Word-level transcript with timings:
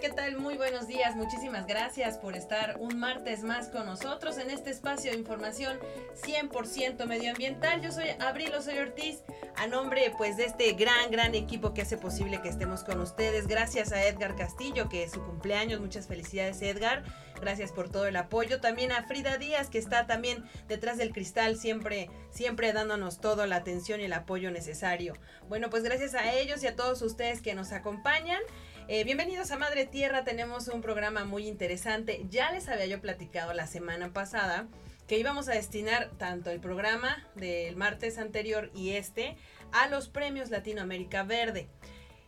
¿qué 0.00 0.10
tal? 0.10 0.36
Muy 0.38 0.56
buenos 0.56 0.88
días. 0.88 1.14
Muchísimas 1.14 1.68
gracias 1.68 2.18
por 2.18 2.36
estar 2.36 2.78
un 2.80 2.98
martes 2.98 3.44
más 3.44 3.68
con 3.68 3.86
nosotros 3.86 4.38
en 4.38 4.50
este 4.50 4.70
espacio 4.70 5.12
de 5.12 5.18
información 5.18 5.78
100% 6.20 7.06
medioambiental. 7.06 7.80
Yo 7.80 7.92
soy 7.92 8.06
Abril 8.18 8.50
soy 8.60 8.78
Ortiz, 8.78 9.22
a 9.56 9.68
nombre 9.68 10.12
pues 10.18 10.36
de 10.36 10.46
este 10.46 10.72
gran, 10.72 11.12
gran 11.12 11.36
equipo 11.36 11.74
que 11.74 11.82
hace 11.82 11.96
posible 11.96 12.42
que 12.42 12.48
estemos 12.48 12.82
con 12.82 13.00
ustedes. 13.00 13.46
Gracias 13.46 13.92
a 13.92 14.04
Edgar 14.04 14.34
Castillo, 14.34 14.88
que 14.88 15.04
es 15.04 15.12
su 15.12 15.22
cumpleaños. 15.22 15.80
Muchas 15.80 16.08
felicidades, 16.08 16.60
Edgar. 16.60 17.04
Gracias 17.40 17.70
por 17.70 17.88
todo 17.88 18.06
el 18.06 18.16
apoyo. 18.16 18.60
También 18.60 18.90
a 18.90 19.04
Frida 19.04 19.38
Díaz, 19.38 19.68
que 19.68 19.78
está 19.78 20.06
también 20.06 20.44
detrás 20.66 20.98
del 20.98 21.12
cristal, 21.12 21.56
siempre, 21.56 22.10
siempre 22.30 22.72
dándonos 22.72 23.20
toda 23.20 23.46
la 23.46 23.56
atención 23.56 24.00
y 24.00 24.04
el 24.04 24.12
apoyo 24.12 24.50
necesario. 24.50 25.14
Bueno, 25.48 25.70
pues 25.70 25.84
gracias 25.84 26.14
a 26.14 26.32
ellos 26.32 26.64
y 26.64 26.66
a 26.66 26.74
todos 26.74 27.00
ustedes 27.02 27.42
que 27.42 27.54
nos 27.54 27.70
acompañan. 27.70 28.40
Eh, 28.86 29.02
bienvenidos 29.04 29.50
a 29.50 29.56
Madre 29.56 29.86
Tierra, 29.86 30.24
tenemos 30.24 30.68
un 30.68 30.82
programa 30.82 31.24
muy 31.24 31.48
interesante. 31.48 32.26
Ya 32.28 32.50
les 32.52 32.68
había 32.68 32.84
yo 32.84 33.00
platicado 33.00 33.54
la 33.54 33.66
semana 33.66 34.12
pasada 34.12 34.68
que 35.08 35.18
íbamos 35.18 35.48
a 35.48 35.52
destinar 35.52 36.10
tanto 36.18 36.50
el 36.50 36.60
programa 36.60 37.26
del 37.34 37.76
martes 37.76 38.18
anterior 38.18 38.70
y 38.74 38.90
este 38.90 39.38
a 39.72 39.88
los 39.88 40.10
premios 40.10 40.50
Latinoamérica 40.50 41.22
Verde. 41.22 41.66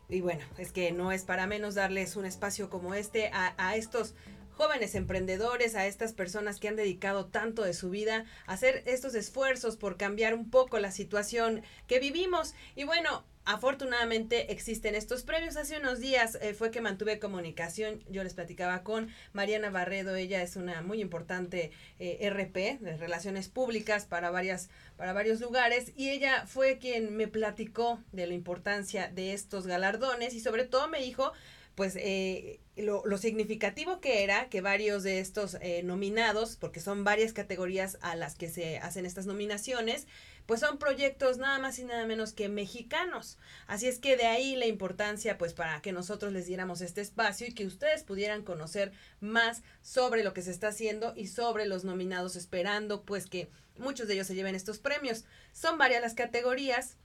Y 0.09 0.23
bueno, 0.23 0.47
es 0.57 0.73
que 0.73 0.93
no 0.93 1.13
es 1.13 1.25
para 1.25 1.47
menos 1.47 1.75
darles 1.75 2.17
un 2.17 2.25
espacio 2.25 2.71
como 2.71 2.95
este 2.95 3.29
a, 3.35 3.55
a 3.59 3.77
estos 3.77 4.15
jóvenes 4.57 4.95
emprendedores, 4.95 5.75
a 5.75 5.87
estas 5.87 6.13
personas 6.13 6.59
que 6.59 6.69
han 6.69 6.77
dedicado 6.77 7.27
tanto 7.27 7.63
de 7.63 7.75
su 7.75 7.91
vida 7.91 8.25
a 8.47 8.55
hacer 8.55 8.83
estos 8.87 9.15
esfuerzos 9.15 9.77
por 9.77 9.97
cambiar 9.97 10.35
un 10.35 10.51
poco 10.51 10.79
la 10.79 10.91
situación 10.91 11.63
que 11.87 12.01
vivimos. 12.01 12.55
Y 12.75 12.85
bueno, 12.85 13.25
Afortunadamente 13.49 14.51
existen 14.53 14.97
estos 14.97 15.23
premios. 15.23 15.57
Hace 15.57 15.79
unos 15.79 16.01
días 16.01 16.37
eh, 16.43 16.53
fue 16.53 16.73
que 16.73 16.81
mantuve 16.81 17.21
comunicación. 17.21 18.03
Yo 18.09 18.25
les 18.25 18.35
platicaba 18.35 18.83
con 18.83 19.09
Mariana 19.33 19.71
Barredo. 19.71 20.17
Ella 20.17 20.43
es 20.43 20.57
una 20.57 20.83
muy 20.83 21.01
importante 21.01 21.71
eh, 22.01 22.29
RP 22.29 22.81
de 22.81 22.97
relaciones 22.97 23.49
públicas 23.49 24.05
para 24.05 24.33
varias 24.33 24.69
para 24.97 25.13
varios 25.13 25.41
lugares 25.41 25.93
y 25.95 26.09
ella 26.11 26.45
fue 26.47 26.79
quien 26.79 27.17
me 27.17 27.29
platicó 27.29 28.01
de 28.11 28.27
la 28.27 28.35
importancia 28.35 29.09
de 29.15 29.33
estos 29.33 29.69
galardones 29.69 30.35
y 30.35 30.41
sobre 30.41 30.65
todo 30.65 30.89
me 30.89 31.01
dijo 31.01 31.33
pues 31.77 31.95
eh, 31.97 32.59
lo, 32.75 33.05
lo, 33.05 33.19
significativo 33.19 34.01
que 34.01 34.25
era 34.25 34.49
que 34.49 34.63
varios 34.63 35.03
de 35.03 35.21
estos 35.21 35.59
eh, 35.61 35.83
nominados, 35.83 36.57
porque 36.57 36.81
son 36.81 37.05
varias 37.05 37.35
categorías 37.35 37.99
a 38.01 38.17
las 38.17 38.35
que 38.35 38.49
se 38.49 38.79
hacen 38.79 39.05
estas 39.05 39.27
nominaciones, 39.27 40.07
pues 40.47 40.61
son 40.61 40.79
proyectos 40.79 41.37
nada 41.37 41.59
más 41.59 41.79
y 41.79 41.85
nada 41.85 42.07
menos 42.07 42.33
que 42.33 42.49
mexicanos. 42.49 43.37
Así 43.67 43.87
es 43.89 43.99
que 43.99 44.17
de 44.17 44.25
ahí 44.25 44.57
la 44.57 44.65
importancia, 44.65 45.37
pues 45.37 45.53
para 45.53 45.83
que 45.83 45.93
nosotros 45.93 46.33
les 46.33 46.47
diéramos 46.47 46.81
este 46.81 47.03
espacio 47.03 47.47
y 47.47 47.53
que 47.53 47.67
ustedes 47.67 48.05
pudieran 48.05 48.43
conocer 48.43 48.93
más 49.21 49.63
sobre 49.83 50.25
lo 50.25 50.33
que 50.33 50.43
se 50.43 50.53
está 50.53 50.69
haciendo 50.69 51.13
y 51.15 51.27
sobre 51.27 51.67
los 51.67 51.85
nominados, 51.85 52.37
esperando 52.37 53.03
pues 53.03 53.27
que 53.27 53.51
muchos 53.77 54.09
de 54.09 54.15
ellos 54.15 54.29
se 54.29 54.35
lleven 54.35 54.55
estos 54.55 54.79
premios. 54.79 55.27
Son 55.53 55.77
varias 55.77 56.01
las 56.01 56.15
categorías 56.15 56.97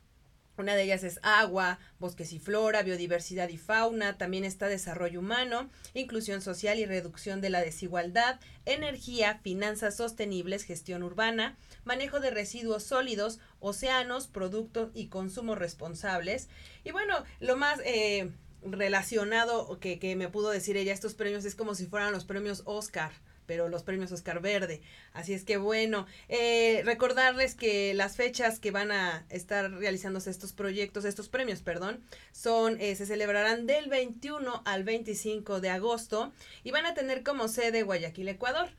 una 0.61 0.75
de 0.75 0.83
ellas 0.83 1.03
es 1.03 1.19
agua, 1.23 1.79
bosques 1.99 2.31
y 2.31 2.39
flora, 2.39 2.83
biodiversidad 2.83 3.49
y 3.49 3.57
fauna, 3.57 4.17
también 4.17 4.45
está 4.45 4.67
desarrollo 4.67 5.19
humano, 5.19 5.69
inclusión 5.93 6.41
social 6.41 6.79
y 6.79 6.85
reducción 6.85 7.41
de 7.41 7.49
la 7.49 7.61
desigualdad, 7.61 8.39
energía, 8.65 9.39
finanzas 9.43 9.97
sostenibles, 9.97 10.63
gestión 10.63 11.03
urbana, 11.03 11.57
manejo 11.83 12.19
de 12.19 12.31
residuos 12.31 12.83
sólidos, 12.83 13.39
océanos, 13.59 14.27
productos 14.27 14.91
y 14.93 15.07
consumo 15.07 15.55
responsables. 15.55 16.47
Y 16.83 16.91
bueno, 16.91 17.23
lo 17.39 17.57
más... 17.57 17.79
Eh, 17.83 18.31
relacionado 18.63 19.79
que, 19.79 19.97
que 19.97 20.15
me 20.15 20.29
pudo 20.29 20.51
decir 20.51 20.77
ella 20.77 20.93
estos 20.93 21.15
premios 21.15 21.45
es 21.45 21.55
como 21.55 21.73
si 21.73 21.87
fueran 21.87 22.11
los 22.11 22.25
premios 22.25 22.61
Oscar 22.65 23.11
pero 23.51 23.67
los 23.67 23.83
premios 23.83 24.13
Oscar 24.13 24.41
Verde. 24.41 24.79
Así 25.11 25.33
es 25.33 25.43
que 25.43 25.57
bueno, 25.57 26.07
eh, 26.29 26.83
recordarles 26.85 27.53
que 27.53 27.93
las 27.93 28.15
fechas 28.15 28.61
que 28.61 28.71
van 28.71 28.93
a 28.93 29.25
estar 29.27 29.69
realizándose 29.69 30.29
estos 30.29 30.53
proyectos, 30.53 31.03
estos 31.03 31.27
premios, 31.27 31.61
perdón, 31.61 31.99
son, 32.31 32.79
eh, 32.79 32.95
se 32.95 33.05
celebrarán 33.05 33.67
del 33.67 33.89
21 33.89 34.61
al 34.63 34.85
25 34.85 35.59
de 35.59 35.69
agosto 35.69 36.31
y 36.63 36.71
van 36.71 36.85
a 36.85 36.93
tener 36.93 37.23
como 37.23 37.49
sede 37.49 37.83
Guayaquil, 37.83 38.29
Ecuador. 38.29 38.69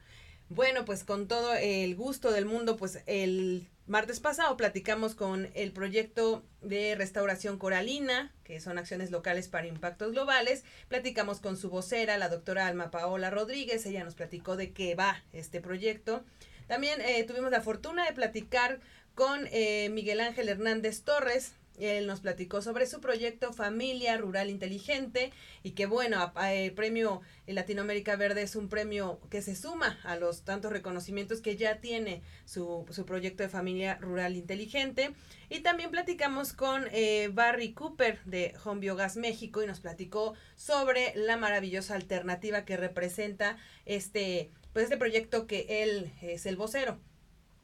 Bueno, 0.48 0.86
pues 0.86 1.04
con 1.04 1.28
todo 1.28 1.52
el 1.52 1.94
gusto 1.94 2.32
del 2.32 2.46
mundo, 2.46 2.78
pues 2.78 3.00
el 3.04 3.68
martes 3.86 4.20
pasado 4.20 4.56
platicamos 4.56 5.14
con 5.14 5.48
el 5.54 5.72
proyecto 5.72 6.44
de 6.60 6.94
restauración 6.94 7.58
coralina, 7.58 8.32
que 8.44 8.60
son 8.60 8.78
acciones 8.78 9.10
locales 9.10 9.48
para 9.48 9.66
impactos 9.66 10.12
globales. 10.12 10.64
Platicamos 10.88 11.40
con 11.40 11.56
su 11.56 11.70
vocera, 11.70 12.18
la 12.18 12.28
doctora 12.28 12.66
Alma 12.66 12.90
Paola 12.90 13.30
Rodríguez. 13.30 13.84
Ella 13.86 14.04
nos 14.04 14.14
platicó 14.14 14.56
de 14.56 14.72
qué 14.72 14.94
va 14.94 15.22
este 15.32 15.60
proyecto. 15.60 16.24
También 16.66 17.00
eh, 17.00 17.24
tuvimos 17.24 17.50
la 17.50 17.60
fortuna 17.60 18.06
de 18.06 18.12
platicar 18.12 18.80
con 19.14 19.48
eh, 19.50 19.88
Miguel 19.90 20.20
Ángel 20.20 20.48
Hernández 20.48 21.02
Torres, 21.02 21.54
él 21.78 22.06
nos 22.06 22.20
platicó 22.20 22.60
sobre 22.60 22.86
su 22.86 23.00
proyecto 23.00 23.52
Familia 23.52 24.16
Rural 24.18 24.50
Inteligente 24.50 25.32
y 25.62 25.70
que 25.70 25.86
bueno, 25.86 26.32
el 26.42 26.72
premio 26.72 27.22
Latinoamérica 27.46 28.14
Verde 28.16 28.42
es 28.42 28.56
un 28.56 28.68
premio 28.68 29.20
que 29.30 29.42
se 29.42 29.56
suma 29.56 29.98
a 30.04 30.16
los 30.16 30.42
tantos 30.44 30.70
reconocimientos 30.70 31.40
que 31.40 31.56
ya 31.56 31.80
tiene 31.80 32.22
su, 32.44 32.86
su 32.90 33.06
proyecto 33.06 33.42
de 33.42 33.48
Familia 33.48 33.96
Rural 34.00 34.36
Inteligente. 34.36 35.14
Y 35.48 35.60
también 35.60 35.90
platicamos 35.90 36.52
con 36.52 36.84
eh, 36.92 37.30
Barry 37.32 37.72
Cooper 37.72 38.20
de 38.24 38.54
Home 38.64 38.80
Biogas 38.80 39.16
México 39.16 39.62
y 39.62 39.66
nos 39.66 39.80
platicó 39.80 40.34
sobre 40.56 41.12
la 41.16 41.36
maravillosa 41.36 41.94
alternativa 41.94 42.64
que 42.64 42.76
representa 42.76 43.56
este, 43.86 44.50
pues 44.72 44.84
este 44.84 44.98
proyecto 44.98 45.46
que 45.46 45.82
él 45.82 46.12
es 46.20 46.46
el 46.46 46.56
vocero. 46.56 46.98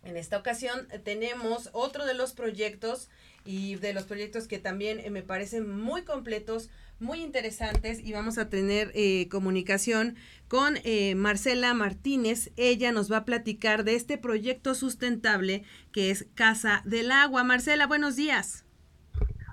En 0.02 0.16
esta 0.16 0.38
ocasión 0.38 0.88
tenemos 1.04 1.70
otro 1.72 2.06
de 2.06 2.14
los 2.14 2.32
proyectos 2.32 3.10
y 3.44 3.76
de 3.76 3.92
los 3.92 4.04
proyectos 4.04 4.46
que 4.46 4.58
también 4.58 5.00
eh, 5.00 5.10
me 5.10 5.22
parecen 5.22 5.80
muy 5.80 6.02
completos, 6.02 6.70
muy 7.00 7.22
interesantes 7.22 8.00
y 8.00 8.12
vamos 8.12 8.38
a 8.38 8.48
tener 8.48 8.90
eh, 8.94 9.28
comunicación 9.30 10.16
con 10.48 10.78
eh, 10.84 11.14
Marcela 11.14 11.74
Martínez. 11.74 12.50
Ella 12.56 12.92
nos 12.92 13.10
va 13.10 13.18
a 13.18 13.24
platicar 13.24 13.84
de 13.84 13.94
este 13.94 14.18
proyecto 14.18 14.74
sustentable 14.74 15.64
que 15.92 16.10
es 16.10 16.26
Casa 16.34 16.82
del 16.84 17.10
Agua. 17.10 17.44
Marcela, 17.44 17.86
buenos 17.86 18.16
días. 18.16 18.64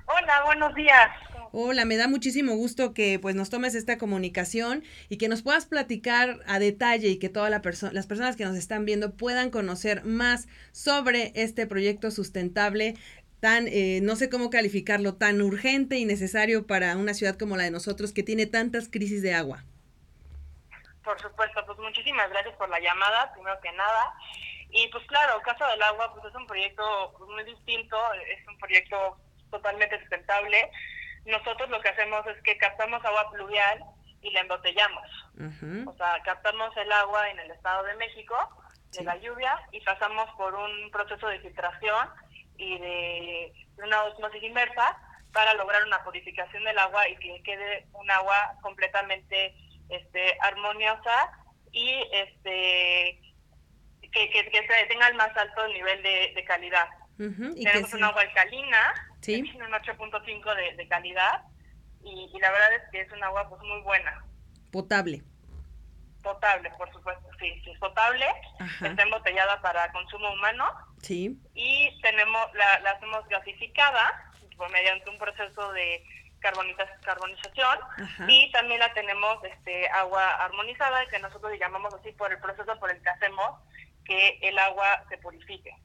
Hola, 0.07 0.43
buenos 0.45 0.75
días. 0.75 1.09
Hola, 1.57 1.85
me 1.85 1.95
da 1.95 2.09
muchísimo 2.09 2.53
gusto 2.55 2.93
que 2.93 3.17
pues 3.17 3.33
nos 3.33 3.49
tomes 3.49 3.75
esta 3.75 3.97
comunicación 3.97 4.83
y 5.07 5.17
que 5.17 5.29
nos 5.29 5.41
puedas 5.41 5.65
platicar 5.65 6.41
a 6.47 6.59
detalle 6.59 7.07
y 7.07 7.17
que 7.17 7.29
todas 7.29 7.49
la 7.49 7.61
las 7.93 8.07
personas 8.07 8.35
que 8.35 8.43
nos 8.43 8.57
están 8.57 8.83
viendo 8.83 9.15
puedan 9.15 9.51
conocer 9.51 10.03
más 10.03 10.49
sobre 10.73 11.31
este 11.33 11.65
proyecto 11.65 12.11
sustentable 12.11 12.95
tan, 13.39 13.69
eh, 13.69 14.01
no 14.03 14.17
sé 14.17 14.29
cómo 14.29 14.49
calificarlo, 14.49 15.15
tan 15.15 15.41
urgente 15.41 15.95
y 15.95 16.03
necesario 16.03 16.67
para 16.67 16.97
una 16.97 17.13
ciudad 17.13 17.37
como 17.37 17.55
la 17.55 17.63
de 17.63 17.71
nosotros 17.71 18.11
que 18.11 18.21
tiene 18.21 18.47
tantas 18.47 18.89
crisis 18.89 19.21
de 19.21 19.33
agua? 19.33 19.63
Por 21.05 21.21
supuesto, 21.21 21.65
pues 21.65 21.79
muchísimas 21.79 22.29
gracias 22.31 22.53
por 22.57 22.67
la 22.67 22.81
llamada, 22.81 23.31
primero 23.31 23.57
que 23.61 23.71
nada. 23.71 24.13
Y 24.71 24.89
pues 24.89 25.05
claro, 25.07 25.41
Casa 25.45 25.69
del 25.69 25.81
Agua 25.83 26.13
pues 26.13 26.25
es 26.25 26.35
un 26.35 26.47
proyecto 26.47 27.15
pues, 27.17 27.29
muy 27.29 27.45
distinto, 27.45 27.95
es 28.13 28.45
un 28.45 28.57
proyecto 28.57 29.17
totalmente 29.49 29.97
sustentable. 30.01 30.69
Nosotros 31.25 31.69
lo 31.69 31.81
que 31.81 31.89
hacemos 31.89 32.25
es 32.27 32.41
que 32.43 32.57
captamos 32.57 33.03
agua 33.03 33.31
pluvial 33.31 33.83
y 34.21 34.31
la 34.31 34.41
embotellamos. 34.41 35.07
O 35.87 35.97
sea, 35.97 36.21
captamos 36.23 36.75
el 36.77 36.91
agua 36.91 37.29
en 37.29 37.39
el 37.39 37.51
Estado 37.51 37.83
de 37.83 37.95
México 37.95 38.35
de 38.91 39.03
la 39.03 39.17
lluvia 39.17 39.59
y 39.71 39.81
pasamos 39.81 40.29
por 40.37 40.55
un 40.55 40.89
proceso 40.91 41.27
de 41.27 41.39
filtración 41.39 42.09
y 42.57 42.79
de 42.79 43.53
una 43.77 44.03
osmosis 44.03 44.41
inversa 44.41 44.97
para 45.33 45.53
lograr 45.55 45.83
una 45.85 46.03
purificación 46.03 46.63
del 46.63 46.79
agua 46.79 47.07
y 47.09 47.17
que 47.17 47.43
quede 47.43 47.87
un 47.91 48.09
agua 48.09 48.53
completamente 48.61 49.53
este, 49.89 50.37
armoniosa 50.41 51.31
y 51.71 51.91
este 52.11 53.19
que, 54.01 54.29
que, 54.29 54.85
tenga 54.87 55.09
el 55.09 55.15
más 55.15 55.35
alto 55.35 55.67
nivel 55.67 56.01
de, 56.01 56.43
calidad. 56.47 56.87
Tenemos 57.17 57.93
un 57.93 58.03
agua 58.03 58.21
alcalina, 58.21 59.14
tiene 59.25 59.65
un 59.65 59.71
8.5 59.71 60.55
de, 60.55 60.75
de 60.75 60.87
calidad 60.87 61.43
y, 62.03 62.29
la 62.39 62.51
verdad 62.51 62.73
es 62.75 62.83
que 62.91 63.01
es 63.01 63.11
un 63.11 63.23
agua 63.23 63.49
pues 63.49 63.61
muy 63.61 63.81
buena. 63.81 64.23
Potable. 64.71 65.23
Potable, 66.21 66.71
por 66.77 66.91
supuesto, 66.91 67.27
sí, 67.39 67.61
sí 67.63 67.71
es 67.71 67.79
potable, 67.79 68.25
está 68.81 69.03
embotellada 69.03 69.61
para 69.61 69.91
consumo 69.91 70.31
humano 70.33 70.65
Sí. 71.01 71.39
Y 71.53 72.01
tenemos, 72.01 72.41
la, 72.55 72.79
la 72.79 72.91
hacemos 72.91 73.27
gasificada 73.27 74.31
por 74.57 74.71
mediante 74.71 75.07
un 75.09 75.19
proceso 75.19 75.71
de 75.73 76.03
carbonización 77.01 77.79
y 78.27 78.51
también 78.51 78.79
la 78.79 78.93
tenemos 78.93 79.43
este 79.43 79.87
agua 79.89 80.35
armonizada 80.43 81.05
que 81.07 81.19
nosotros 81.19 81.51
llamamos 81.59 81.93
así 81.93 82.11
por 82.11 82.31
el 82.31 82.39
proceso 82.39 82.79
por 82.79 82.91
el 82.91 83.01
que 83.01 83.09
hacemos 83.09 83.61
que 84.03 84.39
el 84.41 84.57
agua 84.59 85.03
se 85.09 85.17
purifique. 85.17 85.75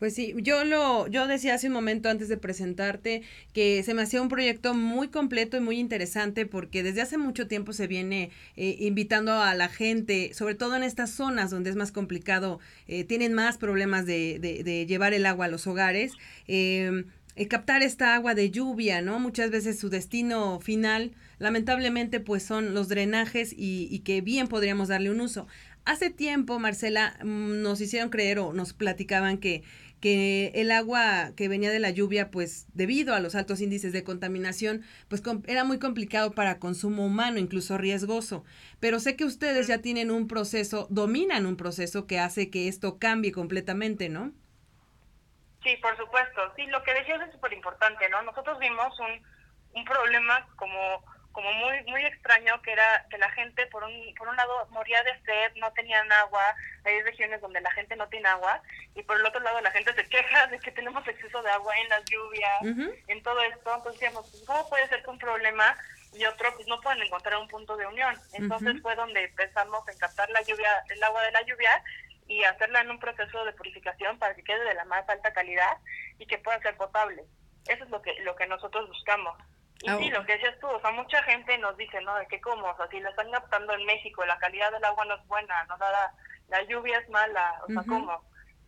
Pues 0.00 0.14
sí, 0.14 0.34
yo 0.38 0.64
lo, 0.64 1.08
yo 1.08 1.26
decía 1.26 1.52
hace 1.52 1.66
un 1.66 1.74
momento 1.74 2.08
antes 2.08 2.30
de 2.30 2.38
presentarte 2.38 3.20
que 3.52 3.82
se 3.82 3.92
me 3.92 4.00
hacía 4.00 4.22
un 4.22 4.30
proyecto 4.30 4.72
muy 4.72 5.08
completo 5.08 5.58
y 5.58 5.60
muy 5.60 5.78
interesante 5.78 6.46
porque 6.46 6.82
desde 6.82 7.02
hace 7.02 7.18
mucho 7.18 7.46
tiempo 7.48 7.74
se 7.74 7.86
viene 7.86 8.30
eh, 8.56 8.76
invitando 8.80 9.34
a 9.34 9.54
la 9.54 9.68
gente, 9.68 10.32
sobre 10.32 10.54
todo 10.54 10.74
en 10.74 10.84
estas 10.84 11.10
zonas 11.10 11.50
donde 11.50 11.68
es 11.68 11.76
más 11.76 11.92
complicado, 11.92 12.60
eh, 12.88 13.04
tienen 13.04 13.34
más 13.34 13.58
problemas 13.58 14.06
de, 14.06 14.38
de, 14.40 14.64
de, 14.64 14.86
llevar 14.86 15.12
el 15.12 15.26
agua 15.26 15.44
a 15.44 15.48
los 15.48 15.66
hogares. 15.66 16.14
Eh, 16.48 17.04
captar 17.48 17.82
esta 17.82 18.14
agua 18.14 18.34
de 18.34 18.50
lluvia, 18.50 19.02
¿no? 19.02 19.18
Muchas 19.18 19.50
veces 19.50 19.78
su 19.78 19.88
destino 19.88 20.60
final, 20.60 21.12
lamentablemente, 21.38 22.20
pues 22.20 22.42
son 22.42 22.74
los 22.74 22.88
drenajes 22.88 23.52
y, 23.52 23.88
y 23.90 24.00
que 24.00 24.20
bien 24.20 24.46
podríamos 24.48 24.88
darle 24.88 25.10
un 25.10 25.20
uso. 25.20 25.46
Hace 25.90 26.10
tiempo, 26.10 26.60
Marcela, 26.60 27.16
mm, 27.24 27.62
nos 27.62 27.80
hicieron 27.80 28.10
creer 28.10 28.38
o 28.38 28.52
nos 28.52 28.72
platicaban 28.72 29.38
que 29.38 29.64
que 30.00 30.52
el 30.54 30.70
agua 30.70 31.32
que 31.36 31.48
venía 31.48 31.70
de 31.70 31.80
la 31.80 31.90
lluvia, 31.90 32.30
pues 32.30 32.68
debido 32.72 33.12
a 33.12 33.20
los 33.20 33.34
altos 33.34 33.60
índices 33.60 33.92
de 33.92 34.04
contaminación, 34.04 34.82
pues 35.08 35.20
era 35.46 35.64
muy 35.64 35.80
complicado 35.80 36.30
para 36.30 36.60
consumo 36.60 37.04
humano, 37.04 37.38
incluso 37.38 37.76
riesgoso. 37.76 38.44
Pero 38.78 39.00
sé 39.00 39.16
que 39.16 39.24
ustedes 39.24 39.66
ya 39.66 39.78
tienen 39.82 40.12
un 40.12 40.28
proceso, 40.28 40.86
dominan 40.90 41.44
un 41.44 41.56
proceso 41.56 42.06
que 42.06 42.20
hace 42.20 42.50
que 42.50 42.68
esto 42.68 42.98
cambie 42.98 43.32
completamente, 43.32 44.08
¿no? 44.08 44.32
Sí, 45.64 45.76
por 45.82 45.96
supuesto. 45.98 46.40
Sí, 46.56 46.66
lo 46.68 46.82
que 46.84 46.94
decías 46.94 47.20
es 47.26 47.32
súper 47.32 47.52
importante, 47.52 48.08
¿no? 48.10 48.22
Nosotros 48.22 48.58
vimos 48.60 48.98
un, 49.00 49.22
un 49.74 49.84
problema 49.84 50.46
como 50.54 51.02
como 51.32 51.52
muy 51.52 51.82
muy 51.84 52.04
extraño 52.04 52.60
que 52.62 52.72
era 52.72 53.06
que 53.08 53.18
la 53.18 53.30
gente 53.30 53.66
por 53.66 53.84
un 53.84 54.14
por 54.16 54.28
un 54.28 54.36
lado 54.36 54.66
moría 54.70 55.02
de 55.02 55.12
sed 55.24 55.52
no 55.56 55.72
tenían 55.72 56.10
agua 56.12 56.42
hay 56.84 57.00
regiones 57.02 57.40
donde 57.40 57.60
la 57.60 57.70
gente 57.72 57.96
no 57.96 58.08
tiene 58.08 58.28
agua 58.28 58.62
y 58.94 59.02
por 59.02 59.18
el 59.18 59.26
otro 59.26 59.40
lado 59.40 59.60
la 59.60 59.70
gente 59.70 59.94
se 59.94 60.08
queja 60.08 60.46
de 60.48 60.58
que 60.58 60.72
tenemos 60.72 61.06
exceso 61.06 61.42
de 61.42 61.50
agua 61.50 61.74
en 61.78 61.88
las 61.88 62.04
lluvias 62.04 62.62
en 63.06 63.22
todo 63.22 63.40
esto. 63.42 63.74
Entonces 63.74 64.00
decíamos 64.00 64.44
cómo 64.46 64.68
puede 64.68 64.88
ser 64.88 65.02
que 65.02 65.10
un 65.10 65.18
problema 65.18 65.76
y 66.12 66.24
otro 66.24 66.52
pues 66.56 66.66
no 66.66 66.80
pueden 66.80 67.02
encontrar 67.02 67.38
un 67.38 67.48
punto 67.48 67.76
de 67.76 67.86
unión 67.86 68.16
entonces 68.32 68.82
fue 68.82 68.96
donde 68.96 69.24
empezamos 69.24 69.88
a 69.88 69.98
captar 69.98 70.28
la 70.30 70.42
lluvia 70.42 70.82
el 70.88 71.02
agua 71.02 71.22
de 71.22 71.32
la 71.32 71.42
lluvia 71.42 71.82
y 72.26 72.44
hacerla 72.44 72.80
en 72.80 72.90
un 72.90 72.98
proceso 72.98 73.44
de 73.44 73.52
purificación 73.52 74.18
para 74.18 74.34
que 74.34 74.44
quede 74.44 74.64
de 74.64 74.74
la 74.74 74.84
más 74.84 75.08
alta 75.08 75.32
calidad 75.32 75.78
y 76.16 76.26
que 76.26 76.38
pueda 76.38 76.60
ser 76.60 76.76
potable. 76.76 77.24
Eso 77.66 77.82
es 77.82 77.90
lo 77.90 78.00
que 78.02 78.14
lo 78.20 78.36
que 78.36 78.46
nosotros 78.46 78.86
buscamos 78.88 79.36
y 79.82 79.88
sí, 79.88 80.10
lo 80.10 80.24
que 80.26 80.34
decías 80.34 80.58
tú, 80.60 80.66
o 80.66 80.80
sea, 80.80 80.90
mucha 80.90 81.22
gente 81.22 81.56
nos 81.58 81.76
dice, 81.76 82.00
¿no? 82.02 82.14
De 82.16 82.26
que 82.26 82.40
cómo, 82.40 82.66
o 82.66 82.76
sea, 82.76 82.86
si 82.88 83.00
la 83.00 83.10
están 83.10 83.30
captando 83.30 83.72
en 83.72 83.86
México, 83.86 84.24
la 84.26 84.38
calidad 84.38 84.70
del 84.72 84.84
agua 84.84 85.04
no 85.06 85.14
es 85.14 85.26
buena, 85.26 85.64
no 85.64 85.76
la, 85.78 86.12
la 86.48 86.62
lluvia 86.64 86.98
es 86.98 87.08
mala, 87.08 87.62
o 87.64 87.72
sea, 87.72 87.82
¿cómo? 87.88 88.22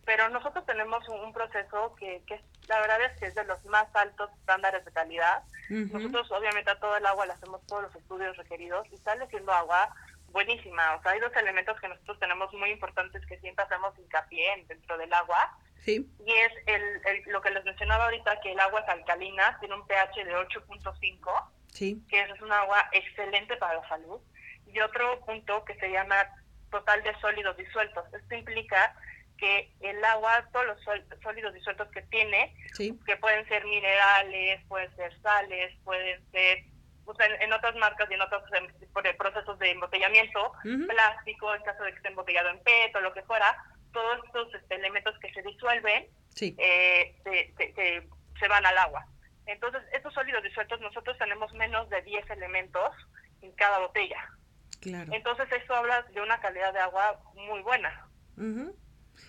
Pero 0.05 0.29
nosotros 0.29 0.65
tenemos 0.65 1.07
un, 1.09 1.31
proceso 1.31 1.95
que, 1.95 2.23
que 2.27 2.41
la 2.67 2.79
verdad 2.79 3.01
es 3.03 3.19
que 3.19 3.27
es 3.27 3.35
de 3.35 3.45
los 3.45 3.63
más 3.65 3.87
altos 3.95 4.29
estándares 4.39 4.83
de 4.83 4.91
calidad. 4.91 5.43
Nosotros 5.69 6.29
obviamente 6.31 6.71
a 6.71 6.79
todo 6.79 6.97
el 6.97 7.05
agua 7.05 7.25
le 7.25 7.33
hacemos 7.33 7.65
todos 7.67 7.83
los 7.83 7.95
estudios 7.95 8.35
requeridos 8.35 8.85
y 8.91 8.97
sale 8.97 9.25
siendo 9.27 9.53
agua 9.53 9.95
buenísima. 10.33 10.95
O 10.95 11.01
sea, 11.01 11.11
hay 11.11 11.19
dos 11.19 11.33
elementos 11.37 11.79
que 11.79 11.87
nosotros 11.87 12.19
tenemos 12.19 12.51
muy 12.53 12.71
importantes 12.71 13.25
que 13.27 13.39
siempre 13.39 13.63
hacemos 13.63 13.97
hincapié 13.97 14.65
dentro 14.67 14.97
del 14.97 15.13
agua. 15.13 15.57
Sí. 15.83 16.07
Y 16.25 16.31
es 16.31 16.51
el, 16.67 16.81
el, 16.81 17.23
lo 17.27 17.41
que 17.41 17.51
les 17.51 17.63
mencionaba 17.65 18.05
ahorita, 18.05 18.39
que 18.41 18.53
el 18.53 18.59
agua 18.59 18.79
es 18.81 18.89
alcalina, 18.89 19.57
tiene 19.59 19.75
un 19.75 19.85
pH 19.85 20.23
de 20.23 20.35
8.5, 20.35 21.51
sí. 21.73 22.01
que 22.09 22.21
es 22.21 22.41
un 22.41 22.51
agua 22.51 22.89
excelente 22.93 23.57
para 23.57 23.75
la 23.75 23.87
salud. 23.89 24.21
Y 24.67 24.79
otro 24.79 25.19
punto 25.25 25.65
que 25.65 25.75
se 25.75 25.91
llama 25.91 26.15
total 26.71 27.03
de 27.03 27.13
sólidos 27.19 27.57
disueltos. 27.57 28.05
Esto 28.13 28.35
implica 28.35 28.95
que 29.37 29.71
el 29.81 30.03
agua, 30.05 30.47
todos 30.53 30.65
los 30.67 30.77
sólidos 31.21 31.53
disueltos 31.53 31.89
que 31.89 32.01
tiene, 32.03 32.55
que 32.77 33.17
pueden 33.17 33.47
ser 33.47 33.65
minerales, 33.65 34.61
pueden 34.67 34.95
ser 34.95 35.13
sales, 35.21 35.75
pueden 35.83 36.23
ser 36.31 36.63
en, 37.41 37.53
otras 37.53 37.75
marcas 37.75 38.09
y 38.09 38.13
en 38.13 38.21
otros 38.21 38.43
procesos 39.17 39.59
de 39.59 39.71
embotellamiento, 39.71 40.53
plástico, 40.87 41.53
en 41.53 41.63
caso 41.63 41.83
de 41.83 41.91
que 41.91 41.97
esté 41.97 42.07
embotellado 42.07 42.49
en 42.49 42.59
PET 42.63 42.95
o 42.95 43.01
lo 43.01 43.13
que 43.13 43.23
fuera, 43.23 43.55
todos 43.93 44.19
estos 44.25 44.53
este, 44.53 44.75
elementos 44.75 45.17
que 45.19 45.31
se 45.33 45.41
disuelven 45.41 46.07
eh, 46.41 47.15
se, 47.23 47.53
se, 48.39 48.47
van 48.47 48.65
al 48.65 48.77
agua. 48.77 49.05
Entonces, 49.45 49.81
estos 49.93 50.13
sólidos 50.13 50.43
disueltos, 50.43 50.81
nosotros 50.81 51.17
tenemos 51.17 51.53
menos 51.53 51.89
de 51.89 52.01
10 52.01 52.29
elementos 52.31 52.91
en 53.41 53.51
cada 53.53 53.79
botella. 53.79 54.29
Claro. 54.81 55.13
Entonces, 55.13 55.47
eso 55.51 55.73
habla 55.73 56.01
de 56.13 56.21
una 56.21 56.39
calidad 56.41 56.73
de 56.73 56.79
agua 56.79 57.21
muy 57.35 57.61
buena. 57.61 58.09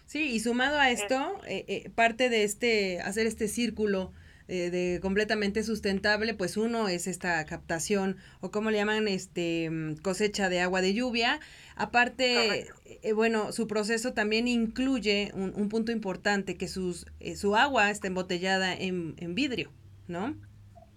Sí, 0.06 0.32
y 0.32 0.40
sumado 0.40 0.78
a 0.78 0.90
esto, 0.90 1.40
eh, 1.46 1.64
eh, 1.69 1.90
parte 1.90 2.28
de 2.28 2.44
este, 2.44 3.00
hacer 3.00 3.26
este 3.26 3.49
círculo 3.49 4.12
eh, 4.46 4.69
de 4.69 5.00
completamente 5.00 5.62
sustentable, 5.62 6.35
pues 6.35 6.58
uno 6.58 6.88
es 6.88 7.06
esta 7.06 7.43
captación 7.46 8.19
o 8.41 8.50
como 8.50 8.70
le 8.70 8.76
llaman 8.76 9.08
este 9.08 9.70
mm, 9.70 9.96
cosecha 10.02 10.50
de 10.50 10.61
agua 10.61 10.82
de 10.82 10.93
lluvia. 10.93 11.41
Aparte, 11.76 12.69
eh, 12.85 13.12
bueno, 13.14 13.52
su 13.52 13.67
proceso 13.67 14.12
también 14.12 14.46
incluye 14.46 15.31
un, 15.32 15.55
un 15.56 15.70
punto 15.70 15.93
importante 15.93 16.58
que 16.58 16.69
sus 16.69 17.06
eh, 17.20 17.37
su 17.37 17.56
agua 17.56 17.91
está 17.91 18.06
embotellada 18.06 18.75
en, 18.75 19.14
en 19.17 19.35
vidrio, 19.35 19.70
¿no? 20.08 20.35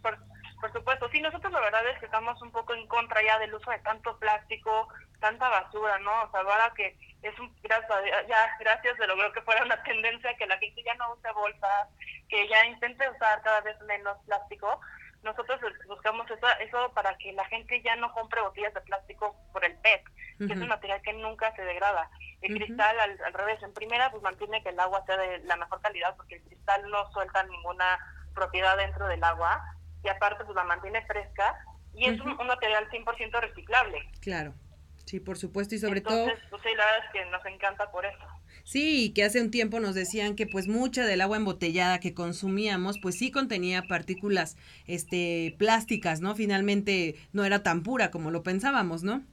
Por, 0.01 0.17
por 0.59 0.73
supuesto, 0.73 1.07
sí, 1.13 1.21
nosotros 1.21 1.53
la 1.53 1.61
verdad 1.61 1.89
es 1.93 1.99
que 1.99 2.05
estamos 2.05 2.41
un 2.41 2.51
poco 2.51 2.73
en 2.75 2.85
contra 2.87 3.23
ya 3.23 3.39
del 3.39 3.53
uso 3.53 3.71
de 3.71 3.79
tanto 3.79 4.17
plástico, 4.19 4.89
tanta 5.21 5.47
basura, 5.47 5.99
¿no? 5.99 6.11
O 6.23 6.31
sea, 6.31 6.41
ahora 6.41 6.73
que 6.75 6.97
es 7.27 7.39
un, 7.39 7.53
gracias, 7.61 7.89
ya 8.27 8.57
gracias 8.59 8.97
se 8.97 9.07
logró 9.07 9.31
que 9.31 9.41
fuera 9.41 9.63
una 9.63 9.81
tendencia 9.83 10.35
que 10.37 10.47
la 10.47 10.57
gente 10.57 10.83
ya 10.83 10.93
no 10.95 11.13
use 11.13 11.31
bolsas, 11.31 11.87
que 12.29 12.47
ya 12.47 12.65
intente 12.65 13.09
usar 13.09 13.41
cada 13.41 13.61
vez 13.61 13.79
menos 13.81 14.17
plástico. 14.25 14.79
Nosotros 15.23 15.59
buscamos 15.87 16.29
eso, 16.29 16.47
eso 16.59 16.93
para 16.93 17.17
que 17.17 17.33
la 17.33 17.45
gente 17.45 17.81
ya 17.81 17.95
no 17.95 18.13
compre 18.13 18.41
botellas 18.41 18.73
de 18.73 18.81
plástico 18.81 19.35
por 19.51 19.65
el 19.65 19.75
PET, 19.77 20.03
que 20.37 20.53
es 20.53 20.59
un 20.59 20.67
material 20.67 21.01
que 21.01 21.13
nunca 21.13 21.53
se 21.55 21.63
degrada. 21.63 22.09
El 22.41 22.55
cristal, 22.55 22.99
al, 22.99 23.19
al, 23.23 23.33
revés, 23.33 23.61
en 23.63 23.73
primera, 23.73 24.11
pues 24.11 24.21
mantiene 24.21 24.61
que 24.61 24.69
el 24.69 24.79
agua 24.79 25.03
sea 25.05 25.17
de 25.17 25.39
la 25.39 25.55
mejor 25.55 25.81
calidad, 25.81 26.15
porque 26.15 26.35
el 26.35 26.43
cristal 26.43 26.89
no 26.89 27.11
suelta 27.11 27.43
ninguna 27.43 27.97
propiedad 28.35 28.77
dentro 28.77 29.07
del 29.07 29.23
agua, 29.23 29.61
y 30.03 30.09
aparte, 30.09 30.45
pues 30.45 30.55
la 30.55 30.63
mantiene 30.63 31.03
fresca, 31.07 31.57
y 31.95 32.05
es 32.05 32.21
un, 32.21 32.39
un 32.39 32.47
material 32.47 32.87
100% 32.89 33.41
reciclable. 33.41 34.07
Claro. 34.21 34.53
Sí, 35.07 35.21
por 35.21 35.37
supuesto, 35.37 35.73
y 35.73 35.79
sobre 35.79 36.01
todo... 36.01 36.25
Pues 36.49 36.61
sí, 36.63 36.69
la 36.75 36.83
verdad 36.83 37.05
es 37.05 37.11
que 37.13 37.25
nos 37.27 37.45
encanta 37.45 37.89
por 37.91 38.05
eso. 38.05 38.25
Sí, 38.65 39.13
que 39.15 39.23
hace 39.23 39.39
un 39.39 39.51
tiempo 39.51 39.79
nos 39.79 39.95
decían 39.95 40.35
que 40.35 40.45
pues 40.45 40.67
mucha 40.67 41.05
del 41.05 41.21
agua 41.21 41.37
embotellada 41.37 42.01
que 42.01 42.13
consumíamos 42.13 42.99
pues 43.01 43.17
sí 43.17 43.31
contenía 43.31 43.83
partículas 43.83 44.57
este 44.85 45.55
plásticas, 45.57 46.19
¿no? 46.19 46.35
Finalmente 46.35 47.15
no 47.31 47.45
era 47.45 47.63
tan 47.63 47.83
pura 47.83 48.11
como 48.11 48.31
lo 48.31 48.43
pensábamos, 48.43 49.03
¿no? 49.03 49.23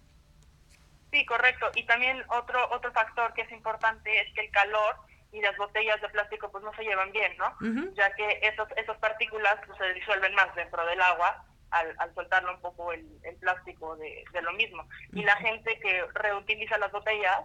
Sí, 1.10 1.26
correcto. 1.26 1.66
Y 1.74 1.84
también 1.86 2.22
otro 2.28 2.70
otro 2.70 2.92
factor 2.92 3.34
que 3.34 3.42
es 3.42 3.50
importante 3.50 4.20
es 4.20 4.32
que 4.34 4.42
el 4.42 4.50
calor 4.52 4.94
y 5.32 5.40
las 5.40 5.56
botellas 5.56 6.00
de 6.00 6.08
plástico 6.10 6.52
pues 6.52 6.62
no 6.62 6.72
se 6.74 6.84
llevan 6.84 7.10
bien, 7.10 7.36
¿no? 7.36 7.92
Ya 7.96 8.14
que 8.14 8.38
esos, 8.42 8.68
esas 8.76 8.96
partículas 8.98 9.56
pues, 9.66 9.76
se 9.78 9.92
disuelven 9.94 10.36
más 10.36 10.54
dentro 10.54 10.86
del 10.86 11.00
agua 11.00 11.44
al, 11.74 11.94
al 11.98 12.14
soltarlo 12.14 12.54
un 12.54 12.60
poco 12.60 12.92
el, 12.92 13.04
el 13.24 13.36
plástico 13.36 13.96
de, 13.96 14.24
de, 14.32 14.42
lo 14.42 14.52
mismo. 14.52 14.86
Y 15.12 15.24
la 15.24 15.36
gente 15.36 15.78
que 15.80 16.04
reutiliza 16.14 16.78
las 16.78 16.92
botellas, 16.92 17.40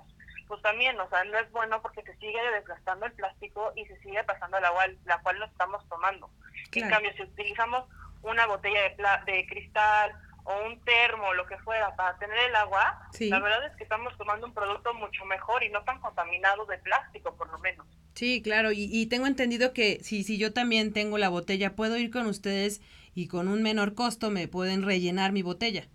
pues 0.47 0.61
también, 0.61 0.99
o 0.99 1.09
sea, 1.09 1.23
no 1.23 1.37
es 1.39 1.51
bueno 1.51 1.81
porque 1.81 2.03
se 2.03 2.15
sigue 2.17 2.39
desgastando 2.53 3.07
el 3.07 3.13
plástico 3.13 3.73
y 3.75 3.85
se 3.85 3.99
sigue 3.99 4.23
pasando 4.23 4.57
el 4.57 4.65
agua, 4.65 4.85
la 5.05 5.19
cual 5.21 5.39
no 5.39 5.45
estamos 5.45 5.87
tomando. 5.89 6.29
En 6.71 6.89
cambio, 6.89 7.11
si 7.13 7.23
utilizamos 7.23 7.85
una 8.21 8.45
botella 8.45 8.81
de, 8.81 9.31
de 9.31 9.45
cristal 9.47 10.11
o 10.43 10.67
un 10.67 10.79
termo, 10.81 11.33
lo 11.33 11.45
que 11.47 11.57
fuera, 11.59 11.95
para 11.95 12.17
tener 12.17 12.37
el 12.37 12.55
agua, 12.55 13.09
la 13.19 13.39
verdad 13.39 13.65
es 13.65 13.75
que 13.77 13.83
estamos 13.83 14.15
tomando 14.17 14.45
un 14.47 14.53
producto 14.53 14.93
mucho 14.93 15.25
mejor 15.25 15.63
y 15.63 15.69
no 15.69 15.83
tan 15.83 15.99
contaminado 16.01 16.65
de 16.65 16.77
plástico, 16.77 17.35
por 17.35 17.49
lo 17.49 17.59
menos. 17.59 17.85
Sí, 18.13 18.41
claro, 18.41 18.71
y, 18.71 18.89
y 18.91 19.07
tengo 19.07 19.27
entendido 19.27 19.73
que 19.73 19.99
si, 20.03 20.23
si 20.23 20.37
yo 20.37 20.53
también 20.53 20.93
tengo 20.93 21.17
la 21.17 21.29
botella, 21.29 21.75
puedo 21.75 21.97
ir 21.97 22.11
con 22.11 22.25
ustedes 22.25 22.81
y 23.15 23.27
con 23.27 23.47
un 23.47 23.63
menor 23.63 23.95
costo 23.95 24.29
me 24.29 24.47
pueden 24.47 24.83
rellenar 24.83 25.31
mi 25.31 25.41
botella. 25.41 25.87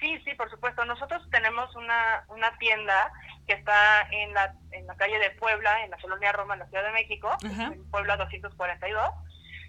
Sí, 0.00 0.18
sí, 0.24 0.34
por 0.36 0.50
supuesto. 0.50 0.84
Nosotros 0.84 1.22
tenemos 1.30 1.74
una, 1.76 2.24
una 2.28 2.56
tienda 2.58 3.10
que 3.46 3.54
está 3.54 4.02
en 4.10 4.34
la, 4.34 4.54
en 4.72 4.86
la 4.86 4.94
calle 4.96 5.18
de 5.18 5.30
Puebla, 5.32 5.82
en 5.84 5.90
la 5.90 5.98
colonia 5.98 6.32
Roma, 6.32 6.54
en 6.54 6.60
la 6.60 6.66
Ciudad 6.66 6.84
de 6.84 6.92
México, 6.92 7.30
en 7.42 7.90
Puebla 7.90 8.16
242, 8.16 9.10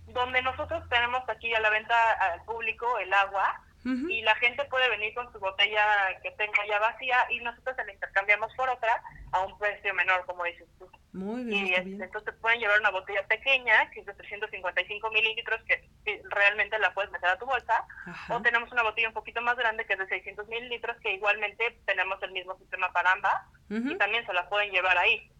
donde 0.08 0.42
nosotros 0.42 0.84
tenemos 0.90 1.22
aquí 1.30 1.54
a 1.54 1.60
la 1.62 1.70
venta 1.70 1.96
al 2.14 2.44
público 2.44 2.98
el 3.00 3.14
agua 3.14 3.62
y 3.86 4.24
la 4.24 4.34
gente 4.38 4.66
puede 4.66 4.90
venir 4.90 5.14
con 5.14 5.32
su 5.32 5.40
botella 5.40 6.20
que 6.24 6.32
tenga 6.32 6.66
ya 6.68 6.80
vacía 6.80 7.18
y 7.30 7.40
nosotros 7.42 7.76
se 7.76 7.86
la 7.86 7.94
intercambiamos 7.94 8.52
por 8.56 8.68
otra 8.68 9.00
a 9.32 9.42
un 9.42 9.56
precio 9.60 9.94
menor, 9.94 10.26
como 10.26 10.44
dices 10.44 10.68
tú. 10.80 10.90
Muy 11.16 11.46
bien. 11.46 11.88
Y 11.88 12.04
entonces 12.04 12.36
pueden 12.42 12.60
llevar 12.60 12.78
una 12.82 12.90
botella 12.90 13.26
pequeña, 13.26 13.90
que 13.92 14.02
es 14.02 14.06
de 14.06 14.14
355 14.16 15.10
mililitros, 15.12 15.62
que 15.64 16.22
realmente 16.30 16.78
la 16.78 16.94
puedes 16.94 17.10
meter 17.10 17.30
a 17.30 17.40
tu 17.40 17.46
bolsa, 17.46 17.86
o 18.28 18.42
tenemos 18.42 18.70
una 18.74 18.84
botella 18.84 19.08
un 19.08 19.14
poquito 19.14 19.42
más 19.42 19.56
grande, 19.56 19.86
que 19.86 19.94
es 19.94 20.00
de 20.00 20.08
600 20.08 20.46
mililitros, 20.50 20.98
que 20.98 21.14
igualmente 21.14 21.80
tenemos 21.86 22.22
el 22.22 22.34
mismo 22.34 22.58
sistema 22.58 22.92
para 22.92 23.14
ambas, 23.14 23.34
y 23.70 23.96
también 23.96 24.26
se 24.26 24.34
la 24.34 24.50
pueden 24.50 24.72
llevar 24.72 24.98
ahí. 24.98 25.32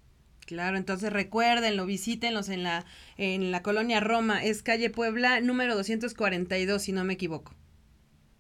Claro, 0.46 0.78
entonces 0.78 1.12
recuérdenlo, 1.12 1.86
visítenlos 1.86 2.48
en 2.48 2.64
la, 2.64 2.86
en 3.18 3.52
la 3.52 3.62
colonia 3.62 4.00
Roma, 4.00 4.46
es 4.46 4.64
calle 4.64 4.90
Puebla 4.90 5.42
número 5.42 5.76
242, 5.76 6.82
si 6.82 6.94
no 6.94 7.04
me 7.04 7.16
equivoco. 7.16 7.54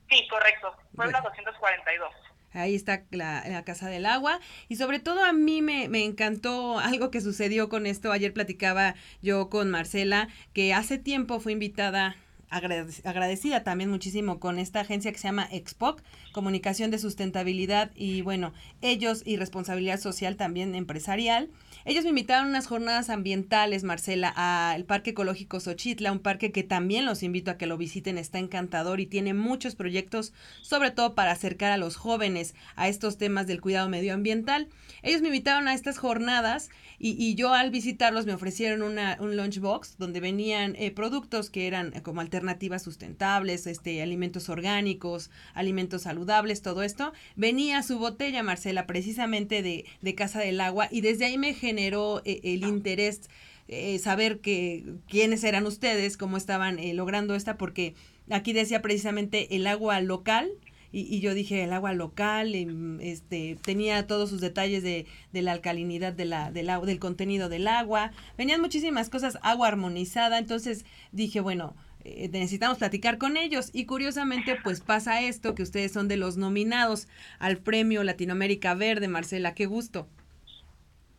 Sí, 0.10 0.26
correcto, 0.30 0.74
Puebla 0.96 1.20
242. 1.20 2.14
Ahí 2.56 2.74
está 2.74 3.04
la, 3.12 3.64
Casa 3.66 3.90
del 3.90 4.06
Agua. 4.06 4.40
Y 4.70 4.78
sobre 4.78 5.00
todo 5.00 5.24
a 5.24 5.34
mí 5.34 5.62
me, 5.62 5.90
me, 5.90 6.04
encantó 6.04 6.80
algo 6.80 7.12
que 7.12 7.22
sucedió 7.22 7.70
con 7.70 7.86
esto. 7.86 8.12
Ayer 8.12 8.34
platicaba 8.34 8.96
yo 9.22 9.50
con 9.50 9.70
Marcela, 9.70 10.30
que 10.54 10.74
hace 10.74 10.98
tiempo 10.98 11.40
fue 11.40 11.52
invitada 11.52 12.16
agradecida 12.50 13.64
también 13.64 13.90
muchísimo 13.90 14.40
con 14.40 14.60
esta 14.60 14.82
agencia 14.82 15.12
que 15.12 15.18
se 15.18 15.28
llama 15.28 15.48
Expoc, 15.52 16.02
Comunicación 16.32 16.92
de 16.92 17.00
Sustentabilidad 17.00 17.92
y 17.96 18.22
bueno, 18.22 18.54
ellos 18.82 19.24
y 19.26 19.38
responsabilidad 19.38 20.00
social 20.00 20.38
también 20.38 20.76
empresarial. 20.76 21.50
Ellos 21.88 22.04
me 22.04 22.10
invitaron 22.10 22.48
a 22.48 22.50
unas 22.50 22.66
jornadas 22.66 23.12
ambientales, 23.12 23.84
Marcela, 23.84 24.34
al 24.36 24.86
Parque 24.86 25.12
Ecológico 25.12 25.60
Xochitla, 25.60 26.12
un 26.12 26.18
parque 26.18 26.52
que 26.52 26.64
también 26.64 27.06
los 27.06 27.22
invito 27.22 27.52
a 27.52 27.60
que 27.60 27.68
lo 27.68 27.78
visiten, 27.78 28.18
está 28.18 28.40
encantador 28.40 29.00
y 29.00 29.06
tiene 29.06 29.36
muchos 29.36 29.76
proyectos, 29.76 30.34
sobre 30.64 30.90
todo 30.90 31.14
para 31.14 31.32
acercar 31.32 31.72
a 31.72 31.78
los 31.78 31.96
jóvenes 31.96 32.56
a 32.76 32.88
estos 32.88 33.20
temas 33.20 33.46
del 33.46 33.62
cuidado 33.62 33.88
medioambiental. 33.88 34.68
Ellos 35.04 35.22
me 35.22 35.28
invitaron 35.28 35.68
a 35.68 35.76
estas 35.76 36.00
jornadas 36.00 36.72
y, 36.98 37.36
yo 37.36 37.54
al 37.54 37.70
visitarlos 37.70 38.26
me 38.26 38.34
ofrecieron 38.34 38.82
una, 38.82 39.18
un 39.20 39.38
lunchbox 39.38 39.98
donde 40.00 40.22
venían 40.22 40.76
eh, 40.78 40.90
productos 40.90 41.52
que 41.52 41.68
eran 41.68 41.92
como 42.02 42.22
alternativas 42.22 42.82
sustentables, 42.82 43.68
este, 43.68 44.02
alimentos 44.02 44.50
orgánicos, 44.50 45.30
alimentos 45.54 46.04
saludables, 46.04 46.64
todo 46.64 46.82
esto. 46.82 47.14
Venía 47.36 47.84
su 47.84 48.00
botella, 48.00 48.42
Marcela, 48.42 48.88
precisamente 48.88 49.62
de, 49.62 49.86
de 50.02 50.16
Casa 50.16 50.40
del 50.40 50.60
Agua 50.62 50.88
y 50.90 51.02
desde 51.02 51.26
ahí 51.26 51.38
me 51.38 51.50
eh, 51.78 52.42
el 52.44 52.64
interés. 52.64 53.30
Eh, 53.68 53.98
saber 53.98 54.42
que 54.42 54.86
quiénes 55.08 55.44
eran 55.44 55.66
ustedes, 55.66 56.18
cómo 56.18 56.38
estaban 56.38 56.78
logrando 56.96 57.34
esta, 57.34 57.58
porque 57.58 57.96
aquí 58.30 58.54
decía 58.54 58.84
precisamente 58.84 59.56
el 59.56 59.66
agua 59.66 60.00
local 60.02 60.52
y, 60.98 61.20
yo 61.20 61.34
dije 61.34 61.64
el 61.64 61.74
agua 61.74 61.94
local, 61.94 62.56
em, 62.56 63.02
este, 63.02 63.58
tenía 63.62 64.08
todos 64.08 64.30
sus 64.30 64.40
detalles 64.40 64.82
de, 64.82 65.06
la 65.34 65.52
alcalinidad 65.52 66.14
del, 66.14 66.34
del 66.54 67.00
contenido 67.00 67.50
del 67.50 67.68
agua, 67.68 68.12
venían 68.38 68.62
muchísimas 68.62 69.10
cosas, 69.10 69.38
agua 69.42 69.68
armonizada, 69.68 70.38
entonces 70.38 70.86
dije, 71.12 71.42
bueno, 71.42 71.76
eh, 72.06 72.30
necesitamos 72.32 72.78
platicar 72.78 73.18
con 73.18 73.36
ellos 73.36 73.72
y 73.74 73.86
curiosamente 73.86 74.56
pues 74.64 74.80
pasa 74.80 75.22
esto, 75.22 75.54
que 75.54 75.64
ustedes 75.64 75.92
son 75.92 76.08
de 76.08 76.16
los 76.16 76.38
nominados 76.38 77.10
al 77.40 77.58
premio 77.58 78.04
Latinoamérica 78.04 78.74
Verde, 78.74 79.10
Marcela, 79.10 79.54
qué 79.54 79.66
gusto. 79.66 80.08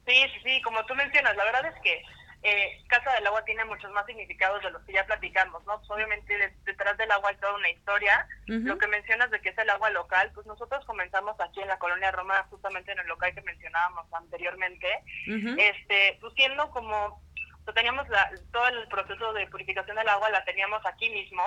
Sí, 0.06 0.14
sí, 0.34 0.40
sí, 0.44 0.62
como 0.62 0.84
tú 0.86 0.94
mencionas, 0.94 1.36
la 1.36 1.44
verdad 1.44 1.66
es 1.66 1.80
que 1.82 2.02
eh, 2.42 2.80
Casa 2.86 3.12
del 3.14 3.26
Agua 3.26 3.44
tiene 3.44 3.64
muchos 3.64 3.90
más 3.90 4.06
significados 4.06 4.62
de 4.62 4.70
los 4.70 4.82
que 4.84 4.92
ya 4.92 5.04
platicamos, 5.04 5.64
¿no? 5.66 5.78
Pues 5.78 5.90
obviamente 5.90 6.54
detrás 6.64 6.96
del 6.96 7.10
agua 7.10 7.30
hay 7.30 7.36
toda 7.36 7.54
una 7.54 7.70
historia. 7.70 8.28
Lo 8.46 8.78
que 8.78 8.86
mencionas 8.86 9.30
de 9.32 9.40
que 9.40 9.48
es 9.48 9.58
el 9.58 9.68
agua 9.68 9.90
local, 9.90 10.30
pues 10.32 10.46
nosotros 10.46 10.84
comenzamos 10.84 11.34
aquí 11.40 11.60
en 11.60 11.68
la 11.68 11.78
colonia 11.78 12.12
Roma, 12.12 12.46
justamente 12.48 12.92
en 12.92 13.00
el 13.00 13.08
local 13.08 13.34
que 13.34 13.42
mencionábamos 13.42 14.06
anteriormente, 14.12 14.86
este, 15.26 16.18
pues 16.20 16.34
siendo 16.34 16.70
como 16.70 17.20
pues, 17.66 17.74
teníamos 17.74 18.08
la, 18.08 18.30
todo 18.52 18.68
el 18.68 18.86
proceso 18.86 19.32
de 19.32 19.48
purificación 19.48 19.96
del 19.96 20.08
agua 20.08 20.30
la 20.30 20.44
teníamos 20.44 20.86
aquí 20.86 21.10
mismo, 21.10 21.42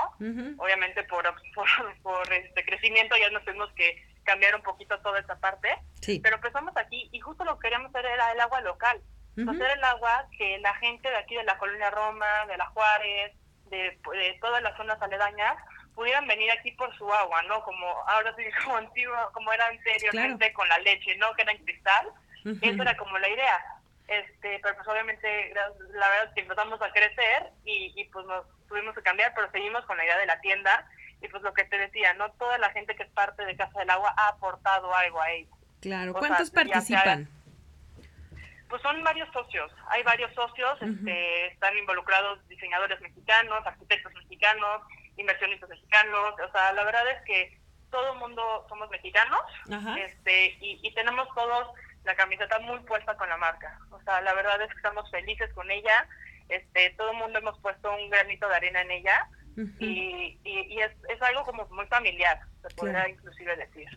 obviamente 0.58 1.04
por, 1.06 1.34
por, 2.04 2.34
este 2.34 2.66
crecimiento 2.66 3.16
ya 3.16 3.30
nos 3.30 3.46
tuvimos 3.46 3.72
que 3.72 4.06
cambiar 4.24 4.56
un 4.56 4.62
poquito 4.62 5.00
toda 5.00 5.20
esa 5.20 5.40
parte, 5.40 5.70
pero 6.22 6.36
empezamos 6.36 6.76
aquí 6.78 7.10
y 7.12 7.20
justo 7.20 7.44
lo 7.44 7.58
que 7.58 7.68
queríamos 7.68 7.90
hacer 7.90 8.06
era 8.06 8.32
el 8.32 8.40
agua 8.40 8.62
local 8.62 9.02
hacer 9.48 9.72
el 9.78 9.84
agua 9.84 10.28
que 10.38 10.58
la 10.60 10.74
gente 10.76 11.10
de 11.10 11.18
aquí 11.18 11.36
de 11.36 11.44
la 11.44 11.58
colonia 11.58 11.90
Roma, 11.92 12.46
de 12.48 12.58
la 12.58 12.66
Juárez, 12.68 13.34
de, 13.70 13.98
todas 14.42 14.62
las 14.64 14.76
zonas 14.76 15.02
aledañas, 15.02 15.56
pudieran 15.96 16.28
venir 16.28 16.52
aquí 16.52 16.72
por 16.72 16.96
su 16.98 17.12
agua, 17.12 17.42
¿no? 17.44 17.64
Como 17.64 17.86
ahora 18.08 18.34
sí, 18.36 18.44
como 18.64 18.78
antiguo, 18.78 19.16
como 19.34 19.54
era 19.54 19.68
anteriormente 19.68 20.52
con 20.54 20.68
la 20.68 20.80
leche, 20.80 21.16
¿no? 21.18 21.34
Que 21.36 21.44
era 21.44 21.52
en 21.52 21.64
cristal. 21.64 22.08
Esa 22.62 22.82
era 22.82 22.98
como 22.98 23.18
la 23.20 23.30
idea. 23.30 23.64
Este, 24.08 24.60
pero 24.64 24.76
pues 24.76 24.88
obviamente 24.88 25.54
la 25.54 26.10
verdad 26.10 26.26
es 26.30 26.34
que 26.34 26.42
empezamos 26.42 26.82
a 26.82 26.92
crecer 26.92 27.52
y, 27.64 27.94
y 27.96 28.06
pues 28.06 28.26
nos 28.26 28.44
tuvimos 28.68 28.96
que 28.96 29.04
cambiar, 29.04 29.34
pero 29.36 29.52
seguimos 29.52 29.86
con 29.86 29.98
la 29.98 30.06
idea 30.06 30.18
de 30.18 30.26
la 30.26 30.42
tienda 30.42 30.90
y 31.22 31.28
pues 31.28 31.44
lo 31.44 31.54
que 31.54 31.66
te 31.66 31.78
decía, 31.78 32.14
no 32.14 32.32
toda 32.34 32.58
la 32.58 32.70
gente 32.72 32.96
que 32.96 33.04
es 33.04 33.10
parte 33.10 33.46
de 33.46 33.56
Casa 33.56 33.80
del 33.80 33.90
Agua 33.90 34.14
ha 34.18 34.30
aportado 34.30 34.94
algo 34.94 35.22
a 35.22 35.32
ello. 35.32 35.50
Claro, 35.82 36.14
¿cuántos 36.14 36.50
participan? 36.50 37.28
Pues 38.70 38.82
son 38.84 39.04
varios 39.04 39.28
socios, 39.34 39.72
hay 39.88 40.04
varios 40.04 40.34
socios, 40.36 40.80
este, 40.82 41.48
están 41.48 41.76
involucrados 41.78 42.48
diseñadores 42.48 43.02
mexicanos, 43.02 43.66
arquitectos 43.66 44.14
mexicanos, 44.14 44.84
inversionistas 45.18 45.70
mexicanos, 45.70 46.36
o 46.40 46.52
sea, 46.52 46.72
la 46.74 46.84
verdad 46.84 47.10
es 47.10 47.22
que 47.26 47.60
todo 47.90 48.14
el 48.14 48.20
mundo 48.20 48.66
somos 48.70 48.88
mexicanos 48.92 49.42
este 49.98 50.56
y, 50.62 50.94
tenemos 50.94 51.28
todos 51.34 51.70
la 52.04 52.16
camiseta 52.16 52.60
muy 52.60 52.80
puesta 52.82 53.16
con 53.18 53.28
la 53.30 53.38
marca. 53.38 53.80
O 53.90 54.00
sea, 54.02 54.22
la 54.22 54.34
verdad 54.34 54.62
es 54.62 54.70
que 54.70 54.78
estamos 54.78 55.10
felices 55.10 55.52
con 55.54 55.70
ella, 55.72 56.08
este 56.50 56.92
todo 56.92 57.12
el 57.12 57.18
mundo 57.18 57.40
hemos 57.40 57.58
puesto 57.60 57.92
un 57.92 58.10
granito 58.12 58.48
de 58.48 58.56
arena 58.56 58.82
en 58.82 58.92
ella 58.92 59.30
y, 59.80 60.38
y, 60.44 60.80
es, 60.80 60.92
es 61.10 61.22
algo 61.22 61.44
como 61.44 61.68
muy 61.70 61.86
familiar, 61.88 62.40
se 62.62 62.76
podría 62.76 63.08
inclusive 63.10 63.56
decir. 63.58 63.88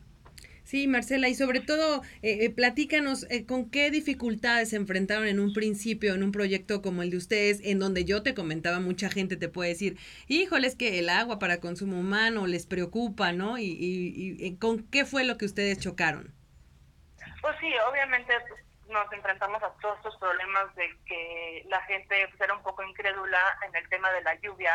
Sí, 0.65 0.87
Marcela, 0.87 1.29
y 1.29 1.35
sobre 1.35 1.61
todo, 1.61 2.03
eh, 2.23 2.45
eh 2.45 2.51
platícanos 2.51 3.27
eh, 3.31 3.47
con 3.47 3.69
qué 3.71 3.91
dificultades 3.91 4.71
se 4.71 4.77
enfrentaron 4.77 5.27
en 5.27 5.41
un 5.41 5.53
principio, 5.53 6.15
en 6.15 6.23
un 6.23 6.33
proyecto 6.33 6.83
como 6.83 7.03
el 7.03 7.11
de 7.11 7.17
ustedes, 7.17 7.61
en 7.65 7.79
donde 7.79 8.05
yo 8.05 8.23
te 8.23 8.35
comentaba, 8.35 8.79
mucha 8.79 9.11
gente 9.11 9.37
te 9.37 9.49
puede 9.49 9.71
decir, 9.71 9.99
híjole, 10.29 10.69
es 10.69 10.77
que 10.77 10.99
el 10.99 11.09
agua 11.09 11.39
para 11.39 11.61
consumo 11.61 11.99
humano 11.99 12.47
les 12.47 12.67
preocupa, 12.67 13.33
¿no? 13.33 13.59
Y, 13.59 13.65
y, 13.65 14.57
con 14.57 14.85
qué 14.89 15.05
fue 15.05 15.25
lo 15.25 15.37
que 15.37 15.47
ustedes 15.47 15.79
chocaron. 15.79 16.33
Pues 17.41 17.57
sí, 17.61 17.71
obviamente 17.91 18.33
pues, 18.49 18.63
nos 18.89 19.13
enfrentamos 19.13 19.61
a 19.63 19.73
todos 19.81 19.97
estos 19.97 20.17
problemas 20.19 20.73
de 20.77 20.89
que 21.07 21.67
la 21.69 21.81
gente 21.83 22.29
pues, 22.29 22.41
era 22.41 22.55
un 22.55 22.63
poco 22.63 22.83
incrédula 22.85 23.41
en 23.67 23.75
el 23.75 23.89
tema 23.89 24.11
de 24.13 24.23
la 24.23 24.41
lluvia, 24.41 24.73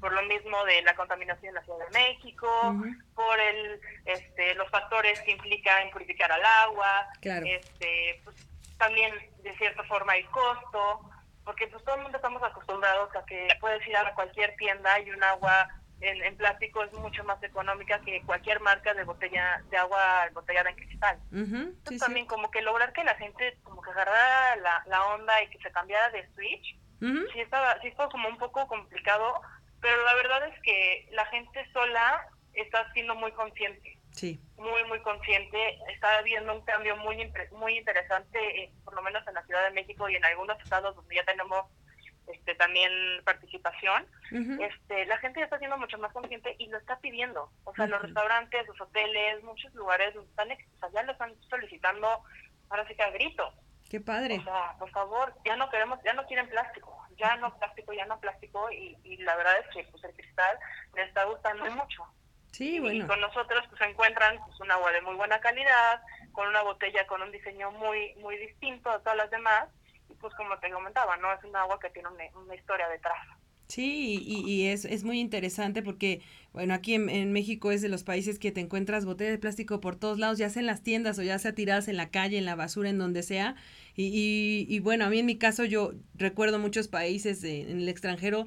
por 0.00 0.12
lo 0.12 0.22
mismo 0.22 0.64
de 0.64 0.82
la 0.82 0.94
contaminación 0.94 1.48
en 1.48 1.54
la 1.54 1.62
Ciudad 1.62 1.78
de 1.86 1.98
México, 1.98 2.48
por 3.14 3.40
el, 3.40 3.80
este, 4.04 4.54
los 4.54 4.68
factores 4.70 5.20
que 5.22 5.32
implican 5.32 5.90
purificar 5.90 6.30
al 6.30 6.44
agua, 6.44 7.08
este, 7.22 8.20
pues, 8.24 8.36
también 8.78 9.14
de 9.42 9.56
cierta 9.56 9.82
forma 9.84 10.16
el 10.16 10.26
costo, 10.26 11.10
porque 11.44 11.66
pues 11.68 11.82
todo 11.84 11.94
el 11.94 12.02
mundo 12.02 12.18
estamos 12.18 12.42
acostumbrados 12.42 13.14
a 13.16 13.24
que 13.24 13.48
puedes 13.60 13.86
ir 13.86 13.96
a 13.96 14.14
cualquier 14.14 14.54
tienda 14.56 15.00
y 15.00 15.10
un 15.10 15.22
agua 15.22 15.68
en, 16.00 16.36
plástico 16.36 16.82
es 16.84 16.92
mucho 16.94 17.24
más 17.24 17.42
económica 17.42 18.00
que 18.00 18.20
cualquier 18.22 18.60
marca 18.60 18.92
de 18.94 19.04
botella 19.04 19.62
de 19.70 19.76
agua 19.76 20.28
botellada 20.34 20.70
en 20.70 20.76
cristal. 20.76 21.18
Entonces 21.32 22.00
también 22.00 22.26
como 22.26 22.50
que 22.50 22.60
lograr 22.60 22.92
que 22.92 23.04
la 23.04 23.14
gente 23.14 23.58
como 23.62 23.80
que 23.80 23.90
agarrara 23.90 24.56
la, 24.56 24.84
la 24.86 25.06
onda 25.06 25.42
y 25.42 25.48
que 25.48 25.58
se 25.58 25.70
cambiara 25.70 26.10
de 26.10 26.28
switch, 26.34 26.78
sí 27.00 27.40
estaba, 27.40 27.80
sí 27.80 27.90
fue 27.92 28.08
como 28.10 28.28
un 28.28 28.38
poco 28.38 28.66
complicado, 28.66 29.40
pero 29.80 30.04
la 30.04 30.14
verdad 30.14 30.48
es 30.48 30.60
que 30.62 31.08
la 31.12 31.26
gente 31.26 31.66
sola 31.72 32.28
está 32.54 32.90
siendo 32.92 33.14
muy 33.14 33.32
consciente. 33.32 33.98
Sí. 34.10 34.40
Muy, 34.56 34.82
muy 34.84 35.00
consciente. 35.00 35.78
Está 35.92 36.18
habiendo 36.18 36.54
un 36.54 36.62
cambio 36.62 36.96
muy 36.96 37.30
muy 37.52 37.78
interesante, 37.78 38.38
eh, 38.62 38.72
por 38.84 38.94
lo 38.94 39.02
menos 39.02 39.26
en 39.28 39.34
la 39.34 39.44
Ciudad 39.44 39.64
de 39.64 39.74
México 39.74 40.08
y 40.08 40.16
en 40.16 40.24
algunos 40.24 40.58
estados 40.60 40.96
donde 40.96 41.16
ya 41.16 41.24
tenemos 41.24 41.66
este 42.26 42.54
también 42.56 42.90
participación. 43.24 44.06
este 44.60 45.06
La 45.06 45.18
gente 45.18 45.40
ya 45.40 45.44
está 45.44 45.58
siendo 45.58 45.78
mucho 45.78 45.98
más 45.98 46.12
consciente 46.12 46.56
y 46.58 46.66
lo 46.68 46.78
está 46.78 46.98
pidiendo. 46.98 47.50
O 47.64 47.74
sea, 47.74 47.86
los 47.86 48.02
restaurantes, 48.02 48.66
los 48.66 48.80
hoteles, 48.80 49.42
muchos 49.44 49.72
lugares 49.74 50.14
están, 50.16 50.48
ya 50.92 51.02
lo 51.02 51.12
están 51.12 51.34
solicitando, 51.48 52.08
ahora 52.70 52.88
sí 52.88 52.94
que 52.96 53.02
a 53.02 53.10
grito. 53.10 53.52
Qué 53.88 54.00
padre. 54.00 54.38
O 54.38 54.42
sea, 54.42 54.74
por 54.78 54.90
favor, 54.90 55.34
ya 55.44 55.56
no 55.56 55.70
queremos, 55.70 56.00
ya 56.04 56.14
no 56.14 56.26
quieren 56.26 56.48
plástico 56.48 57.05
ya 57.16 57.36
no 57.36 57.56
plástico, 57.58 57.92
ya 57.92 58.06
no 58.06 58.20
plástico 58.20 58.70
y, 58.70 58.96
y 59.04 59.16
la 59.18 59.36
verdad 59.36 59.54
es 59.60 59.74
que 59.74 59.84
pues 59.90 60.04
el 60.04 60.12
cristal 60.12 60.58
les 60.94 61.08
está 61.08 61.24
gustando 61.24 61.64
mucho. 61.70 62.06
Sí, 62.52 62.80
bueno. 62.80 63.04
Y 63.04 63.06
con 63.06 63.20
nosotros 63.20 63.64
pues 63.68 63.80
encuentran 63.82 64.38
pues 64.46 64.58
un 64.60 64.70
agua 64.70 64.90
de 64.92 65.02
muy 65.02 65.14
buena 65.14 65.38
calidad, 65.40 66.00
con 66.32 66.48
una 66.48 66.62
botella 66.62 67.06
con 67.06 67.20
un 67.22 67.30
diseño 67.30 67.70
muy 67.72 68.14
muy 68.16 68.36
distinto 68.38 68.90
a 68.90 68.98
todas 69.00 69.16
las 69.16 69.30
demás 69.30 69.68
y 70.08 70.14
pues 70.14 70.32
como 70.34 70.58
te 70.58 70.70
comentaba, 70.70 71.16
no 71.18 71.32
es 71.32 71.44
un 71.44 71.54
agua 71.54 71.78
que 71.80 71.90
tiene 71.90 72.08
una, 72.08 72.54
historia 72.54 72.88
detrás. 72.88 73.18
Sí, 73.68 74.22
y, 74.24 74.48
y 74.48 74.68
es, 74.68 74.84
es, 74.84 75.02
muy 75.02 75.18
interesante 75.18 75.82
porque, 75.82 76.22
bueno, 76.52 76.72
aquí 76.72 76.94
en, 76.94 77.08
en, 77.08 77.32
México 77.32 77.72
es 77.72 77.82
de 77.82 77.88
los 77.88 78.04
países 78.04 78.38
que 78.38 78.52
te 78.52 78.60
encuentras 78.60 79.04
botellas 79.04 79.32
de 79.32 79.38
plástico 79.38 79.80
por 79.80 79.96
todos 79.96 80.20
lados, 80.20 80.38
ya 80.38 80.48
sea 80.48 80.60
en 80.60 80.66
las 80.66 80.84
tiendas 80.84 81.18
o 81.18 81.22
ya 81.22 81.38
sea 81.40 81.52
tiradas 81.52 81.88
en 81.88 81.96
la 81.96 82.10
calle, 82.10 82.38
en 82.38 82.44
la 82.44 82.54
basura, 82.54 82.90
en 82.90 82.98
donde 82.98 83.24
sea, 83.24 83.56
y, 83.96 84.66
y, 84.68 84.80
bueno, 84.80 85.06
a 85.06 85.08
mí 85.08 85.18
en 85.18 85.26
mi 85.26 85.38
caso 85.38 85.64
yo 85.64 85.92
recuerdo 86.14 86.58
muchos 86.58 86.88
países 86.88 87.42
en 87.44 87.80
el 87.80 87.88
extranjero 87.88 88.46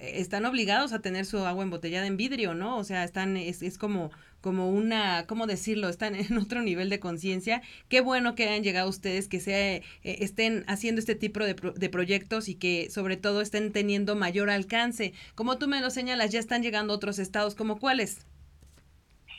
eh, 0.00 0.20
están 0.20 0.46
obligados 0.46 0.92
a 0.92 1.00
tener 1.00 1.26
su 1.26 1.44
agua 1.44 1.62
embotellada 1.62 2.06
en 2.06 2.16
vidrio, 2.16 2.54
¿no? 2.54 2.76
O 2.76 2.84
sea, 2.84 3.04
están, 3.04 3.36
es, 3.36 3.62
es 3.62 3.78
como, 3.78 4.10
como 4.40 4.70
una, 4.70 5.26
¿cómo 5.26 5.46
decirlo? 5.46 5.88
Están 5.88 6.14
en 6.16 6.36
otro 6.38 6.62
nivel 6.62 6.90
de 6.90 7.00
conciencia. 7.00 7.62
Qué 7.88 8.00
bueno 8.00 8.34
que 8.34 8.48
hayan 8.48 8.62
llegado 8.62 8.88
ustedes, 8.88 9.28
que 9.28 9.40
se, 9.40 9.76
eh, 9.76 9.82
estén 10.02 10.64
haciendo 10.68 10.98
este 10.98 11.14
tipo 11.14 11.40
de, 11.40 11.54
de 11.54 11.88
proyectos 11.90 12.48
y 12.48 12.56
que 12.56 12.90
sobre 12.90 13.16
todo 13.16 13.40
estén 13.40 13.72
teniendo 13.72 14.16
mayor 14.16 14.50
alcance. 14.50 15.12
Como 15.34 15.58
tú 15.58 15.68
me 15.68 15.80
lo 15.80 15.90
señalas, 15.90 16.30
ya 16.30 16.40
están 16.40 16.62
llegando 16.62 16.94
otros 16.94 17.18
estados, 17.18 17.54
¿como 17.54 17.78
cuáles? 17.78 18.26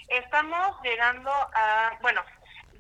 Estamos 0.08 0.76
llegando 0.84 1.32
a, 1.32 1.98
bueno, 2.02 2.22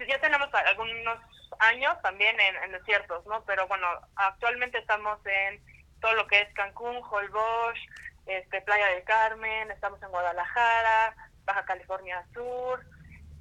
ya 0.07 0.19
tenemos 0.19 0.49
algunos 0.53 1.17
años 1.59 1.95
también 2.01 2.35
en, 2.39 2.71
desiertos, 2.71 3.25
¿no? 3.25 3.43
Pero 3.45 3.67
bueno, 3.67 3.87
actualmente 4.15 4.77
estamos 4.77 5.19
en 5.25 5.61
todo 5.99 6.13
lo 6.13 6.27
que 6.27 6.41
es 6.41 6.53
Cancún, 6.53 7.01
Holbox, 7.03 7.79
este, 8.25 8.61
Playa 8.61 8.87
del 8.87 9.03
Carmen, 9.03 9.71
estamos 9.71 10.01
en 10.01 10.09
Guadalajara, 10.09 11.15
Baja 11.45 11.65
California 11.65 12.25
Sur, 12.33 12.83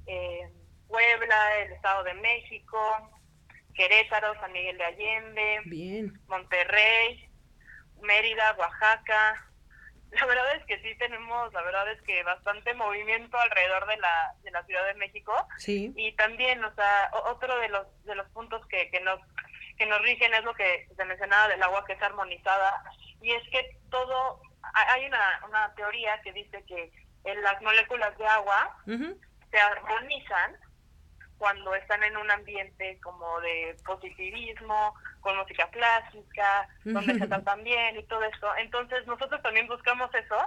eh, 0.07 0.49
Puebla, 0.87 1.57
el 1.59 1.71
Estado 1.73 2.03
de 2.03 2.13
México, 2.15 2.79
Querétaro, 3.73 4.33
San 4.39 4.51
Miguel 4.51 4.77
de 4.77 4.83
Allende, 4.83 6.11
Monterrey, 6.27 7.29
Mérida, 8.01 8.55
Oaxaca, 8.57 9.50
la 10.11 10.25
verdad 10.25 10.55
es 10.55 10.65
que 10.65 10.79
sí 10.81 10.95
tenemos, 10.97 11.53
la 11.53 11.61
verdad 11.61 11.89
es 11.91 12.01
que 12.01 12.21
bastante 12.23 12.73
movimiento 12.73 13.37
alrededor 13.37 13.87
de 13.87 13.97
la, 13.97 14.33
de 14.43 14.51
la 14.51 14.63
Ciudad 14.65 14.85
de 14.87 14.95
México. 14.95 15.33
Sí. 15.57 15.93
Y 15.95 16.11
también, 16.13 16.63
o 16.63 16.73
sea, 16.75 17.11
otro 17.25 17.57
de 17.59 17.69
los, 17.69 17.87
de 18.05 18.15
los 18.15 18.27
puntos 18.29 18.65
que, 18.67 18.89
que 18.91 18.99
nos 19.01 19.19
que 19.77 19.87
nos 19.87 20.01
rigen 20.03 20.31
es 20.35 20.43
lo 20.43 20.53
que 20.53 20.87
se 20.95 21.05
mencionaba 21.05 21.47
del 21.47 21.63
agua 21.63 21.83
que 21.85 21.93
es 21.93 22.01
armonizada 22.03 22.83
y 23.19 23.31
es 23.31 23.41
que 23.49 23.77
todo 23.89 24.39
hay 24.73 25.05
una, 25.05 25.41
una 25.47 25.73
teoría 25.73 26.21
que 26.21 26.33
dice 26.33 26.63
que 26.67 26.91
en 27.23 27.41
las 27.41 27.59
moléculas 27.63 28.15
de 28.17 28.27
agua 28.27 28.77
se 28.85 29.57
armonizan 29.59 30.55
cuando 31.41 31.73
están 31.73 32.03
en 32.03 32.15
un 32.17 32.29
ambiente 32.29 32.99
como 33.01 33.41
de 33.41 33.75
positivismo, 33.83 34.93
con 35.21 35.35
música 35.37 35.67
clásica, 35.71 36.69
donde 36.83 37.17
se 37.17 37.25
tratan 37.25 37.63
bien 37.63 37.97
y 37.97 38.03
todo 38.03 38.23
eso. 38.25 38.55
Entonces 38.57 39.07
nosotros 39.07 39.41
también 39.41 39.67
buscamos 39.67 40.11
eso, 40.13 40.37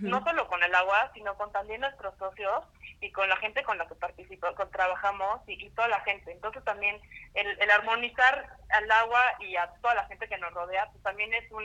no 0.00 0.24
solo 0.24 0.48
con 0.48 0.60
el 0.64 0.74
agua, 0.74 1.08
sino 1.14 1.36
con 1.36 1.52
también 1.52 1.82
nuestros 1.82 2.18
socios 2.18 2.64
y 3.00 3.12
con 3.12 3.28
la 3.28 3.36
gente 3.36 3.62
con 3.62 3.78
la 3.78 3.86
que 3.86 3.94
participamos, 3.94 4.56
con 4.56 4.68
trabajamos 4.72 5.40
y, 5.46 5.70
toda 5.70 5.86
la 5.86 6.00
gente. 6.00 6.32
Entonces 6.32 6.64
también 6.64 6.96
el, 7.34 7.70
armonizar 7.70 8.48
al 8.70 8.90
agua 8.90 9.22
y 9.38 9.54
a 9.54 9.70
toda 9.80 9.94
la 9.94 10.06
gente 10.06 10.26
que 10.26 10.38
nos 10.38 10.52
rodea, 10.52 10.90
pues 10.90 11.00
también 11.04 11.32
es 11.32 11.48
un, 11.52 11.64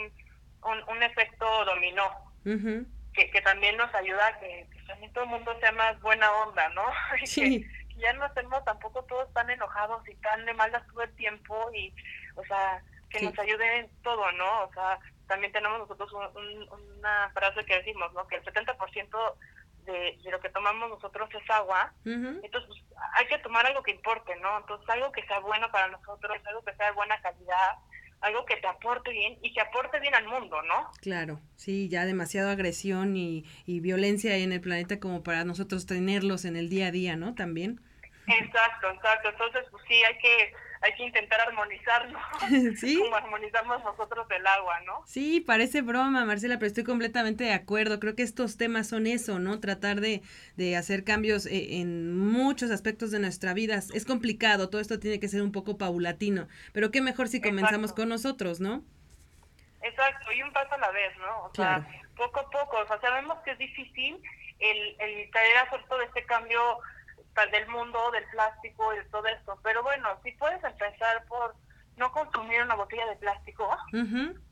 un, 0.88 1.02
efecto 1.02 1.48
dominó. 1.66 2.12
Que, 3.14 3.32
que 3.32 3.42
también 3.42 3.78
nos 3.78 3.92
ayuda 3.96 4.28
a 4.28 4.40
que, 4.40 4.68
también 4.86 5.12
todo 5.14 5.24
el 5.24 5.30
mundo 5.32 5.58
sea 5.60 5.72
más 5.72 6.00
buena 6.02 6.32
onda, 6.32 6.70
¿no? 6.70 6.84
Sí 7.26 7.66
ya 7.98 8.14
no 8.14 8.26
estemos 8.26 8.64
tampoco 8.66 9.04
todos 9.04 9.32
tan 9.34 9.50
enojados 9.50 10.08
y 10.08 10.16
tan 10.16 10.46
de 10.46 10.54
malas 10.54 10.86
todo 10.88 11.04
el 11.04 11.16
tiempo 11.16 11.70
y, 11.74 11.94
o 12.36 12.44
sea, 12.46 12.84
que 13.10 13.22
nos 13.22 13.38
ayude 13.40 13.80
en 13.80 13.90
todo, 14.02 14.32
¿no? 14.34 14.64
O 14.64 14.74
sea, 14.74 15.00
también 15.28 15.52
tenemos 15.52 15.80
nosotros 15.80 16.12
una 16.14 17.30
frase 17.34 17.66
que 17.66 17.78
decimos, 17.78 18.14
¿no? 18.14 18.28
Que 18.28 18.36
el 18.38 18.44
70% 18.44 19.36
de, 19.86 20.20
de 20.24 20.32
lo 20.32 20.40
que 20.40 20.50
tomamos 20.50 20.90
nosotros 20.90 21.30
es 21.34 21.50
agua, 21.50 21.94
entonces 22.04 22.68
pues, 22.68 22.84
hay 23.14 23.28
que 23.28 23.38
tomar 23.40 23.66
algo 23.66 23.84
que 23.84 23.92
importe, 23.92 24.36
¿no? 24.38 24.58
Entonces 24.58 24.90
algo 24.90 25.12
que 25.12 25.26
sea 25.26 25.40
bueno 25.40 25.72
para 25.72 25.88
nosotros, 25.90 26.38
algo 26.46 26.64
que 26.64 26.76
sea 26.76 26.88
de 26.88 26.94
buena 26.94 27.22
calidad, 27.22 27.76
algo 28.22 28.46
que 28.46 28.56
te 28.58 28.68
aporte 28.68 29.12
bien 29.12 29.38
y 29.44 29.54
que 29.54 29.62
aporte 29.62 30.00
bien 30.00 30.16
al 30.16 30.28
mundo, 30.28 30.62
¿no? 30.64 30.90
Claro, 31.02 31.40
sí, 31.56 31.88
ya 31.90 32.06
demasiada 32.06 32.52
agresión 32.52 33.16
y, 33.16 33.46
y 33.66 33.80
violencia 33.80 34.36
en 34.38 34.52
el 34.52 34.62
planeta 34.62 35.00
como 35.00 35.24
para 35.24 35.44
nosotros 35.44 35.86
tenerlos 35.86 36.46
en 36.46 36.56
el 36.56 36.70
día 36.70 36.88
a 36.88 36.92
día, 36.92 37.16
¿no? 37.16 37.36
También. 37.36 37.82
Exacto, 38.28 38.90
exacto. 38.90 39.30
Entonces, 39.30 39.66
pues 39.72 39.84
sí, 39.88 40.04
hay 40.04 40.18
que 40.18 40.54
hay 40.82 40.94
que 40.94 41.04
intentar 41.04 41.42
armonizarlo. 41.42 42.20
¿Sí? 42.78 43.00
Como 43.00 43.16
armonizamos 43.16 43.84
nosotros 43.84 44.28
el 44.30 44.46
agua, 44.46 44.80
¿no? 44.82 45.02
Sí, 45.06 45.42
parece 45.42 45.82
broma, 45.82 46.26
Marcela, 46.26 46.58
pero 46.58 46.68
estoy 46.68 46.84
completamente 46.84 47.44
de 47.44 47.54
acuerdo. 47.54 48.00
Creo 48.00 48.16
que 48.16 48.24
estos 48.24 48.58
temas 48.58 48.88
son 48.88 49.08
eso, 49.08 49.40
¿no? 49.40 49.60
Tratar 49.60 50.00
de, 50.00 50.22
de 50.58 50.76
hacer 50.78 51.04
cambios 51.04 51.48
eh, 51.48 51.80
en 51.80 52.16
muchos 52.16 52.70
aspectos 52.72 53.12
de 53.12 53.20
nuestra 53.20 53.54
vida. 53.54 53.76
Es 53.76 54.06
complicado, 54.06 54.70
todo 54.70 54.80
esto 54.82 55.00
tiene 55.00 55.20
que 55.20 55.28
ser 55.28 55.42
un 55.42 55.52
poco 55.52 55.78
paulatino, 55.78 56.48
pero 56.72 56.92
qué 56.92 57.02
mejor 57.02 57.28
si 57.30 57.42
comenzamos 57.42 57.94
con 57.94 58.10
nosotros, 58.10 58.60
¿no? 58.60 58.84
Exacto, 59.82 60.32
y 60.32 60.42
un 60.42 60.52
paso 60.52 60.74
a 60.74 60.78
la 60.78 60.92
vez, 60.92 61.18
¿no? 61.18 61.46
O 61.46 61.52
sea, 61.54 61.88
poco 62.16 62.40
a 62.40 62.50
poco, 62.50 62.78
o 62.78 62.88
sea, 62.88 63.00
sabemos 63.02 63.38
que 63.44 63.52
es 63.52 63.58
difícil 63.58 64.20
el, 64.60 64.96
el 65.00 65.32
traer 65.32 65.58
hacer 65.58 65.84
todo 65.88 66.02
este 66.02 66.24
cambio 66.26 66.80
del 67.52 67.68
mundo 67.68 68.12
del 68.12 68.24
plástico 68.26 68.94
y 68.94 68.98
de 68.98 69.06
todo 69.06 69.26
esto. 69.28 69.60
Pero 69.64 69.84
bueno, 69.84 70.10
si 70.24 70.32
puedes 70.34 70.64
empezar 70.64 71.26
por 71.26 71.56
no 71.98 72.12
consumir 72.12 72.62
una 72.62 72.76
botella 72.76 73.06
de 73.08 73.16
plástico, 73.18 73.70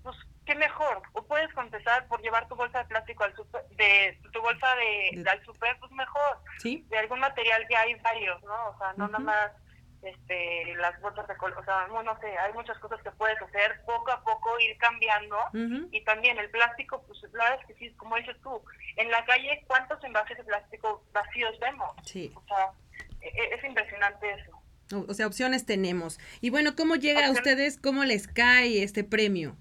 pues 0.04 0.18
qué 0.46 0.56
mejor. 0.56 1.02
O 1.14 1.24
puedes 1.24 1.50
empezar 1.58 2.08
por 2.08 2.22
llevar 2.22 2.48
tu 2.48 2.56
bolsa 2.56 2.80
de 2.80 2.86
plástico 2.86 3.24
al 3.24 3.36
super, 3.36 3.66
de 3.70 4.20
tu 4.32 4.42
bolsa 4.42 4.76
de, 4.76 5.30
al 5.30 5.44
super, 5.46 5.78
pues 5.80 5.92
mejor. 5.92 6.40
¿Sí? 6.60 6.86
De 6.90 6.98
algún 6.98 7.20
material 7.20 7.66
que 7.68 7.76
hay 7.76 7.96
varios, 7.96 8.44
¿no? 8.44 8.70
O 8.70 8.78
sea, 8.78 8.94
no 8.98 9.08
nada 9.08 9.20
más 9.20 9.52
este, 10.04 10.76
las 10.76 11.00
botas 11.02 11.28
de 11.28 11.38
color, 11.38 11.58
o 11.58 11.64
sea, 11.64 11.88
no, 11.88 12.20
sé, 12.20 12.38
hay 12.38 12.54
muchas 12.54 12.78
cosas 12.80 13.02
que 13.02 13.12
puedes 13.12 13.42
hacer 13.42 13.82
poco 13.86 14.12
a 14.12 14.22
poco, 14.24 14.60
ir 14.60 14.78
cambiando. 14.78 15.38
Y 15.92 16.04
también 16.04 16.38
el 16.38 16.50
plástico, 16.50 17.04
pues 17.08 17.22
la 17.34 17.44
verdad 17.44 17.60
es 17.62 17.68
que 17.68 17.76
sí, 17.76 17.94
como 17.96 18.16
dices 18.18 18.36
tú, 18.42 18.62
en 18.98 19.10
la 19.10 19.24
calle, 19.26 19.64
¿cuántos 19.68 20.04
envases 20.04 20.38
de 20.38 20.44
plástico 20.44 21.04
vacíos 21.14 21.58
vemos? 21.60 21.92
Sí. 22.04 22.32
O 22.36 22.44
sea, 22.46 22.72
e, 23.22 23.28
e, 23.28 23.56
es 23.56 23.64
impresionante 23.64 24.32
eso. 24.32 24.62
O, 25.08 25.14
sea, 25.14 25.28
opciones 25.28 25.66
tenemos. 25.66 26.20
Y 26.42 26.50
bueno, 26.50 26.76
¿cómo 26.76 26.96
llega 26.96 27.28
a 27.28 27.32
ustedes, 27.32 27.78
cómo 27.78 28.04
les 28.04 28.28
cae 28.28 28.84
este 28.84 29.04
premio? 29.04 29.56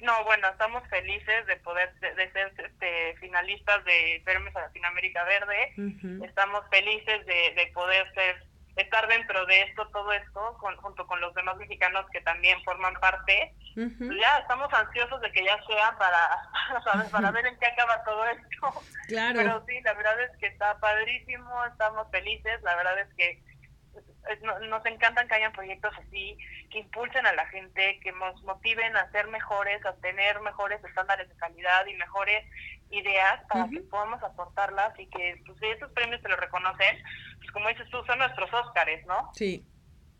No, 0.00 0.24
bueno, 0.24 0.48
estamos 0.48 0.82
felices 0.88 1.46
de 1.46 1.56
poder 1.56 1.92
de, 2.00 2.32
ser 2.32 2.52
este, 2.56 3.16
finalistas 3.20 3.84
de 3.84 4.22
Premios 4.24 4.56
a 4.56 4.62
Latinoamérica 4.62 5.24
Verde. 5.24 6.24
Estamos 6.24 6.64
felices 6.70 7.24
de, 7.26 7.54
de 7.54 7.70
poder 7.74 8.10
ser 8.14 8.49
estar 8.76 9.06
dentro 9.08 9.44
de 9.46 9.62
esto, 9.62 9.86
todo 9.88 10.12
esto, 10.12 10.58
junto 10.80 11.06
con 11.06 11.20
los 11.20 11.34
demás 11.34 11.56
mexicanos 11.56 12.06
que 12.12 12.20
también 12.20 12.62
forman 12.64 12.94
parte. 12.94 13.54
Ya 13.76 14.38
estamos 14.38 14.72
ansiosos 14.72 15.20
de 15.20 15.32
que 15.32 15.44
ya 15.44 15.58
sea 15.66 15.96
para, 15.98 17.08
para 17.10 17.30
ver 17.30 17.46
en 17.46 17.58
qué 17.58 17.66
acaba 17.66 18.02
todo 18.04 18.24
esto. 18.26 18.82
Claro. 19.08 19.34
Pero 19.36 19.64
sí, 19.66 19.80
la 19.82 19.94
verdad 19.94 20.20
es 20.22 20.36
que 20.38 20.46
está 20.46 20.78
padrísimo, 20.78 21.64
estamos 21.66 22.10
felices, 22.10 22.62
la 22.62 22.76
verdad 22.76 22.98
es 23.00 23.14
que 23.14 23.42
nos 24.68 24.86
encantan 24.86 25.26
que 25.28 25.34
hayan 25.34 25.52
proyectos 25.52 25.92
así, 25.98 26.38
que 26.70 26.78
impulsen 26.80 27.26
a 27.26 27.32
la 27.32 27.46
gente, 27.46 27.98
que 28.00 28.12
nos 28.12 28.40
motiven 28.42 28.96
a 28.96 29.10
ser 29.10 29.26
mejores, 29.28 29.84
a 29.84 29.94
tener 29.96 30.40
mejores 30.40 30.82
estándares 30.84 31.28
de 31.28 31.36
calidad 31.36 31.86
y 31.86 31.94
mejores 31.94 32.44
ideas 32.90 33.40
para 33.48 33.68
que 33.68 33.80
podamos 33.82 34.22
aportarlas 34.22 34.98
y 34.98 35.06
que 35.06 35.42
pues, 35.46 35.58
esos 35.62 35.90
premios 35.92 36.20
se 36.22 36.28
los 36.28 36.38
reconocen, 36.38 37.02
pues 37.40 37.50
como 37.52 37.68
dices 37.68 37.88
tú, 37.90 37.98
son 38.06 38.18
nuestros 38.18 38.48
Óscares, 38.52 39.04
¿no? 39.06 39.30
Sí. 39.34 39.64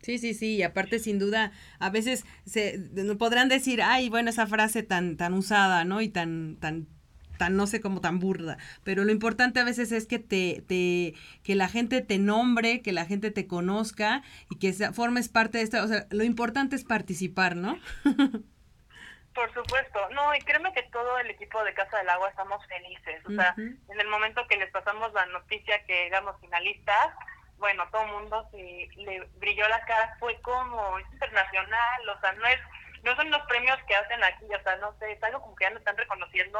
Sí, 0.01 0.17
sí, 0.17 0.33
sí, 0.33 0.55
y 0.55 0.63
aparte 0.63 0.97
sin 0.97 1.19
duda 1.19 1.51
a 1.77 1.91
veces 1.91 2.25
se 2.45 2.79
podrán 3.19 3.49
decir, 3.49 3.83
ay, 3.83 4.09
bueno, 4.09 4.31
esa 4.31 4.47
frase 4.47 4.81
tan 4.81 5.15
tan 5.15 5.35
usada, 5.35 5.85
¿no? 5.85 6.01
Y 6.01 6.09
tan 6.09 6.57
tan 6.59 6.87
tan 7.37 7.55
no 7.55 7.67
sé 7.67 7.81
cómo 7.81 8.01
tan 8.01 8.19
burda, 8.19 8.57
pero 8.83 9.03
lo 9.03 9.11
importante 9.11 9.59
a 9.59 9.63
veces 9.63 9.91
es 9.91 10.07
que 10.07 10.19
te, 10.19 10.63
te 10.67 11.13
que 11.43 11.55
la 11.55 11.67
gente 11.67 12.01
te 12.01 12.17
nombre, 12.17 12.81
que 12.81 12.91
la 12.91 13.05
gente 13.05 13.29
te 13.29 13.45
conozca 13.45 14.23
y 14.49 14.57
que 14.57 14.73
formes 14.91 15.29
parte 15.29 15.59
de 15.59 15.63
esto, 15.65 15.83
o 15.83 15.87
sea, 15.87 16.07
lo 16.09 16.23
importante 16.23 16.75
es 16.75 16.83
participar, 16.83 17.55
¿no? 17.55 17.77
Por 19.33 19.53
supuesto, 19.53 20.09
no, 20.09 20.35
y 20.35 20.39
créeme 20.39 20.73
que 20.73 20.83
todo 20.83 21.17
el 21.19 21.29
equipo 21.29 21.63
de 21.63 21.73
Casa 21.73 21.97
del 21.99 22.09
Agua 22.09 22.29
estamos 22.29 22.65
felices. 22.67 23.25
O 23.25 23.31
sea, 23.31 23.53
en 23.57 23.99
el 23.99 24.07
momento 24.07 24.45
que 24.47 24.57
les 24.57 24.69
pasamos 24.71 25.13
la 25.13 25.25
noticia 25.27 25.83
que 25.85 26.07
éramos 26.07 26.35
finalistas, 26.41 27.15
bueno, 27.57 27.87
todo 27.91 28.03
el 28.03 28.11
mundo 28.11 28.47
se 28.51 28.89
le 28.97 29.21
brilló 29.37 29.67
la 29.69 29.79
cara, 29.85 30.15
fue 30.19 30.35
como, 30.41 30.97
es 30.99 31.05
internacional, 31.13 32.09
o 32.09 32.19
sea, 32.19 32.33
no 32.33 32.45
es 32.47 32.59
no 33.03 33.15
son 33.15 33.31
los 33.31 33.41
premios 33.43 33.77
que 33.87 33.95
hacen 33.95 34.23
aquí, 34.23 34.45
o 34.45 34.63
sea, 34.63 34.75
no 34.77 34.93
sé, 34.99 35.11
es 35.11 35.23
algo 35.23 35.41
como 35.41 35.55
que 35.55 35.65
ya 35.65 35.71
nos 35.71 35.79
están 35.79 35.97
reconociendo, 35.97 36.59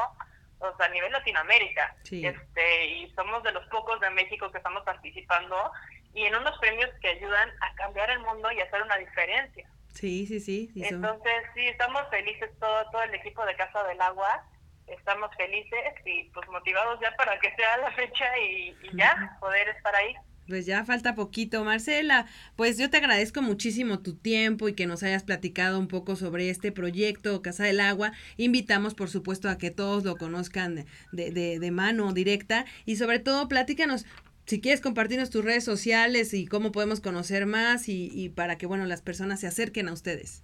o 0.59 0.75
sea, 0.75 0.87
a 0.87 0.89
nivel 0.89 1.11
Latinoamérica. 1.11 1.95
Este, 2.09 2.85
y 2.87 3.11
somos 3.13 3.43
de 3.43 3.51
los 3.51 3.65
pocos 3.67 3.99
de 3.99 4.09
México 4.09 4.51
que 4.51 4.57
estamos 4.57 4.83
participando 4.83 5.71
y 6.13 6.25
en 6.25 6.35
unos 6.35 6.57
premios 6.59 6.89
que 7.01 7.09
ayudan 7.09 7.49
a 7.61 7.73
cambiar 7.75 8.09
el 8.11 8.19
mundo 8.19 8.51
y 8.51 8.59
hacer 8.59 8.81
una 8.81 8.97
diferencia. 8.97 9.69
Sí, 9.93 10.25
sí, 10.25 10.39
sí. 10.39 10.71
Entonces, 10.75 11.33
sí, 11.53 11.67
estamos 11.67 12.01
felices 12.09 12.49
todo, 12.59 12.89
todo 12.91 13.03
el 13.03 13.13
equipo 13.15 13.45
de 13.45 13.55
Casa 13.55 13.83
del 13.83 14.01
Agua. 14.01 14.45
Estamos 14.87 15.29
felices 15.37 15.93
y 16.05 16.23
pues 16.33 16.47
motivados 16.49 16.99
ya 17.01 17.15
para 17.15 17.39
que 17.39 17.53
sea 17.55 17.77
la 17.77 17.91
fecha 17.91 18.25
y, 18.39 18.75
ya 18.93 19.37
poder 19.39 19.69
estar 19.69 19.95
ahí. 19.95 20.13
Pues 20.47 20.65
ya 20.65 20.83
falta 20.83 21.15
poquito, 21.15 21.63
Marcela. 21.63 22.25
Pues 22.57 22.77
yo 22.77 22.89
te 22.89 22.97
agradezco 22.97 23.41
muchísimo 23.41 23.99
tu 23.99 24.17
tiempo 24.17 24.67
y 24.67 24.75
que 24.75 24.87
nos 24.87 25.03
hayas 25.03 25.23
platicado 25.23 25.79
un 25.79 25.87
poco 25.87 26.15
sobre 26.15 26.49
este 26.49 26.71
proyecto 26.71 27.41
Casa 27.41 27.63
del 27.63 27.79
Agua. 27.79 28.11
Invitamos, 28.37 28.93
por 28.93 29.09
supuesto, 29.09 29.49
a 29.49 29.57
que 29.57 29.71
todos 29.71 30.03
lo 30.03 30.17
conozcan 30.17 30.85
de, 31.11 31.31
de, 31.31 31.59
de 31.59 31.71
mano 31.71 32.11
directa 32.11 32.65
y 32.85 32.97
sobre 32.97 33.19
todo 33.19 33.47
platícanos 33.47 34.05
si 34.45 34.61
quieres 34.61 34.81
compartirnos 34.81 35.29
tus 35.29 35.45
redes 35.45 35.63
sociales 35.63 36.33
y 36.33 36.47
cómo 36.47 36.71
podemos 36.71 37.01
conocer 37.01 37.45
más 37.45 37.87
y, 37.87 38.09
y, 38.13 38.29
para 38.29 38.57
que 38.57 38.65
bueno 38.65 38.85
las 38.85 39.01
personas 39.01 39.39
se 39.39 39.47
acerquen 39.47 39.87
a 39.87 39.93
ustedes. 39.93 40.43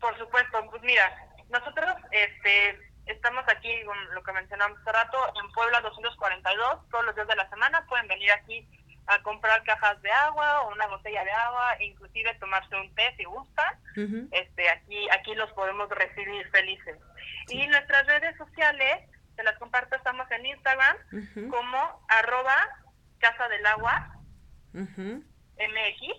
Por 0.00 0.16
supuesto, 0.18 0.58
pues 0.70 0.82
mira, 0.82 1.04
nosotros 1.50 1.94
este 2.10 2.78
estamos 3.06 3.44
aquí 3.48 3.70
con 3.84 3.96
lo 4.14 4.22
que 4.22 4.32
mencionamos 4.32 4.78
hace 4.80 4.92
rato 4.92 5.18
en 5.40 5.52
Puebla 5.52 5.80
242 5.80 6.88
todos 6.90 7.04
los 7.04 7.14
días 7.14 7.28
de 7.28 7.36
la 7.36 7.48
semana 7.48 7.86
pueden 7.88 8.08
venir 8.08 8.32
aquí 8.32 8.68
a 9.06 9.22
comprar 9.22 9.62
cajas 9.64 10.00
de 10.02 10.10
agua 10.10 10.62
o 10.62 10.72
una 10.72 10.86
botella 10.88 11.24
de 11.24 11.30
agua, 11.30 11.74
e 11.78 11.86
inclusive 11.86 12.34
tomarse 12.34 12.74
un 12.76 12.92
té 12.94 13.14
si 13.16 13.24
gusta. 13.24 13.78
Este 14.32 14.68
aquí 14.68 15.08
aquí 15.10 15.34
los 15.34 15.50
podemos 15.52 15.88
recibir 15.90 16.48
felices. 16.50 16.98
Sí. 17.46 17.60
Y 17.60 17.66
nuestras 17.68 18.06
redes 18.06 18.36
sociales 18.36 19.08
se 19.36 19.44
las 19.44 19.58
comparto, 19.58 19.94
estamos 19.94 20.28
en 20.30 20.46
Instagram 20.46 20.96
como 21.50 22.06
arroba 22.08 22.56
Casa 23.18 23.48
del 23.48 23.66
Agua 23.66 24.18
MX. 24.72 26.14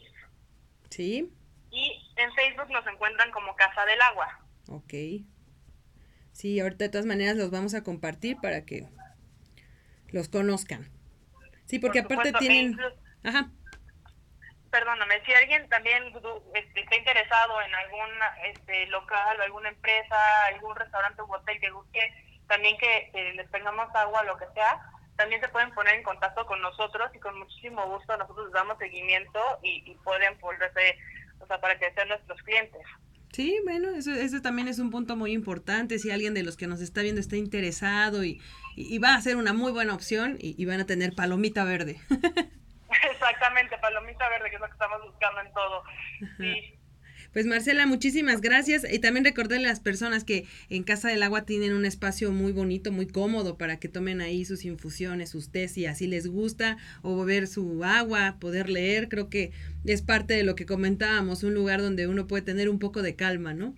Sí. 0.90 1.34
Y 1.70 2.14
en 2.16 2.34
Facebook 2.34 2.70
nos 2.72 2.86
encuentran 2.88 3.32
como 3.32 3.56
Casa 3.56 3.86
del 3.86 4.02
Agua. 4.02 4.40
Ok. 4.70 4.94
Sí, 6.32 6.60
ahorita 6.60 6.86
de 6.86 6.90
todas 6.90 7.06
maneras 7.06 7.36
los 7.36 7.52
vamos 7.52 7.74
a 7.74 7.84
compartir 7.84 8.38
para 8.42 8.64
que 8.64 8.88
los 10.10 10.30
conozcan. 10.30 10.90
Sí, 11.66 11.80
porque 11.80 12.04
Por 12.04 12.14
aparte 12.14 12.34
tienen... 12.34 12.72
Incluso, 12.72 12.96
Ajá. 13.24 13.52
Perdóname, 14.70 15.24
si 15.26 15.34
alguien 15.34 15.68
también 15.70 16.04
este, 16.54 16.82
está 16.82 16.96
interesado 16.96 17.62
en 17.62 17.74
algún 17.74 18.10
este, 18.46 18.86
local 18.88 19.40
o 19.40 19.44
alguna 19.44 19.70
empresa, 19.70 20.16
algún 20.54 20.76
restaurante 20.76 21.22
o 21.22 21.26
hotel 21.26 21.60
que 21.60 21.72
busque 21.72 22.27
también 22.48 22.78
que, 22.78 23.10
que 23.14 23.34
les 23.34 23.50
tengamos 23.52 23.94
agua, 23.96 24.24
lo 24.24 24.38
que 24.38 24.46
sea, 24.54 24.82
también 25.16 25.42
se 25.42 25.50
pueden 25.50 25.74
poner 25.74 25.96
en 25.96 26.04
contacto 26.04 26.46
con 26.46 26.62
nosotros 26.62 27.10
y 27.14 27.20
con 27.20 27.38
muchísimo 27.40 27.86
gusto 27.88 28.16
nosotros 28.18 28.46
les 28.46 28.54
damos 28.54 28.78
seguimiento 28.78 29.40
y, 29.64 29.84
y 29.86 29.96
pueden 30.04 30.40
volverse, 30.40 30.98
o 31.40 31.48
sea, 31.48 31.60
para 31.60 31.78
que 31.78 31.92
sean 31.94 32.08
nuestros 32.08 32.42
clientes. 32.44 32.82
Sí, 33.34 33.60
bueno, 33.66 33.90
eso, 33.90 34.12
eso 34.14 34.42
también 34.42 34.68
es 34.68 34.80
un 34.80 34.90
punto 34.90 35.16
muy 35.16 35.32
importante. 35.34 36.00
Si 36.00 36.10
alguien 36.12 36.34
de 36.34 36.44
los 36.44 36.56
que 36.56 36.68
nos 36.68 36.82
está 36.82 37.02
viendo 37.02 37.20
está 37.20 37.36
interesado 37.36 38.24
y, 38.24 38.42
y, 38.76 38.98
va 39.00 39.16
a 39.16 39.22
ser 39.22 39.36
una 39.36 39.54
muy 39.54 39.72
buena 39.72 39.94
opción 39.94 40.38
y, 40.40 40.56
y 40.62 40.66
van 40.66 40.80
a 40.80 40.86
tener 40.86 41.14
palomita 41.14 41.64
verde. 41.64 42.00
Exactamente, 43.12 43.78
palomita 43.80 44.30
verde, 44.30 44.50
que 44.50 44.56
es 44.56 44.62
lo 44.62 44.68
que 44.68 44.74
estamos 44.74 45.02
buscando 45.04 45.42
en 45.42 45.54
todo. 45.54 45.84
Sí. 46.38 46.77
Pues 47.38 47.46
Marcela, 47.46 47.86
muchísimas 47.86 48.42
gracias. 48.42 48.84
Y 48.92 48.98
también 48.98 49.24
recordarle 49.24 49.68
a 49.68 49.70
las 49.70 49.80
personas 49.80 50.24
que 50.24 50.48
en 50.72 50.82
Casa 50.82 51.10
del 51.10 51.22
Agua 51.22 51.46
tienen 51.46 51.74
un 51.74 51.86
espacio 51.86 52.32
muy 52.32 52.52
bonito, 52.52 52.92
muy 52.92 53.06
cómodo 53.06 53.60
para 53.60 53.78
que 53.78 53.88
tomen 53.88 54.22
ahí 54.22 54.44
sus 54.44 54.66
infusiones, 54.66 55.30
sus 55.30 55.52
tés, 55.52 55.76
si 55.76 55.86
así 55.86 56.08
les 56.08 56.26
gusta, 56.26 56.78
o 57.04 57.16
beber 57.16 57.46
su 57.46 57.84
agua, 57.84 58.38
poder 58.42 58.70
leer. 58.70 59.08
Creo 59.08 59.30
que 59.30 59.52
es 59.86 60.02
parte 60.02 60.34
de 60.34 60.42
lo 60.42 60.56
que 60.56 60.66
comentábamos, 60.66 61.44
un 61.44 61.54
lugar 61.54 61.80
donde 61.80 62.08
uno 62.08 62.26
puede 62.26 62.42
tener 62.42 62.70
un 62.70 62.80
poco 62.80 63.04
de 63.04 63.16
calma, 63.16 63.54
¿no? 63.54 63.76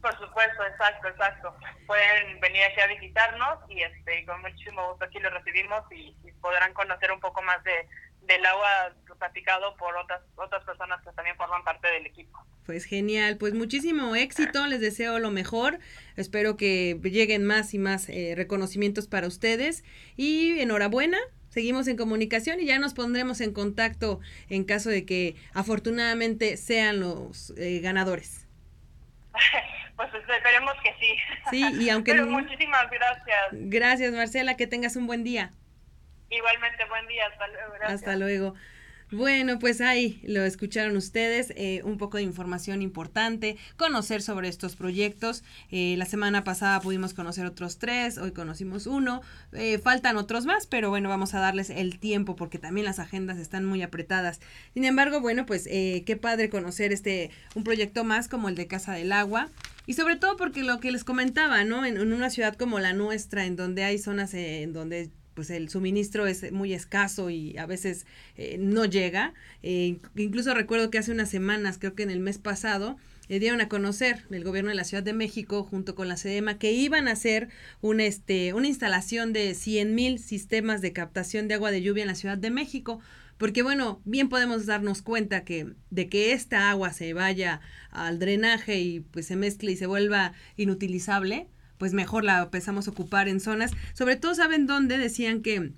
Por 0.00 0.18
supuesto, 0.18 0.64
exacto, 0.64 1.08
exacto. 1.08 1.54
Pueden 1.86 2.40
venir 2.40 2.62
aquí 2.62 2.80
a 2.80 2.86
visitarnos 2.86 3.58
y 3.68 3.82
este 3.82 4.24
con 4.24 4.40
muchísimo 4.40 4.92
gusto 4.92 5.04
aquí 5.04 5.18
los 5.18 5.34
recibimos 5.34 5.82
y, 5.90 6.16
y 6.26 6.32
podrán 6.40 6.72
conocer 6.72 7.12
un 7.12 7.20
poco 7.20 7.42
más 7.42 7.62
de, 7.64 7.86
del 8.26 8.44
agua 8.44 8.92
platicado 9.18 9.74
por 9.76 9.96
otras 9.96 10.20
otras 10.36 10.62
personas 10.64 11.00
que 11.02 11.10
también 11.12 11.36
forman 11.36 11.64
parte 11.64 11.88
del 11.88 12.06
equipo. 12.06 12.44
Pues 12.66 12.84
genial, 12.84 13.36
pues 13.38 13.54
muchísimo 13.54 14.16
éxito, 14.16 14.66
les 14.66 14.80
deseo 14.80 15.18
lo 15.18 15.30
mejor, 15.30 15.78
espero 16.16 16.56
que 16.56 16.98
lleguen 17.02 17.44
más 17.44 17.74
y 17.74 17.78
más 17.78 18.08
eh, 18.08 18.34
reconocimientos 18.36 19.06
para 19.06 19.28
ustedes 19.28 19.84
y 20.16 20.58
enhorabuena, 20.58 21.18
seguimos 21.48 21.86
en 21.86 21.96
comunicación 21.96 22.60
y 22.60 22.66
ya 22.66 22.78
nos 22.78 22.92
pondremos 22.92 23.40
en 23.40 23.52
contacto 23.52 24.20
en 24.48 24.64
caso 24.64 24.90
de 24.90 25.06
que 25.06 25.36
afortunadamente 25.54 26.56
sean 26.56 27.00
los 27.00 27.54
eh, 27.56 27.80
ganadores. 27.80 28.46
Pues 29.96 30.10
esperemos 30.12 30.74
que 30.84 30.94
sí. 31.00 31.16
Sí, 31.50 31.84
y 31.84 31.88
aunque... 31.88 32.12
Pero 32.12 32.26
muchísimas 32.26 32.90
gracias. 32.90 33.46
Gracias, 33.52 34.12
Marcela, 34.12 34.54
que 34.54 34.66
tengas 34.66 34.94
un 34.94 35.06
buen 35.06 35.24
día. 35.24 35.52
Igualmente, 36.30 36.84
buen 36.88 37.06
día, 37.06 37.26
hasta 37.26 37.48
luego. 37.48 37.74
Hasta 37.82 38.16
luego. 38.16 38.54
Bueno, 39.12 39.60
pues 39.60 39.80
ahí 39.80 40.20
lo 40.24 40.42
escucharon 40.42 40.96
ustedes, 40.96 41.52
eh, 41.56 41.80
un 41.84 41.96
poco 41.96 42.16
de 42.16 42.24
información 42.24 42.82
importante, 42.82 43.56
conocer 43.76 44.20
sobre 44.20 44.48
estos 44.48 44.74
proyectos. 44.74 45.44
Eh, 45.70 45.94
la 45.96 46.06
semana 46.06 46.42
pasada 46.42 46.80
pudimos 46.80 47.14
conocer 47.14 47.46
otros 47.46 47.78
tres, 47.78 48.18
hoy 48.18 48.32
conocimos 48.32 48.88
uno, 48.88 49.22
eh, 49.52 49.78
faltan 49.78 50.16
otros 50.16 50.44
más, 50.44 50.66
pero 50.66 50.90
bueno, 50.90 51.08
vamos 51.08 51.34
a 51.34 51.38
darles 51.38 51.70
el 51.70 52.00
tiempo 52.00 52.34
porque 52.34 52.58
también 52.58 52.84
las 52.84 52.98
agendas 52.98 53.38
están 53.38 53.64
muy 53.64 53.80
apretadas. 53.80 54.40
Sin 54.74 54.84
embargo, 54.84 55.20
bueno, 55.20 55.46
pues 55.46 55.68
eh, 55.70 56.02
qué 56.04 56.16
padre 56.16 56.50
conocer 56.50 56.92
este, 56.92 57.30
un 57.54 57.62
proyecto 57.62 58.02
más 58.02 58.26
como 58.26 58.48
el 58.48 58.56
de 58.56 58.66
Casa 58.66 58.94
del 58.94 59.12
Agua. 59.12 59.50
Y 59.86 59.94
sobre 59.94 60.16
todo 60.16 60.36
porque 60.36 60.64
lo 60.64 60.80
que 60.80 60.90
les 60.90 61.04
comentaba, 61.04 61.62
¿no? 61.62 61.86
En, 61.86 61.96
en 61.96 62.12
una 62.12 62.28
ciudad 62.28 62.56
como 62.56 62.80
la 62.80 62.92
nuestra, 62.92 63.46
en 63.46 63.54
donde 63.54 63.84
hay 63.84 63.98
zonas 63.98 64.34
en 64.34 64.72
donde 64.72 65.10
pues 65.36 65.50
el 65.50 65.68
suministro 65.68 66.26
es 66.26 66.50
muy 66.50 66.72
escaso 66.72 67.28
y 67.28 67.56
a 67.58 67.66
veces 67.66 68.06
eh, 68.36 68.56
no 68.58 68.86
llega. 68.86 69.34
Eh, 69.62 69.98
incluso 70.16 70.54
recuerdo 70.54 70.90
que 70.90 70.98
hace 70.98 71.12
unas 71.12 71.28
semanas, 71.28 71.76
creo 71.78 71.94
que 71.94 72.02
en 72.02 72.10
el 72.10 72.20
mes 72.20 72.38
pasado, 72.38 72.96
le 73.28 73.38
dieron 73.38 73.60
a 73.60 73.68
conocer 73.68 74.24
el 74.30 74.44
gobierno 74.44 74.70
de 74.70 74.76
la 74.76 74.84
Ciudad 74.84 75.02
de 75.02 75.12
México 75.12 75.62
junto 75.62 75.94
con 75.94 76.08
la 76.08 76.16
SEDEMA 76.16 76.58
que 76.58 76.72
iban 76.72 77.06
a 77.06 77.12
hacer 77.12 77.48
una, 77.82 78.04
este, 78.04 78.54
una 78.54 78.66
instalación 78.66 79.32
de 79.34 79.54
100 79.54 79.94
mil 79.94 80.18
sistemas 80.18 80.80
de 80.80 80.92
captación 80.92 81.48
de 81.48 81.54
agua 81.54 81.70
de 81.70 81.82
lluvia 81.82 82.02
en 82.02 82.08
la 82.08 82.14
Ciudad 82.14 82.38
de 82.38 82.50
México. 82.50 83.00
Porque 83.36 83.62
bueno, 83.62 84.00
bien 84.06 84.30
podemos 84.30 84.64
darnos 84.64 85.02
cuenta 85.02 85.44
que 85.44 85.74
de 85.90 86.08
que 86.08 86.32
esta 86.32 86.70
agua 86.70 86.94
se 86.94 87.12
vaya 87.12 87.60
al 87.90 88.18
drenaje 88.18 88.80
y 88.80 89.00
pues 89.00 89.26
se 89.26 89.36
mezcle 89.36 89.72
y 89.72 89.76
se 89.76 89.86
vuelva 89.86 90.32
inutilizable, 90.56 91.48
pues 91.78 91.92
mejor 91.92 92.24
la 92.24 92.42
empezamos 92.42 92.88
a 92.88 92.90
ocupar 92.90 93.28
en 93.28 93.40
zonas, 93.40 93.72
sobre 93.94 94.16
todo 94.16 94.34
saben 94.34 94.66
dónde 94.66 94.98
decían 94.98 95.42
que 95.42 95.72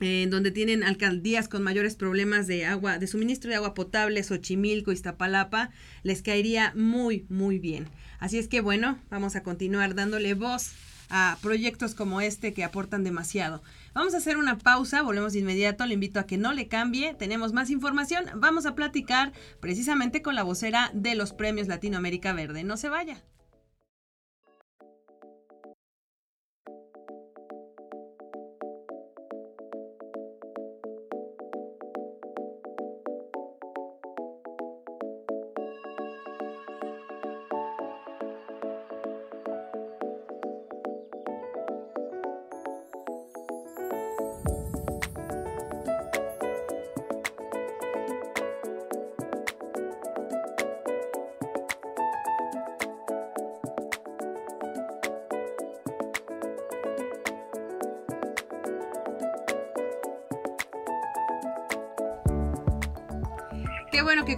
eh, 0.00 0.28
donde 0.30 0.52
tienen 0.52 0.84
alcaldías 0.84 1.48
con 1.48 1.64
mayores 1.64 1.96
problemas 1.96 2.46
de 2.46 2.64
agua, 2.66 2.98
de 2.98 3.08
suministro 3.08 3.50
de 3.50 3.56
agua 3.56 3.74
potable, 3.74 4.22
Xochimilco, 4.22 4.92
Iztapalapa, 4.92 5.70
les 6.04 6.22
caería 6.22 6.72
muy, 6.76 7.26
muy 7.28 7.58
bien. 7.58 7.88
Así 8.20 8.38
es 8.38 8.46
que 8.46 8.60
bueno, 8.60 8.98
vamos 9.10 9.34
a 9.34 9.42
continuar 9.42 9.96
dándole 9.96 10.34
voz 10.34 10.72
a 11.10 11.38
proyectos 11.42 11.94
como 11.96 12.20
este 12.20 12.52
que 12.52 12.62
aportan 12.62 13.02
demasiado. 13.02 13.62
Vamos 13.92 14.14
a 14.14 14.18
hacer 14.18 14.36
una 14.36 14.58
pausa, 14.58 15.02
volvemos 15.02 15.32
de 15.32 15.40
inmediato, 15.40 15.84
le 15.84 15.94
invito 15.94 16.20
a 16.20 16.26
que 16.26 16.36
no 16.36 16.52
le 16.52 16.68
cambie, 16.68 17.14
tenemos 17.14 17.52
más 17.52 17.70
información, 17.70 18.26
vamos 18.36 18.66
a 18.66 18.74
platicar 18.74 19.32
precisamente 19.60 20.22
con 20.22 20.36
la 20.36 20.42
vocera 20.44 20.90
de 20.94 21.16
los 21.16 21.32
premios 21.32 21.66
Latinoamérica 21.66 22.32
Verde. 22.34 22.62
No 22.62 22.76
se 22.76 22.88
vaya. 22.88 23.24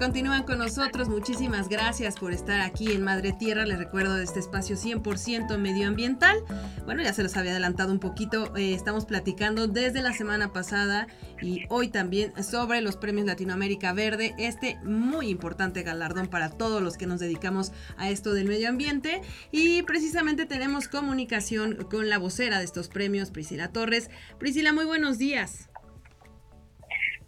Continúan 0.00 0.44
con 0.44 0.58
nosotros. 0.58 1.10
Muchísimas 1.10 1.68
gracias 1.68 2.18
por 2.18 2.32
estar 2.32 2.62
aquí 2.62 2.90
en 2.90 3.04
Madre 3.04 3.34
Tierra. 3.34 3.66
Les 3.66 3.78
recuerdo 3.78 4.16
este 4.16 4.40
espacio 4.40 4.74
100% 4.74 5.58
medioambiental. 5.58 6.38
Bueno, 6.86 7.02
ya 7.02 7.12
se 7.12 7.22
los 7.22 7.36
había 7.36 7.50
adelantado 7.50 7.92
un 7.92 8.00
poquito. 8.00 8.56
Eh, 8.56 8.72
estamos 8.72 9.04
platicando 9.04 9.66
desde 9.66 10.00
la 10.00 10.14
semana 10.14 10.54
pasada 10.54 11.06
y 11.42 11.66
hoy 11.68 11.88
también 11.88 12.32
sobre 12.42 12.80
los 12.80 12.96
premios 12.96 13.26
Latinoamérica 13.26 13.92
Verde. 13.92 14.34
Este 14.38 14.78
muy 14.84 15.28
importante 15.28 15.82
galardón 15.82 16.28
para 16.28 16.48
todos 16.48 16.80
los 16.80 16.96
que 16.96 17.06
nos 17.06 17.20
dedicamos 17.20 17.72
a 17.98 18.08
esto 18.08 18.32
del 18.32 18.48
medio 18.48 18.70
ambiente. 18.70 19.20
Y 19.52 19.82
precisamente 19.82 20.46
tenemos 20.46 20.88
comunicación 20.88 21.74
con 21.90 22.08
la 22.08 22.16
vocera 22.16 22.58
de 22.58 22.64
estos 22.64 22.88
premios, 22.88 23.30
Priscila 23.30 23.70
Torres. 23.70 24.10
Priscila, 24.38 24.72
muy 24.72 24.86
buenos 24.86 25.18
días. 25.18 25.68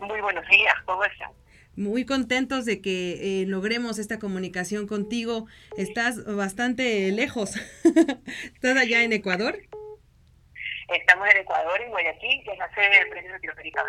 Muy 0.00 0.22
buenos 0.22 0.48
días, 0.48 0.74
¿cómo 0.86 1.04
están? 1.04 1.41
Muy 1.76 2.04
contentos 2.04 2.64
de 2.64 2.80
que 2.80 3.42
eh, 3.42 3.46
logremos 3.46 3.98
esta 3.98 4.18
comunicación 4.18 4.86
contigo. 4.86 5.46
Estás 5.76 6.24
bastante 6.24 7.10
lejos. 7.12 7.52
¿Estás 8.54 8.76
allá 8.76 9.02
en 9.02 9.12
Ecuador? 9.12 9.58
Estamos 10.94 11.28
en 11.34 11.40
Ecuador, 11.40 11.80
en 11.80 11.90
Guayaquil, 11.90 12.42
que 12.44 12.52
es 12.52 12.58
la 12.58 12.74
sede 12.74 12.98
del 12.98 13.08
Premio 13.08 13.30
Latinoamericano. 13.32 13.88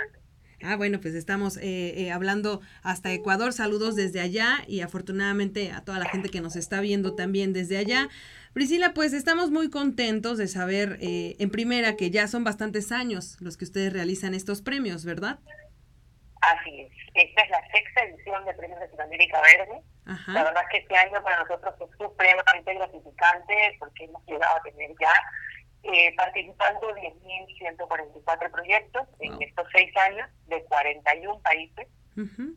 Ah, 0.65 0.78
bueno, 0.78 1.02
pues 1.02 1.13
estamos 1.13 1.58
eh, 1.58 1.62
eh, 1.98 2.12
hablando 2.12 2.62
hasta 2.84 3.12
Ecuador. 3.12 3.52
Saludos 3.52 3.96
desde 3.96 4.22
allá 4.22 4.63
y 4.65 4.80
afortunadamente 4.80 5.72
a 5.72 5.84
toda 5.84 6.00
la 6.00 6.08
gente 6.08 6.30
que 6.30 6.39
nos 6.39 6.56
está 6.56 6.80
viendo 6.80 7.15
también 7.15 7.52
desde 7.52 7.78
allá. 7.78 8.08
Priscila, 8.54 8.93
pues 8.93 9.12
estamos 9.12 9.52
muy 9.52 9.69
contentos 9.69 10.38
de 10.38 10.48
saber 10.48 11.00
eh, 11.02 11.36
en 11.39 11.50
primera 11.50 11.98
que 11.98 12.12
ya 12.12 12.30
son 12.30 12.46
bastantes 12.46 12.93
años 12.93 13.36
los 13.41 13.58
que 13.58 13.65
ustedes 13.65 13.91
realizan 13.91 14.34
estos 14.34 14.62
premios, 14.62 15.04
¿verdad? 15.04 15.39
Así 16.43 16.82
es. 16.82 16.91
Esta 17.13 17.41
es 17.43 17.49
la 17.49 17.67
sexta 17.71 18.03
edición 18.03 18.43
de 18.45 18.53
Premios 18.53 18.79
Latinoamérica 18.79 19.41
Verde. 19.41 19.82
La 20.27 20.43
verdad 20.43 20.63
es 20.63 20.69
que 20.69 20.77
este 20.79 20.97
año 20.97 21.23
para 21.23 21.39
nosotros 21.39 21.73
es 21.79 21.97
supremamente 21.97 22.73
gratificante 22.73 23.75
porque 23.79 24.03
hemos 24.03 24.25
llegado 24.25 24.58
a 24.58 24.63
tener 24.63 24.91
ya 24.99 25.13
eh, 25.84 26.13
participando 26.17 26.93
10.144 26.95 28.51
proyectos 28.51 29.08
en 29.19 29.41
estos 29.41 29.67
seis 29.73 29.95
años 29.97 30.29
de 30.47 30.62
41 30.65 31.39
países. 31.39 31.88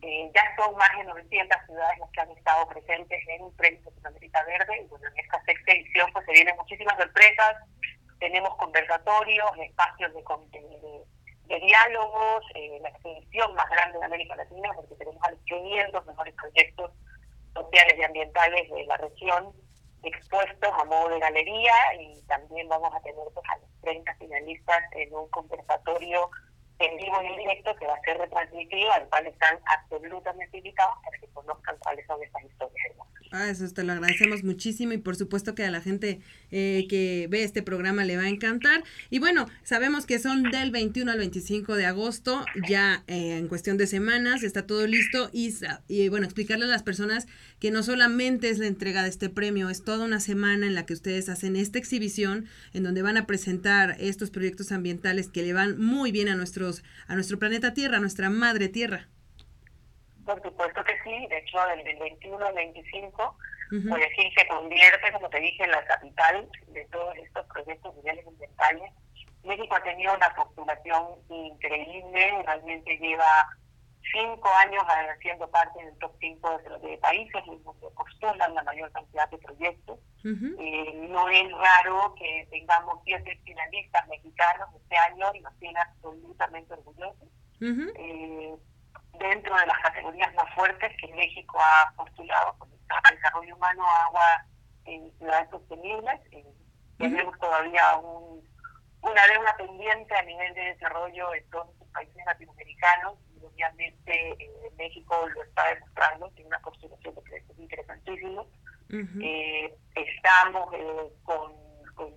eh, 0.03 0.31
ya 0.35 0.57
son 0.57 0.77
más 0.77 0.91
de 0.99 1.05
900 1.05 1.57
ciudades 1.67 1.99
las 1.99 2.11
que 2.11 2.21
han 2.21 2.31
estado 2.33 2.69
presentes 2.69 3.23
en 3.29 3.43
un 3.43 3.57
premio 3.57 3.81
Latinoamérica 3.85 4.45
Verde. 4.45 4.83
Y 4.83 4.87
bueno, 4.89 5.07
en 5.09 5.25
esta 5.25 5.43
sexta 5.45 5.73
edición 5.73 6.13
pues 6.13 6.27
se 6.27 6.33
vienen 6.33 6.57
muchísimas 6.57 6.97
sorpresas. 6.99 7.57
Tenemos 8.19 8.55
conversatorios, 8.57 9.51
espacios 9.61 10.13
de, 10.13 10.23
de, 10.51 11.05
de 11.49 11.61
diálogos, 11.61 12.45
eh, 12.55 12.79
la 12.83 12.89
exposición 12.89 13.55
más 13.55 13.69
grande 13.71 13.99
de 13.99 14.05
América 14.05 14.37
Latina, 14.37 14.71
porque 14.75 14.95
tenemos 14.97 15.23
a 15.23 15.31
los 15.31 15.41
500 15.41 16.07
mejores 16.07 16.35
proyectos 16.35 16.91
sociales 17.55 17.95
y 17.99 18.03
ambientales 18.03 18.71
de 18.71 18.85
la 18.85 18.97
región 18.97 19.53
expuestos 20.03 20.71
a 20.79 20.85
modo 20.85 21.09
de 21.09 21.19
galería 21.19 21.73
y 21.99 22.21
también 22.27 22.69
vamos 22.69 22.95
a 22.95 23.01
tener 23.01 23.25
pues, 23.35 23.47
a 23.49 23.59
los 23.59 23.69
30 23.83 24.15
finalistas 24.17 24.83
en 24.93 25.15
un 25.15 25.29
conversatorio 25.31 26.31
en 26.79 26.97
vivo 26.97 27.23
y 27.23 27.27
en 27.27 27.37
directo 27.37 27.75
que 27.77 27.87
va 27.87 27.95
a 27.95 28.01
ser 28.03 28.19
retransmitido, 28.19 28.93
al 28.93 29.09
cual 29.09 29.27
están 29.27 29.59
absolutamente 29.65 30.59
invitados 30.59 30.95
para 31.05 31.19
que 31.19 31.29
conozcan 31.29 31.77
cuáles 31.79 32.07
son 32.07 32.23
estas 32.23 32.45
historias 32.45 32.87
hermosas. 32.91 33.16
Ah, 33.33 33.51
eso 33.51 33.69
te 33.69 33.83
lo 33.83 33.93
agradecemos 33.93 34.45
muchísimo 34.45 34.93
y 34.93 34.99
por 34.99 35.17
supuesto 35.17 35.55
que 35.55 35.65
a 35.65 35.71
la 35.71 35.81
gente 35.81 36.21
eh, 36.53 36.87
que 36.89 37.27
ve 37.29 37.43
este 37.43 37.63
programa 37.63 38.05
le 38.05 38.17
va 38.17 38.25
a 38.25 38.29
encantar. 38.29 38.85
Y 39.11 39.19
bueno, 39.19 39.49
sabemos 39.65 40.07
que 40.07 40.19
son 40.19 40.45
del 40.45 40.71
21 40.71 41.11
al 41.11 41.19
25 41.19 41.75
de 41.75 41.87
agosto, 41.87 42.45
ya 42.69 43.03
eh, 43.09 43.37
en 43.37 43.49
cuestión 43.49 43.79
de 43.79 43.87
semanas, 43.87 44.43
está 44.43 44.67
todo 44.67 44.87
listo 44.87 45.29
y, 45.33 45.53
y 45.89 46.09
bueno, 46.09 46.27
explicarle 46.27 46.67
a 46.67 46.69
las 46.69 46.85
personas 46.85 47.27
que 47.59 47.71
no 47.71 47.83
solamente 47.83 48.49
es 48.49 48.59
la 48.59 48.69
entrega 48.69 49.03
de 49.03 49.09
este 49.09 49.29
premio, 49.29 49.71
es 49.71 49.83
toda 49.83 50.05
una 50.05 50.21
semana 50.21 50.67
en 50.67 50.75
la 50.75 50.87
que 50.87 50.95
ustedes 50.95 51.29
hacen 51.29 51.57
esta 51.57 51.79
exhibición 51.79 52.47
en 52.73 52.85
donde 52.85 53.03
van 53.03 53.17
a 53.17 53.27
presentar 53.27 53.97
estos 53.99 54.31
proyectos 54.31 54.71
ambientales 54.71 55.29
que 55.29 55.43
le 55.43 55.53
van 55.53 55.81
muy 55.81 56.13
bien 56.13 56.29
a 56.29 56.37
nuestros 56.37 56.85
a 57.09 57.15
nuestro 57.15 57.39
planeta 57.39 57.75
Tierra, 57.75 57.97
a 57.97 58.01
nuestra 58.01 58.31
madre 58.31 58.69
Tierra. 58.69 59.09
Por 60.27 60.43
supuesto 60.43 60.83
que 60.83 60.95
sí, 61.05 61.27
de 61.29 61.39
hecho, 61.39 61.59
del 61.69 61.99
21 61.99 62.45
al 62.45 62.55
25, 62.55 63.23
uh 63.23 63.75
-huh. 63.75 63.89
Guayaquil 63.89 64.33
se 64.37 64.49
convierte, 64.49 65.13
como 65.13 65.31
te 65.31 65.39
dije, 65.41 65.63
en 65.63 65.71
la 65.71 65.85
capital 65.85 66.49
de 66.67 66.85
todos 66.87 67.17
estos 67.17 67.47
proyectos 67.47 67.95
mundiales 67.95 68.27
ambientales. 68.27 68.93
México 69.45 69.77
ha 69.77 69.83
tenido 69.85 70.13
una 70.15 70.35
postulación 70.35 71.05
increíble, 71.29 72.43
realmente 72.45 72.99
lleva 72.99 73.25
cinco 74.13 74.49
años 74.59 74.83
siendo 75.21 75.49
parte 75.49 75.85
del 75.85 75.97
top 75.99 76.13
5 76.21 76.59
de, 76.59 76.89
de 76.89 76.99
países 76.99 77.43
en 77.47 77.63
donde 77.63 77.87
postulan 77.97 78.55
la 78.55 78.63
mayor 78.65 78.91
cantidad 78.93 79.31
de 79.31 79.39
proyectos. 79.39 79.99
Uh 80.25 80.29
-huh. 80.29 80.57
eh, 80.59 81.07
no 81.09 81.29
es 81.29 81.49
raro 81.53 82.15
que 82.19 82.49
tengamos 82.51 82.99
siete 83.05 83.39
finalistas 83.45 84.09
mexicanos 84.09 84.69
este 84.75 84.97
año 84.97 85.27
y 85.35 85.41
nos 85.41 85.57
tiene 85.61 85.79
absolutamente 85.79 86.73
orgullosos. 86.75 87.29
Uh 87.61 87.65
-huh. 87.65 87.93
eh, 87.97 88.57
dentro 89.19 89.57
de 89.57 89.67
las 89.67 89.79
categorías 89.81 90.35
más 90.35 90.55
fuertes 90.55 90.93
que 91.01 91.09
México 91.15 91.59
ha 91.61 91.93
postulado, 91.97 92.55
como 92.59 92.75
está 92.75 93.15
desarrollo 93.15 93.55
humano, 93.57 93.85
agua 94.07 94.47
en 94.85 95.11
ciudades 95.19 95.51
sostenibles. 95.51 96.21
Eh. 96.33 96.45
Tenemos 96.99 97.39
todavía 97.39 97.97
un, 97.99 98.43
una 99.03 99.27
deuda 99.27 99.57
pendiente 99.57 100.15
a 100.15 100.23
nivel 100.23 100.55
de 100.55 100.61
desarrollo 100.63 101.35
en 101.35 101.51
todos 101.51 101.69
los 101.79 101.89
países 101.89 102.25
latinoamericanos 102.27 103.15
y 103.35 103.45
obviamente 103.45 104.31
eh, 104.31 104.71
México 104.77 105.29
lo 105.29 105.43
está 105.43 105.75
demostrando, 105.75 106.31
tiene 106.31 106.49
una 106.49 106.61
postulación 106.61 107.15
de 107.15 107.23
proyectos 107.23 107.59
interesantísimos. 107.59 108.47
Uh 108.89 108.95
-huh. 108.95 109.23
eh, 109.25 109.75
estamos 109.95 110.73
eh, 110.75 111.13
con, 111.25 111.53
con, 111.95 112.13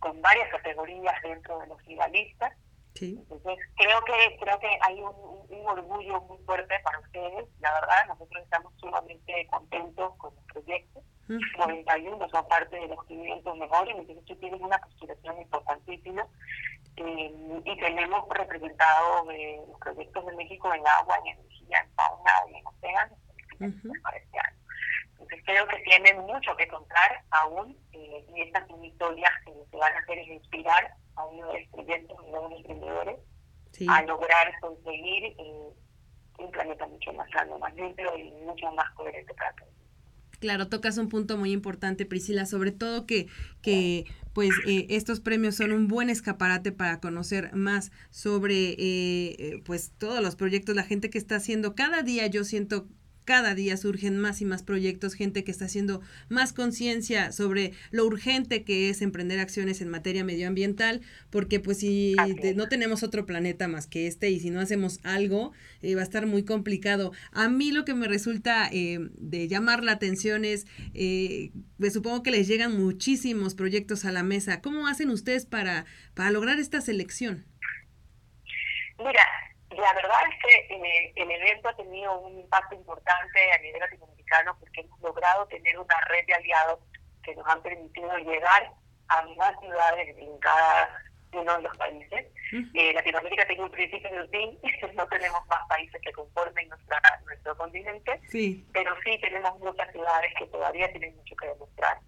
con, 0.00 0.20
varias 0.20 0.50
categorías 0.50 1.14
dentro 1.22 1.58
de 1.60 1.66
los 1.68 1.80
finalistas. 1.82 2.52
Sí. 2.98 3.16
Entonces 3.30 3.58
creo 3.76 4.00
que 4.04 4.36
creo 4.40 4.58
que 4.58 4.78
hay 4.82 5.00
un, 5.00 5.14
un, 5.48 5.66
orgullo 5.66 6.20
muy 6.22 6.38
fuerte 6.38 6.74
para 6.82 6.98
ustedes. 6.98 7.46
La 7.60 7.72
verdad, 7.74 8.08
nosotros 8.08 8.42
estamos 8.42 8.72
sumamente 8.76 9.46
contentos 9.50 10.16
con 10.16 10.34
los 10.34 10.44
proyectos. 10.46 11.04
Uh 11.28 11.34
-huh. 11.34 11.58
91 11.58 12.28
son 12.28 12.48
parte 12.48 12.76
de 12.76 12.88
los 12.88 13.04
500 13.04 13.56
mejores, 13.56 13.94
entonces 13.96 14.40
tienen 14.40 14.64
una 14.64 14.78
postulación 14.78 15.40
importantísima. 15.42 16.26
Eh, 16.96 17.62
y 17.64 17.76
tenemos 17.78 18.28
representados 18.30 19.28
eh, 19.30 19.60
los 19.68 19.78
proyectos 19.78 20.26
de 20.26 20.32
México 20.34 20.74
en 20.74 20.82
agua, 20.84 21.16
en 21.18 21.38
energía, 21.38 21.78
en 21.84 21.90
fauna 21.94 22.32
y 22.50 22.56
en 22.56 22.66
océano 22.66 23.16
uh 23.60 23.64
-huh. 23.64 23.92
Entonces 25.28 25.44
creo 25.44 25.68
que 25.68 25.76
tienen 25.84 26.20
mucho 26.20 26.56
que 26.56 26.66
contar 26.68 27.22
aún 27.30 27.76
eh, 27.92 28.24
y 28.34 28.40
estas 28.40 28.66
son 28.66 28.82
historias 28.82 29.30
que 29.44 29.50
lo 29.50 29.68
que 29.70 29.76
van 29.76 29.92
a 29.92 29.98
hacer 29.98 30.18
es 30.20 30.28
inspirar 30.28 30.94
a 31.16 31.24
nuevos 31.34 31.56
proyectos 31.70 32.16
y 32.26 32.30
nuevos 32.30 32.52
emprendedores 32.52 33.20
sí. 33.72 33.86
a 33.90 34.02
lograr 34.02 34.58
conseguir 34.60 35.24
eh, 35.24 35.68
un 36.38 36.50
planeta 36.50 36.86
mucho 36.86 37.12
más 37.12 37.28
sano, 37.30 37.58
más 37.58 37.74
limpio 37.74 38.16
y 38.16 38.30
mucho 38.30 38.72
más 38.72 38.90
coherente 38.94 39.34
para 39.34 39.52
todos. 39.52 39.72
Claro, 40.40 40.68
tocas 40.68 40.96
un 40.96 41.08
punto 41.08 41.36
muy 41.36 41.50
importante, 41.52 42.06
Priscila, 42.06 42.46
sobre 42.46 42.70
todo 42.70 43.06
que, 43.06 43.26
que 43.60 44.06
pues 44.32 44.50
eh, 44.66 44.86
estos 44.88 45.20
premios 45.20 45.56
son 45.56 45.72
un 45.72 45.88
buen 45.88 46.08
escaparate 46.08 46.70
para 46.72 47.00
conocer 47.00 47.52
más 47.54 47.90
sobre 48.10 48.76
eh, 48.78 49.60
pues 49.66 49.92
todos 49.98 50.22
los 50.22 50.36
proyectos, 50.36 50.76
la 50.76 50.84
gente 50.84 51.10
que 51.10 51.18
está 51.18 51.36
haciendo 51.36 51.74
cada 51.74 52.02
día, 52.02 52.28
yo 52.28 52.44
siento 52.44 52.86
cada 53.28 53.54
día 53.54 53.76
surgen 53.76 54.16
más 54.16 54.40
y 54.40 54.46
más 54.46 54.62
proyectos, 54.62 55.12
gente 55.12 55.44
que 55.44 55.50
está 55.50 55.66
haciendo 55.66 56.00
más 56.30 56.54
conciencia 56.54 57.30
sobre 57.30 57.74
lo 57.90 58.06
urgente 58.06 58.64
que 58.64 58.88
es 58.88 59.02
emprender 59.02 59.38
acciones 59.38 59.82
en 59.82 59.90
materia 59.90 60.24
medioambiental, 60.24 61.02
porque 61.28 61.60
pues 61.60 61.76
si 61.76 62.16
no 62.56 62.70
tenemos 62.70 63.02
otro 63.02 63.26
planeta 63.26 63.68
más 63.68 63.86
que 63.86 64.06
este 64.06 64.30
y 64.30 64.40
si 64.40 64.48
no 64.48 64.60
hacemos 64.60 65.00
algo, 65.02 65.52
eh, 65.82 65.94
va 65.94 66.00
a 66.00 66.04
estar 66.04 66.24
muy 66.24 66.42
complicado. 66.42 67.12
A 67.32 67.50
mí 67.50 67.70
lo 67.70 67.84
que 67.84 67.92
me 67.92 68.08
resulta 68.08 68.66
eh, 68.72 68.98
de 69.18 69.46
llamar 69.46 69.84
la 69.84 69.92
atención 69.92 70.46
es, 70.46 70.66
eh, 70.94 71.50
pues 71.78 71.92
supongo 71.92 72.22
que 72.22 72.30
les 72.30 72.48
llegan 72.48 72.78
muchísimos 72.78 73.54
proyectos 73.54 74.06
a 74.06 74.10
la 74.10 74.22
mesa. 74.22 74.62
¿Cómo 74.62 74.86
hacen 74.86 75.10
ustedes 75.10 75.44
para, 75.44 75.84
para 76.14 76.30
lograr 76.30 76.58
esta 76.58 76.80
selección? 76.80 77.44
Mira, 78.96 79.20
la 79.78 79.92
verdad 79.94 80.18
es 80.28 80.42
que 80.42 80.74
eh, 80.74 81.12
el 81.16 81.30
evento 81.30 81.68
ha 81.68 81.76
tenido 81.76 82.18
un 82.18 82.38
impacto 82.38 82.74
importante 82.74 83.52
a 83.52 83.58
nivel 83.58 83.80
latinoamericano 83.80 84.56
porque 84.58 84.80
hemos 84.80 85.00
logrado 85.00 85.46
tener 85.46 85.78
una 85.78 86.00
red 86.08 86.26
de 86.26 86.34
aliados 86.34 86.80
que 87.22 87.34
nos 87.36 87.46
han 87.46 87.62
permitido 87.62 88.16
llegar 88.18 88.72
a 89.08 89.22
más 89.36 89.58
ciudades 89.60 90.16
en 90.18 90.38
cada 90.38 91.02
uno 91.32 91.56
de 91.56 91.62
los 91.62 91.76
países. 91.76 92.26
Uh 92.52 92.56
-huh. 92.56 92.70
eh, 92.74 92.92
Latinoamérica 92.94 93.46
tiene 93.46 93.62
un 93.62 93.70
principio 93.70 94.10
de 94.10 94.28
fin, 94.28 94.58
no 94.96 95.06
tenemos 95.08 95.46
más 95.46 95.68
países 95.68 96.00
que 96.00 96.12
conformen 96.12 96.68
nuestra, 96.68 97.00
nuestro 97.24 97.56
continente, 97.56 98.20
sí. 98.28 98.66
pero 98.72 98.96
sí 99.04 99.18
tenemos 99.20 99.58
muchas 99.60 99.90
ciudades 99.92 100.32
que 100.38 100.46
todavía 100.46 100.90
tienen 100.90 101.14
mucho 101.16 101.36
que 101.36 101.48
demostrar. 101.48 101.98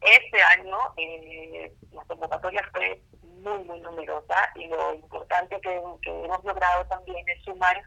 Este 0.00 0.42
año 0.42 0.78
eh, 0.96 1.72
la 1.92 2.04
convocatoria 2.04 2.62
fue 2.72 3.00
muy, 3.44 3.62
muy 3.64 3.80
numerosa 3.80 4.50
y 4.56 4.66
lo 4.66 4.94
importante 4.94 5.60
que, 5.60 5.80
que 6.02 6.24
hemos 6.24 6.42
logrado 6.44 6.86
también 6.86 7.28
es 7.28 7.42
sumar 7.44 7.80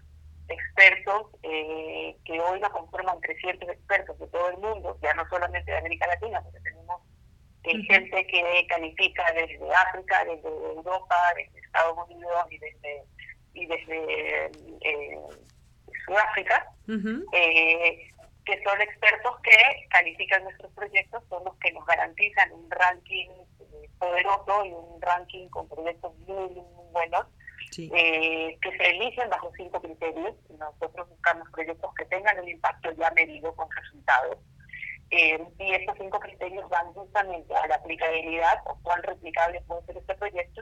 expertos 0.49 1.27
eh, 1.43 2.15
que 2.23 2.39
hoy 2.39 2.59
la 2.59 2.69
conforman 2.69 3.19
300 3.21 3.69
expertos 3.69 4.17
de 4.19 4.27
todo 4.27 4.49
el 4.49 4.57
mundo, 4.57 4.97
ya 5.01 5.13
no 5.13 5.27
solamente 5.29 5.71
de 5.71 5.77
América 5.77 6.07
Latina, 6.07 6.41
porque 6.41 6.59
tenemos 6.61 7.01
eh, 7.63 7.75
uh 7.75 7.79
-huh. 7.79 7.87
gente 7.87 8.27
que 8.27 8.67
califica 8.69 9.23
desde 9.33 9.73
África, 9.73 10.23
desde 10.25 10.47
Europa, 10.47 11.15
desde 11.35 11.59
Estados 11.59 11.97
Unidos 12.09 12.45
y 12.49 12.57
desde, 12.59 13.03
y 13.53 13.65
desde 13.65 14.45
eh, 14.81 15.19
Sudáfrica, 16.05 16.71
uh 16.87 16.91
-huh. 16.91 17.25
que 18.45 18.63
son 18.63 18.81
expertos 18.81 19.33
que 19.43 19.87
califican 19.89 20.43
nuestros 20.43 20.71
proyectos, 20.71 21.21
son 21.27 21.43
los 21.43 21.55
que 21.57 21.73
nos 21.73 21.85
garantizan 21.85 22.53
un 22.53 22.71
ranking 22.71 23.27
poderoso 23.99 24.65
y 24.65 24.71
un 24.71 25.01
ranking 25.01 25.47
con 25.49 25.67
proyectos 25.67 26.17
muy, 26.27 26.49
muy, 26.49 26.91
buenos. 26.91 27.25
eh, 27.77 28.57
que 28.61 28.77
se 28.77 28.89
eligen 28.89 29.29
bajo 29.29 29.51
cinco 29.55 29.81
criterios. 29.81 30.35
Nosotros 30.57 31.09
buscamos 31.09 31.47
proyectos 31.51 31.93
que 31.95 32.05
tengan 32.05 32.39
un 32.39 32.49
impacto 32.49 32.91
ya 32.91 33.11
medido 33.11 33.55
con 33.55 33.67
resultados. 33.71 34.37
Eh, 35.09 35.41
y 35.59 35.73
estos 35.73 35.97
cinco 35.97 36.19
criterios 36.19 36.67
van 36.69 36.91
justamente 36.93 37.55
a 37.55 37.67
la 37.67 37.75
aplicabilidad 37.75 38.61
o 38.65 38.77
cuán 38.81 39.01
replicable 39.03 39.61
puede 39.61 39.85
ser 39.85 39.97
este 39.97 40.15
proyecto, 40.15 40.61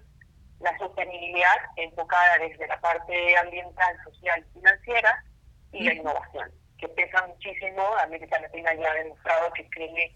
la 0.59 0.77
sostenibilidad 0.77 1.55
enfocada 1.77 2.37
desde 2.37 2.67
la 2.67 2.79
parte 2.79 3.37
ambiental, 3.37 3.97
social 4.03 4.45
y 4.47 4.53
financiera 4.53 5.23
y 5.71 5.83
la 5.83 5.93
innovación, 5.93 6.51
que 6.77 6.87
pesa 6.89 7.25
muchísimo. 7.25 7.81
América 8.03 8.39
Latina 8.39 8.73
ya 8.75 8.91
ha 8.91 8.95
demostrado 8.95 9.51
que 9.53 9.63
tiene 9.75 10.15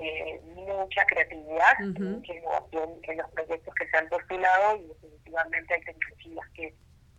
eh, 0.00 0.40
mucha 0.54 1.04
creatividad, 1.06 1.78
mucha 1.98 2.34
innovación 2.34 2.90
en 3.02 3.18
los 3.18 3.30
proyectos 3.30 3.74
que 3.74 3.88
se 3.88 3.96
han 3.96 4.08
postulado 4.08 4.76
y 4.76 4.86
definitivamente 4.86 5.74
hay 5.74 5.80
tecnologías 5.82 6.48
que 6.54 6.74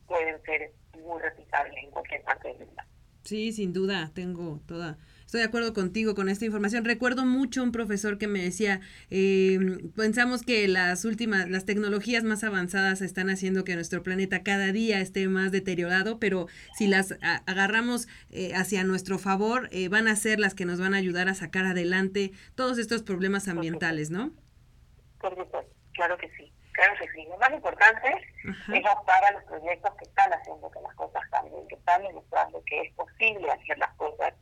pueden 0.08 0.42
ser 0.44 0.72
muy 1.04 1.22
replicables 1.22 1.84
en 1.84 1.92
cualquier 1.92 2.24
parte 2.24 2.48
del 2.50 2.66
mundo. 2.66 2.84
Sí, 3.24 3.52
sin 3.52 3.74
duda, 3.74 4.12
tengo 4.14 4.60
toda 4.66 4.98
Estoy 5.32 5.44
de 5.44 5.48
acuerdo 5.48 5.74
contigo 5.74 6.14
con 6.14 6.28
esta 6.28 6.44
información. 6.44 6.84
Recuerdo 6.84 7.26
mucho 7.26 7.64
un 7.64 7.72
profesor 7.72 8.18
que 8.18 8.28
me 8.28 8.44
decía, 8.44 8.82
eh, 9.10 9.58
pensamos 9.96 10.42
que 10.42 10.68
las 10.68 11.06
últimas, 11.06 11.50
las 11.50 11.66
tecnologías 11.66 12.26
más 12.26 12.44
avanzadas 12.44 13.00
están 13.00 13.30
haciendo 13.30 13.64
que 13.64 13.76
nuestro 13.76 14.04
planeta 14.04 14.44
cada 14.44 14.74
día 14.74 15.00
esté 15.00 15.30
más 15.30 15.54
deteriorado, 15.54 16.20
pero 16.20 16.48
si 16.74 16.86
las 16.86 17.18
agarramos 17.22 18.10
eh, 18.30 18.54
hacia 18.56 18.84
nuestro 18.84 19.20
favor, 19.20 19.70
eh, 19.72 19.88
van 19.88 20.10
a 20.10 20.18
ser 20.18 20.38
las 20.38 20.54
que 20.54 20.66
nos 20.66 20.82
van 20.82 20.94
a 20.94 20.98
ayudar 20.98 21.30
a 21.30 21.34
sacar 21.34 21.66
adelante 21.66 22.34
todos 22.56 22.78
estos 22.78 23.02
problemas 23.02 23.48
ambientales, 23.48 24.12
¿no? 24.12 24.32
claro 25.94 26.18
que 26.18 26.30
sí. 26.36 26.52
Claro 26.74 26.94
que 27.00 27.08
sí. 27.14 27.26
Lo 27.30 27.38
más 27.38 27.54
importante 27.54 28.10
es 28.44 28.84
optar 28.98 29.24
a 29.24 29.32
los 29.32 29.44
proyectos 29.46 29.96
que 29.96 30.04
están 30.04 30.34
haciendo 30.34 30.70
que 30.72 30.82
las 30.82 30.94
cosas 30.96 31.22
cambien, 31.32 31.66
que 31.70 31.76
están 31.76 32.04
demostrando 32.04 32.62
que 32.66 32.82
es 32.82 32.94
posible 32.96 33.50
hacer 33.50 33.78
las 33.78 33.94
cosas 33.96 34.34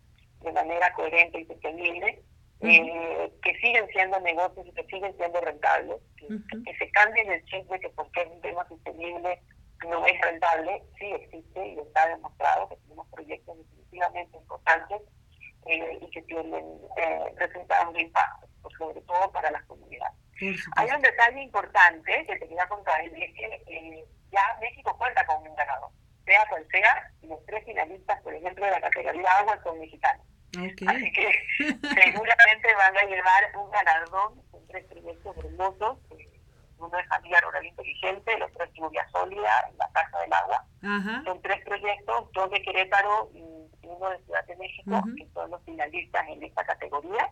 de 0.42 0.52
manera 0.52 0.94
coherente 0.94 1.42
y 1.42 1.46
sostenible, 1.46 2.22
eh, 2.62 3.32
que 3.42 3.56
siguen 3.56 3.88
siendo 3.88 4.20
negocios 4.20 4.68
y 4.68 4.72
que 4.74 4.84
siguen 4.86 5.16
siendo 5.16 5.40
rentables, 5.42 5.98
que, 6.18 6.76
se 6.78 6.92
cambien 6.92 7.32
el 7.32 7.44
chip 7.46 7.70
de 7.70 7.80
que 7.80 7.90
porque 7.90 8.22
es 8.22 8.28
un 8.28 8.42
tema 8.42 8.68
sostenible 8.68 9.42
no 9.88 10.06
es 10.06 10.22
rentable, 10.22 10.84
sí 10.98 11.06
existe 11.06 11.68
y 11.68 11.80
está 11.80 12.08
demostrado 12.08 12.68
que 12.70 12.76
tenemos 12.78 13.08
proyectos 13.08 13.58
definitivamente 13.58 14.38
importantes 14.38 15.02
eh, 15.68 16.00
y 16.02 16.12
que 16.12 16.22
tienen 16.24 16.66
eh, 16.98 17.34
resultados 17.38 17.94
de 17.94 18.02
impacto, 18.02 18.48
sobre 18.78 19.02
todo 19.02 19.32
para 19.32 19.52
las 19.52 19.64
comunidades. 19.66 20.18
Hay 20.76 20.90
un 20.90 21.02
detalle 21.02 21.42
importante 21.42 22.26
que 22.26 22.34
te 22.34 22.40
quería 22.40 22.66
contar, 22.68 23.04
y 23.06 23.24
es 23.24 23.34
que 23.34 24.06
ya 24.32 24.58
México 24.62 24.98
cuenta 24.98 25.26
con 25.26 25.46
un 25.46 25.56
ganador, 25.56 25.92
sea 26.30 26.46
cual 26.48 26.66
sea, 26.72 27.12
los 27.24 27.44
tres 27.48 27.66
finalistas, 27.66 28.22
por 28.22 28.34
ejemplo, 28.34 28.64
de 28.64 28.72
la 28.72 28.82
categoría 28.82 29.32
agua 29.40 29.60
son 29.64 29.80
mexicanos. 29.80 30.26
Así 30.58 31.12
que 31.12 31.28
seguramente 31.58 32.76
van 32.76 32.98
a 32.98 33.04
llevar 33.04 33.44
un 33.56 33.72
galardón 33.72 34.42
con 34.52 34.68
tres 34.68 34.86
proyectos 34.86 35.38
hermosos. 35.38 35.98
Uno 36.78 36.98
es 36.98 37.08
Familia 37.08 37.42
Rural 37.42 37.66
Inteligente, 37.66 38.34
el 38.34 38.44
otro 38.44 38.64
es 38.64 38.72
Lluvia 38.74 39.06
Sólida, 39.12 39.72
la 39.78 39.90
Casa 39.92 40.20
del 40.20 40.34
Agua. 40.34 40.66
Son 41.26 41.42
tres 41.42 41.66
proyectos, 41.66 42.32
dos 42.32 42.52
de 42.52 42.62
Querétaro 42.62 43.30
y 43.34 43.44
uno 43.84 44.10
de 44.12 44.24
Ciudad 44.24 44.46
de 44.46 44.56
México, 44.56 45.04
que 45.18 45.28
son 45.34 45.52
los 45.52 45.62
finalistas 45.64 46.28
en 46.30 46.44
esta 46.44 46.64
categoría. 46.64 47.30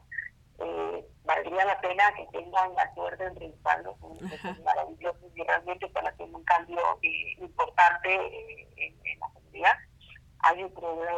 Eh, 0.60 1.06
valdría 1.24 1.66
la 1.66 1.80
pena 1.82 2.04
que 2.16 2.26
tengan 2.32 2.74
la 2.74 2.94
suerte 2.96 3.24
de 3.24 3.30
entrevistarlos, 3.30 3.96
es 4.32 4.64
maravilloso 4.64 5.20
y 5.36 5.44
realmente 5.44 5.86
están 5.86 6.08
haciendo 6.08 6.38
un 6.38 6.44
cambio 6.46 6.80
eh, 7.04 7.36
importante 7.40 8.16
eh, 8.16 8.68
en, 8.78 9.20
la 9.20 9.28
comunidad. 9.34 9.78
Hay 10.40 10.64
un 10.64 10.74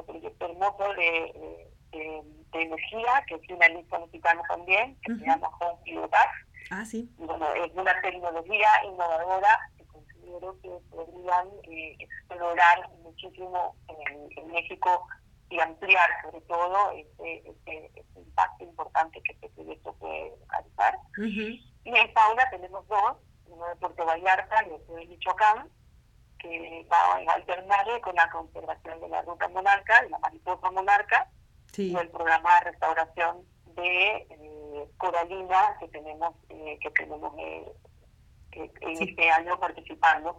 proyecto 0.05 0.45
hermoso 0.45 0.93
de 0.95 1.69
de, 1.91 2.61
energía, 2.61 3.23
que 3.27 3.35
es 3.35 3.49
una 3.49 3.67
lista 3.69 3.99
mexicana 3.99 4.41
también, 4.47 4.97
que 5.03 5.15
se 5.15 5.25
llama 5.25 5.49
Home 5.59 5.79
Pilotage. 5.83 6.45
Ah, 6.71 6.85
sí. 6.85 7.09
bueno, 7.17 7.51
es 7.53 7.71
una 7.73 7.99
tecnología 8.01 8.67
innovadora 8.85 9.59
que 9.77 9.85
considero 9.85 10.55
que 10.61 10.69
podrían 10.91 11.47
eh, 11.63 11.95
explorar 11.99 12.89
muchísimo 13.01 13.75
en, 13.87 14.47
México 14.51 15.07
y 15.49 15.59
ampliar 15.59 16.09
sobre 16.23 16.41
todo 16.41 16.91
este, 16.91 17.49
este, 17.49 17.91
este, 17.95 18.19
impacto 18.19 18.63
importante 18.63 19.21
que 19.23 19.33
este 19.33 19.49
proyecto 19.49 19.93
puede 19.93 20.33
realizar. 20.49 20.99
Y 21.17 21.97
en 21.97 22.13
fauna 22.13 22.49
tenemos 22.51 22.87
dos, 22.87 23.17
uno 23.47 23.67
de 23.67 23.75
Puerto 23.77 24.05
Vallarta 24.05 24.65
y 24.67 24.71
otro 24.71 24.95
de 24.95 25.05
Michoacán, 25.07 25.69
que 26.37 26.87
va 26.91 27.31
a 27.31 27.35
alternar 27.35 27.85
con 28.01 28.15
la 28.15 28.29
conservación 28.29 29.01
de 29.01 29.09
la 29.09 29.21
ruta 29.23 29.47
monarca, 29.49 30.01
de 30.03 30.09
la 30.09 30.19
mariposa 30.19 30.71
monarca, 30.71 31.29
el 31.77 32.09
programa 32.09 32.55
de 32.59 32.71
restauración 32.71 33.45
de 33.75 34.27
eh, 34.29 34.89
coralina 34.97 35.77
que 35.79 35.87
tenemos 35.87 36.35
eh, 36.49 36.77
que 36.81 36.91
tenemos 36.91 37.33
eh, 37.37 37.71
en 38.51 39.03
este 39.03 39.29
año 39.29 39.59
participando, 39.59 40.37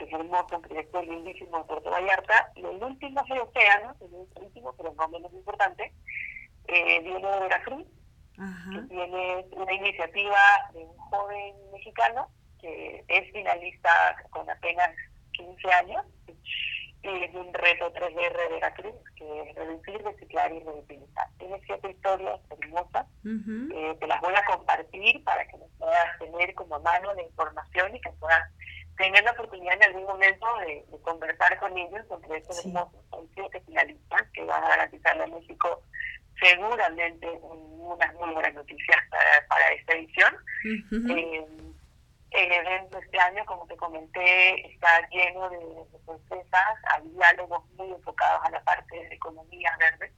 que 0.00 0.06
es 0.06 0.12
hermoso, 0.12 0.56
un 0.56 0.62
proyecto 0.62 1.02
lindísimo 1.02 1.58
de 1.58 1.64
Puerto 1.64 1.90
Vallarta. 1.90 2.50
Y 2.56 2.60
el 2.60 2.82
último 2.82 3.20
es 3.20 3.30
el 3.30 3.40
océano, 3.40 3.94
el 4.00 4.42
último, 4.42 4.72
pero 4.76 4.94
no 4.94 5.08
menos 5.08 5.32
importante, 5.32 5.92
viene 6.66 7.30
de 7.30 7.40
Veracruz, 7.40 7.86
que 8.72 8.82
tiene 8.88 9.46
una 9.52 9.72
iniciativa 9.72 10.38
de 10.72 10.84
un 10.84 10.96
joven 10.96 11.54
mexicano 11.72 12.28
que 12.60 13.04
es 13.08 13.32
finalista 13.32 13.90
con 14.30 14.48
apenas 14.48 14.90
15 15.32 15.72
años 15.72 16.06
y 17.02 17.24
es 17.24 17.34
un 17.34 17.52
reto 17.54 17.92
3R 17.94 18.36
de 18.36 18.54
Veracruz, 18.54 18.94
que 19.16 19.40
es 19.42 19.54
reducir, 19.54 20.02
reciclar 20.02 20.52
y 20.52 20.60
reutilizar. 20.60 21.28
Tiene 21.38 21.58
siete 21.64 21.90
historias 21.90 22.40
hermosas, 22.50 23.06
eh, 23.24 23.96
te 23.98 24.06
las 24.06 24.20
voy 24.20 24.34
a 24.34 24.44
compartir 24.44 25.24
para 25.24 25.46
que 25.46 25.56
nos 25.56 25.70
puedas 25.78 26.18
tener 26.18 26.54
como 26.54 26.78
mano 26.80 27.14
de 27.14 27.22
información 27.22 27.96
y 27.96 28.00
que 28.00 28.10
puedas 28.12 28.42
tener 29.00 29.24
la 29.24 29.32
oportunidad 29.32 29.74
en 29.76 29.84
algún 29.84 30.04
momento 30.04 30.46
de, 30.60 30.84
conversar 31.02 31.58
con 31.58 31.76
ellos 31.76 32.06
sobre 32.08 32.38
estos 32.38 32.64
hermosos. 32.64 33.00
Son 33.10 33.26
siete 33.34 33.60
finalistas 33.66 34.22
que 34.34 34.44
van 34.44 34.62
a 34.62 34.68
garantizarle 34.68 35.24
a 35.24 35.26
México 35.26 35.82
seguramente 36.38 37.26
unas 37.42 38.14
muy 38.14 38.30
buenas 38.32 38.54
noticias 38.54 38.98
para, 39.10 39.46
para 39.48 39.68
esta 39.72 39.94
edición. 39.94 40.36
El 42.30 42.52
evento 42.52 42.98
este 42.98 43.18
año, 43.18 43.44
como 43.44 43.66
te 43.66 43.76
comenté, 43.76 44.72
está 44.72 45.08
lleno 45.08 45.50
de, 45.50 45.58
sorpresas, 46.06 46.78
hay 46.94 47.08
diálogos 47.08 47.68
muy 47.72 47.90
enfocados 47.90 48.40
a 48.44 48.50
la 48.50 48.62
parte 48.62 48.94
de 48.96 49.14
economía 49.14 49.76
verde. 49.78 50.12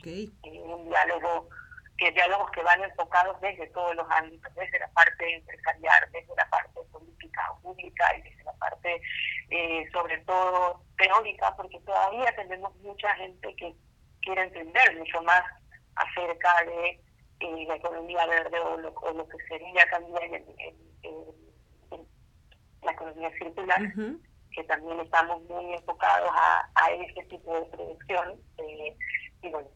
Okay. 0.00 0.32
Eh, 0.42 0.60
un 0.60 0.88
diálogo, 0.88 1.48
que 1.98 2.10
diálogos 2.12 2.50
que 2.50 2.62
van 2.62 2.82
enfocados 2.82 3.40
desde 3.40 3.66
todos 3.68 3.94
los 3.94 4.06
ámbitos, 4.10 4.54
desde 4.54 4.78
la 4.78 4.88
parte 4.88 5.34
empresarial, 5.34 6.08
desde 6.12 6.34
la 6.36 6.48
parte 6.48 6.80
política 6.90 7.52
pública 7.62 8.16
y 8.16 8.22
desde 8.22 8.44
la 8.44 8.52
parte, 8.54 9.00
eh, 9.50 9.88
sobre 9.92 10.18
todo, 10.18 10.82
teórica, 10.96 11.54
porque 11.56 11.78
todavía 11.80 12.34
tenemos 12.36 12.74
mucha 12.76 13.14
gente 13.16 13.54
que 13.56 13.74
quiere 14.22 14.42
entender 14.42 14.98
mucho 14.98 15.22
más 15.22 15.42
acerca 15.96 16.64
de 16.64 17.00
eh, 17.40 17.64
la 17.66 17.76
economía 17.76 18.26
verde 18.26 18.58
o 18.60 18.76
lo, 18.78 19.28
que 19.28 19.38
sería 19.48 19.84
también 19.90 20.34
el, 20.34 20.92
la 22.82 22.92
economía 22.92 23.30
circular, 23.38 23.80
que 24.52 24.64
también 24.64 25.00
estamos 25.00 25.42
muy 25.44 25.74
enfocados 25.74 26.30
a, 26.32 26.68
a 26.74 26.90
este 26.90 27.24
tipo 27.24 27.54
de 27.54 27.66
producción. 27.66 28.40
Eh, 28.58 28.96
y 29.42 29.48
bueno, 29.50 29.68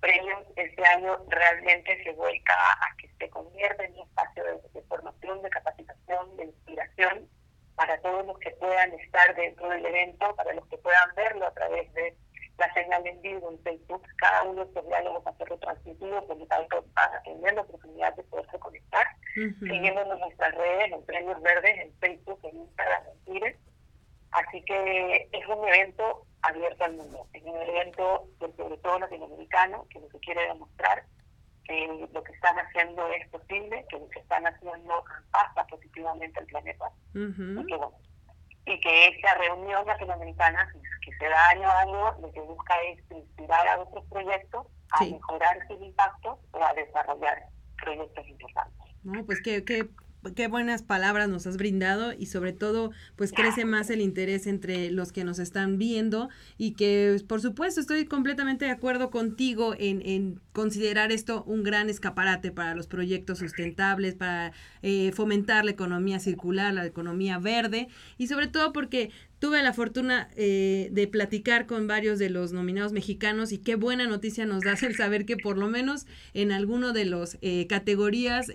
Premios 0.00 0.46
este 0.56 0.84
año 0.86 1.18
realmente 1.28 2.02
se 2.02 2.12
vuelca 2.12 2.54
a 2.54 2.96
que 2.96 3.08
se 3.18 3.28
convierta 3.30 3.84
en 3.84 3.92
un 3.94 4.08
espacio 4.08 4.44
de, 4.44 4.82
formación, 4.82 5.42
de 5.42 5.50
capacitación, 5.50 6.36
de 6.36 6.44
inspiración 6.46 7.28
para 7.76 8.00
todos 8.00 8.26
los 8.26 8.38
que 8.38 8.50
puedan 8.52 8.92
estar 8.94 9.34
dentro 9.36 9.68
del 9.68 9.84
evento, 9.84 10.34
para 10.36 10.54
los 10.54 10.66
que 10.68 10.78
puedan 10.78 11.14
verlo 11.14 11.46
a 11.46 11.54
través 11.54 11.92
de 11.94 12.16
la 12.58 12.72
señal 12.74 13.06
en 13.06 13.20
vivo 13.22 13.50
en 13.50 13.62
Facebook. 13.62 14.02
Cada 14.18 14.44
uno 14.44 14.64
de 14.64 14.68
estos 14.68 14.86
diálogos 14.86 15.26
va 15.26 15.30
a 15.30 15.36
ser 15.36 15.48
retransmitido, 15.48 16.26
por 16.26 16.36
lo 16.36 16.46
tanto 16.46 16.84
van 16.94 17.14
a 17.14 17.22
tener 17.22 17.54
la 17.54 17.62
oportunidad 17.62 18.14
de 18.16 18.22
poderse 18.24 18.58
conectar 18.58 19.06
siguiéndonos 19.34 20.14
en 20.14 20.20
nuestras 20.20 20.54
redes, 20.54 20.92
en 20.92 21.04
Premios 21.06 21.40
Verdes, 21.42 21.78
en 21.78 21.92
Facebook, 22.00 22.40
en 22.44 22.56
Instagram, 22.56 23.02
en 23.06 23.24
Twitter. 23.24 23.56
Así 24.32 24.62
que 24.62 25.28
es 25.32 25.46
un 25.46 25.68
evento 25.68 26.26
abierto 26.42 26.84
al 26.84 26.94
mundo, 26.94 27.26
es 27.32 27.42
un 27.42 27.56
evento 27.56 28.28
sobre 28.80 28.82
todo 28.82 28.98
latinoamericano 28.98 29.86
que 29.90 30.00
lo 30.00 30.08
que 30.08 30.18
quiere 30.20 30.46
demostrar 30.46 31.04
que 31.64 32.08
lo 32.12 32.24
que 32.24 32.32
están 32.32 32.56
haciendo 32.58 33.06
es 33.12 33.28
posible, 33.28 33.84
que 33.88 33.98
lo 33.98 34.08
que 34.08 34.18
están 34.18 34.44
haciendo 34.46 35.04
pasa 35.30 35.64
positivamente 35.68 36.40
al 36.40 36.46
planeta. 36.46 36.86
y, 37.14 37.66
que, 37.66 37.76
bueno, 37.76 37.92
y 38.66 38.80
que 38.80 39.08
esta 39.08 39.34
reunión 39.34 39.86
latinoamericana 39.86 40.72
que 41.04 41.12
se 41.16 41.28
da 41.28 41.48
año 41.50 41.68
a 41.68 41.80
año 41.80 42.18
lo 42.20 42.32
que 42.32 42.40
busca 42.40 42.74
es 42.82 42.98
inspirar 43.10 43.68
a 43.68 43.80
otros 43.80 44.04
proyectos 44.10 44.66
a 44.92 45.04
mejorar 45.04 45.58
sus 45.68 45.80
impactos 45.80 46.38
o 46.50 46.64
a 46.64 46.74
desarrollar 46.74 47.46
proyectos 47.80 48.26
importantes. 48.26 48.86
No, 49.04 49.24
pues 49.24 49.40
qué, 49.40 49.64
qué, 49.64 49.88
qué 50.34 50.48
buenas 50.48 50.82
palabras 50.82 51.28
nos 51.28 51.46
has 51.46 51.56
brindado 51.56 52.12
y 52.12 52.26
sobre 52.26 52.52
todo 52.52 52.90
pues 53.16 53.32
crece 53.32 53.64
más 53.64 53.90
el 53.90 54.00
interés 54.00 54.46
entre 54.46 54.90
los 54.90 55.12
que 55.12 55.24
nos 55.24 55.38
están 55.38 55.78
viendo 55.78 56.28
y 56.58 56.72
que 56.72 57.20
por 57.26 57.40
supuesto 57.40 57.80
estoy 57.80 58.04
completamente 58.04 58.66
de 58.66 58.70
acuerdo 58.70 59.10
contigo 59.10 59.74
en, 59.78 60.02
en 60.04 60.40
considerar 60.52 61.10
esto 61.10 61.42
un 61.44 61.62
gran 61.62 61.88
escaparate 61.88 62.52
para 62.52 62.74
los 62.74 62.86
proyectos 62.86 63.38
sustentables, 63.38 64.14
para 64.14 64.52
eh, 64.82 65.12
fomentar 65.12 65.64
la 65.64 65.70
economía 65.70 66.20
circular, 66.20 66.74
la 66.74 66.84
economía 66.84 67.38
verde 67.38 67.88
y 68.18 68.26
sobre 68.26 68.48
todo 68.48 68.72
porque 68.72 69.10
tuve 69.38 69.62
la 69.62 69.72
fortuna 69.72 70.28
eh, 70.36 70.90
de 70.92 71.08
platicar 71.08 71.66
con 71.66 71.86
varios 71.86 72.18
de 72.18 72.28
los 72.28 72.52
nominados 72.52 72.92
mexicanos 72.92 73.52
y 73.52 73.58
qué 73.58 73.74
buena 73.74 74.06
noticia 74.06 74.44
nos 74.44 74.62
da 74.62 74.74
el 74.80 74.96
saber 74.96 75.24
que 75.24 75.38
por 75.38 75.56
lo 75.56 75.68
menos 75.68 76.06
en 76.34 76.52
alguno 76.52 76.92
de 76.92 77.06
los 77.06 77.38
eh, 77.40 77.66
categorías 77.66 78.50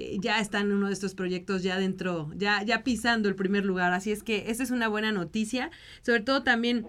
eh, 0.00 0.16
ya 0.20 0.38
están 0.38 0.70
uno 0.70 0.86
de 0.86 0.92
estos 0.92 1.16
proyectos 1.16 1.64
ya 1.64 1.76
dentro, 1.76 2.30
ya, 2.36 2.62
ya 2.62 2.84
pisando 2.84 3.28
el 3.28 3.34
primer 3.34 3.64
lugar. 3.64 3.92
Así 3.92 4.12
es 4.12 4.22
que 4.22 4.44
esa 4.48 4.62
es 4.62 4.70
una 4.70 4.86
buena 4.86 5.10
noticia. 5.10 5.72
Sobre 6.02 6.20
todo 6.20 6.44
también 6.44 6.86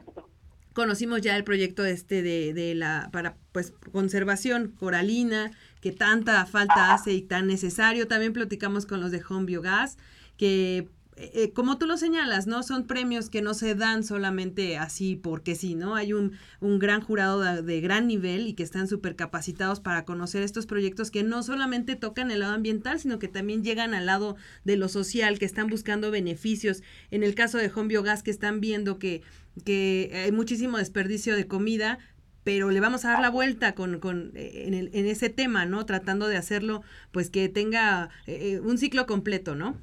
conocimos 0.73 1.21
ya 1.21 1.35
el 1.35 1.43
proyecto 1.43 1.83
este 1.85 2.21
de, 2.21 2.53
de 2.53 2.75
la 2.75 3.09
para 3.11 3.35
pues 3.51 3.73
conservación 3.91 4.75
coralina 4.77 5.49
que 5.81 5.91
tanta 5.91 6.45
falta 6.45 6.93
hace 6.93 7.13
y 7.13 7.23
tan 7.23 7.47
necesario. 7.47 8.07
También 8.07 8.31
platicamos 8.31 8.85
con 8.85 9.01
los 9.01 9.09
de 9.09 9.23
Home 9.27 9.47
Biogas 9.47 9.97
que 10.37 10.87
eh, 11.21 11.51
como 11.53 11.77
tú 11.77 11.85
lo 11.85 11.97
señalas, 11.97 12.47
¿no? 12.47 12.63
Son 12.63 12.87
premios 12.87 13.29
que 13.29 13.41
no 13.41 13.53
se 13.53 13.75
dan 13.75 14.05
solamente 14.05 14.77
así 14.77 15.17
porque 15.17 15.53
sí, 15.53 15.75
¿no? 15.75 15.95
Hay 15.95 16.13
un, 16.13 16.31
un 16.61 16.79
gran 16.79 17.01
jurado 17.01 17.61
de, 17.61 17.81
gran 17.81 18.07
nivel 18.07 18.47
y 18.47 18.53
que 18.53 18.63
están 18.63 18.87
súper 18.87 19.17
capacitados 19.17 19.81
para 19.81 20.05
conocer 20.05 20.43
estos 20.43 20.65
proyectos 20.65 21.11
que 21.11 21.23
no 21.23 21.43
solamente 21.43 21.97
tocan 21.97 22.31
el 22.31 22.39
lado 22.39 22.53
ambiental, 22.53 23.01
sino 23.01 23.19
que 23.19 23.27
también 23.27 23.65
llegan 23.65 23.93
al 23.93 24.05
lado 24.05 24.37
de 24.63 24.77
lo 24.77 24.87
social, 24.87 25.39
que 25.39 25.45
están 25.45 25.67
buscando 25.67 26.09
beneficios. 26.09 26.83
En 27.11 27.23
el 27.23 27.35
caso 27.35 27.57
de 27.57 27.69
Home 27.75 27.89
Biogas, 27.89 28.23
que 28.23 28.31
están 28.31 28.61
viendo 28.61 28.97
que, 28.97 29.21
que 29.65 30.11
hay 30.25 30.31
muchísimo 30.31 30.77
desperdicio 30.77 31.35
de 31.35 31.47
comida, 31.47 31.99
pero 32.45 32.71
le 32.71 32.79
vamos 32.79 33.03
a 33.03 33.09
dar 33.09 33.21
la 33.21 33.29
vuelta 33.29 33.75
con, 33.75 33.99
con 33.99 34.31
eh, 34.35 34.63
en, 34.67 34.73
el, 34.73 34.89
en 34.93 35.05
ese 35.05 35.29
tema, 35.29 35.65
¿no? 35.65 35.85
Tratando 35.85 36.27
de 36.27 36.37
hacerlo, 36.37 36.81
pues 37.11 37.29
que 37.29 37.49
tenga 37.49 38.09
eh, 38.25 38.61
un 38.63 38.77
ciclo 38.77 39.05
completo, 39.05 39.53
¿no? 39.53 39.77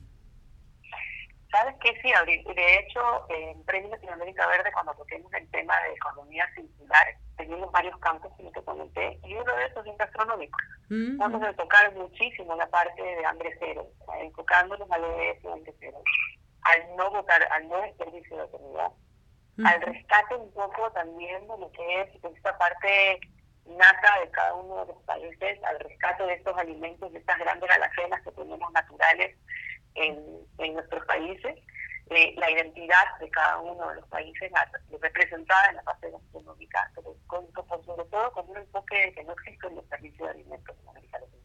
¿Sabes 1.57 1.75
qué? 1.81 1.89
Sí, 2.03 2.13
de 2.55 2.79
hecho, 2.79 3.01
en 3.31 3.65
Premio 3.65 3.89
Latinoamérica 3.89 4.47
Verde, 4.47 4.71
cuando 4.73 4.93
toquemos 4.95 5.33
el 5.33 5.51
tema 5.51 5.75
de 5.81 5.95
economía 5.95 6.47
circular, 6.55 7.07
tenemos 7.39 7.73
varios 7.73 7.99
campos, 8.01 8.31
como 8.37 8.51
te 8.53 8.63
comenté, 8.63 9.19
y 9.25 9.35
uno 9.35 9.57
de 9.57 9.65
esos 9.65 9.87
es 9.87 9.97
gastronómico. 9.97 10.59
Mm. 10.91 11.17
Vamos 11.17 11.43
a 11.43 11.55
tocar 11.55 11.95
muchísimo 11.95 12.55
la 12.57 12.67
parte 12.69 13.01
de 13.01 13.25
hambre 13.25 13.57
cero, 13.59 13.87
enfocándonos 14.21 14.91
al 14.91 15.05
EDS 15.05 15.47
hambre 15.47 15.75
cero, 15.81 15.99
al 16.63 16.97
no 16.97 17.11
votar, 17.11 17.43
al 17.51 17.69
no 17.69 17.81
desperdicio 17.81 18.37
de 18.37 18.51
comida, 18.51 18.91
al 19.65 19.81
rescate 19.81 20.35
un 20.35 20.53
poco 20.53 20.91
también 20.93 21.41
de 21.49 21.59
lo 21.59 21.73
que 21.73 22.03
es 22.03 22.09
esta 22.23 22.59
parte 22.59 23.19
nata 23.65 24.21
de 24.21 24.31
cada 24.31 24.55
uno 24.55 24.85
de 24.85 24.93
los 24.93 25.03
países, 25.05 25.65
al 25.65 25.81
rescate 25.81 26.23
de 26.25 26.35
estos 26.35 26.57
alimentos, 26.59 27.11
de 27.13 27.19
estas 27.19 27.39
grandes 27.39 27.71
alacenas 27.71 28.23
que 28.23 28.33
tenemos 28.33 28.71
naturales 28.73 29.37
en, 29.97 30.75
nuestros 30.75 31.05
países, 31.07 31.57
eh, 32.11 32.35
la 32.37 32.51
identidad 32.51 33.19
de 33.21 33.29
cada 33.31 33.59
uno 33.59 33.89
de 33.89 33.97
los 33.97 34.09
países 34.09 34.51
representada 35.01 35.71
en 35.71 35.77
la 35.77 35.83
parte 35.83 36.11
gastronómica, 36.11 36.91
pero 36.95 37.15
con, 37.27 37.47
sobre 37.85 38.05
todo 38.05 38.33
con 38.33 38.49
un 38.51 38.59
enfoque 38.59 38.97
de 38.97 39.13
que 39.15 39.25
no 39.25 39.33
existe 39.33 39.67
un 39.67 39.77
desperdicio 39.77 40.25
de 40.25 40.31
alimentos 40.31 40.77
en 40.81 40.89
América 40.89 41.19
Latina. 41.19 41.43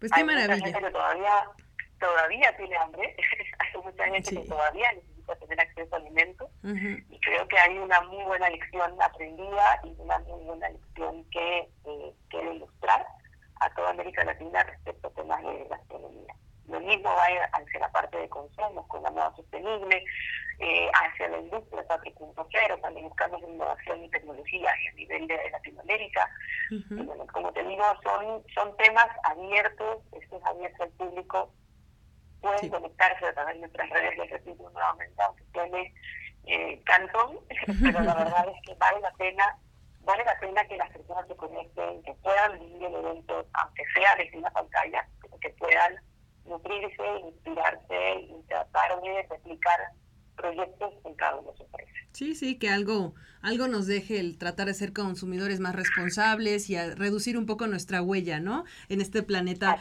Pues 0.00 0.12
qué 0.12 0.24
maravilla. 0.24 0.54
Hay 0.54 0.60
mucha 0.60 0.72
gente 0.72 0.86
que 0.86 0.92
todavía, 0.92 1.50
todavía 2.00 2.56
tiene 2.56 2.76
hambre, 2.76 3.16
hay 3.58 3.82
mucha 3.82 4.04
gente 4.04 4.34
que 4.34 4.48
todavía 4.48 4.92
necesita 4.92 5.36
tener 5.36 5.60
acceso 5.60 5.94
a 5.94 5.98
alimentos, 5.98 6.50
y 6.64 7.20
creo 7.20 7.46
que 7.48 7.58
hay 7.58 7.78
una 7.78 8.00
muy 8.02 8.24
buena 8.24 8.48
lección 8.48 9.00
aprendida 9.00 9.80
y 9.84 9.94
una 9.98 10.18
muy 10.20 10.44
buena 10.44 10.68
lección 10.70 11.24
que 11.30 11.68
eh, 11.84 12.14
ilustrar 12.52 13.06
a 13.60 13.70
toda 13.74 13.90
América 13.90 14.24
Latina 14.24 14.62
respecto 14.64 15.08
a 15.08 15.10
temas 15.10 15.42
de 15.42 15.66
gastronomía. 15.68 16.34
Lo 16.68 16.80
mismo 16.80 17.10
va 17.10 17.26
hacia 17.52 17.80
la 17.80 17.92
parte 17.92 18.18
de 18.18 18.28
consumo, 18.28 18.86
con 18.88 19.02
la 19.02 19.10
moda 19.10 19.34
sostenible, 19.62 20.04
eh, 20.58 20.90
hacia 20.92 21.28
la 21.28 21.38
industria 21.38 21.84
4.0, 21.88 22.80
también 22.80 23.08
buscamos 23.08 23.42
innovación 23.42 24.04
y 24.04 24.10
tecnología 24.10 24.70
a 24.70 24.94
nivel 24.94 25.26
de 25.26 25.50
Latinoamérica. 25.50 26.30
como 27.32 27.52
te 27.52 27.64
digo, 27.64 27.84
son, 28.02 28.42
son 28.54 28.76
temas 28.76 29.08
abiertos, 29.24 29.98
esto 30.12 30.36
es 30.36 30.44
abierto 30.44 30.82
al 30.84 30.90
público, 30.90 31.52
pueden 32.40 32.70
conectarse 32.70 33.26
a 33.26 33.34
través 33.34 33.54
de 33.54 33.60
nuestras 33.60 33.90
redes, 33.90 34.18
de 34.18 34.26
repito 34.26 34.70
nuevamente, 34.70 35.22
aunque 35.22 35.44
tiene 35.52 35.94
eh, 36.46 36.80
cantón, 36.84 37.38
pero 37.82 38.00
la 38.00 38.14
verdad 38.24 38.46
es 38.48 38.66
que 38.66 38.74
vale 38.74 39.00
la 39.00 39.12
pena 39.12 39.58
vale 40.04 40.24
la 40.24 40.36
pena 40.40 40.64
que 40.66 40.76
las 40.76 40.90
personas 40.90 41.28
se 41.28 41.36
conecten, 41.36 42.02
que 42.02 42.12
puedan 42.14 42.58
vivir 42.58 42.82
el 42.82 42.94
evento, 42.94 43.46
aunque 43.52 43.84
sea 43.94 44.16
desde 44.16 44.36
una 44.36 44.50
pantalla, 44.50 45.08
pero 45.20 45.38
que 45.38 45.50
puedan 45.50 45.94
nutrirse, 46.44 47.20
inspirarse 47.20 48.14
y 48.20 48.42
tratar 48.48 49.00
de 49.00 49.26
replicar 49.30 49.80
proyectos 50.36 50.94
en 51.04 51.14
cada 51.14 51.36
uno 51.36 51.52
de 51.52 51.58
sus 51.58 51.66
países. 51.68 52.11
Sí, 52.22 52.36
sí, 52.36 52.54
que 52.54 52.68
algo, 52.68 53.16
algo 53.40 53.66
nos 53.66 53.88
deje 53.88 54.20
el 54.20 54.38
tratar 54.38 54.68
de 54.68 54.74
ser 54.74 54.92
consumidores 54.92 55.58
más 55.58 55.74
responsables 55.74 56.70
y 56.70 56.76
a 56.76 56.94
reducir 56.94 57.36
un 57.36 57.46
poco 57.46 57.66
nuestra 57.66 58.00
huella, 58.00 58.38
¿no? 58.38 58.64
En 58.88 59.00
este 59.00 59.24
planeta. 59.24 59.76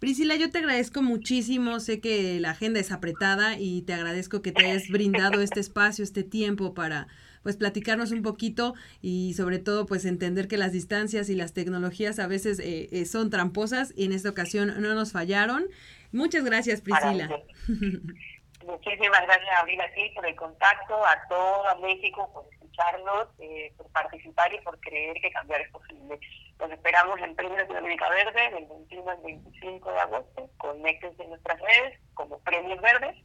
Priscila, 0.00 0.34
yo 0.34 0.50
te 0.50 0.58
agradezco 0.58 1.02
muchísimo, 1.02 1.78
sé 1.78 2.00
que 2.00 2.40
la 2.40 2.50
agenda 2.50 2.80
es 2.80 2.90
apretada 2.90 3.60
y 3.60 3.82
te 3.82 3.92
agradezco 3.92 4.42
que 4.42 4.50
te 4.50 4.66
hayas 4.66 4.88
brindado 4.88 5.40
este 5.40 5.60
espacio, 5.60 6.02
este 6.02 6.24
tiempo 6.24 6.74
para 6.74 7.06
pues 7.44 7.56
platicarnos 7.56 8.10
un 8.10 8.22
poquito 8.22 8.74
y 9.00 9.34
sobre 9.34 9.60
todo 9.60 9.86
pues 9.86 10.04
entender 10.04 10.48
que 10.48 10.56
las 10.56 10.72
distancias 10.72 11.28
y 11.28 11.36
las 11.36 11.52
tecnologías 11.52 12.18
a 12.18 12.26
veces 12.26 12.58
eh, 12.58 12.88
eh, 12.90 13.04
son 13.04 13.30
tramposas 13.30 13.92
y 13.94 14.06
en 14.06 14.12
esta 14.12 14.30
ocasión 14.30 14.74
no 14.80 14.94
nos 14.94 15.12
fallaron 15.12 15.66
Muchas 16.14 16.44
gracias, 16.44 16.80
Priscila. 16.80 17.28
Muchísimas 18.66 19.20
gracias, 19.22 19.60
Abril, 19.60 19.80
a 19.80 19.92
ti 19.92 20.10
por 20.14 20.26
el 20.26 20.34
contacto, 20.36 21.04
a 21.04 21.28
todo 21.28 21.80
México 21.80 22.30
por 22.32 22.46
escucharnos, 22.52 23.28
eh, 23.38 23.72
por 23.76 23.90
participar 23.90 24.52
y 24.54 24.60
por 24.60 24.80
creer 24.80 25.20
que 25.20 25.30
cambiar 25.30 25.60
es 25.60 25.70
posible. 25.70 26.18
Los 26.58 26.70
esperamos 26.70 27.20
en 27.20 27.34
Premio 27.36 27.58
Latinoamérica 27.58 28.08
Verde 28.08 28.50
del 28.54 28.66
21 28.66 29.10
al 29.10 29.22
25 29.22 29.92
de 29.92 29.98
agosto. 30.00 30.50
Conéctense 30.56 31.22
en 31.22 31.30
nuestras 31.30 31.60
redes 31.60 31.98
como 32.14 32.38
Premios 32.40 32.80
Verdes. 32.80 33.16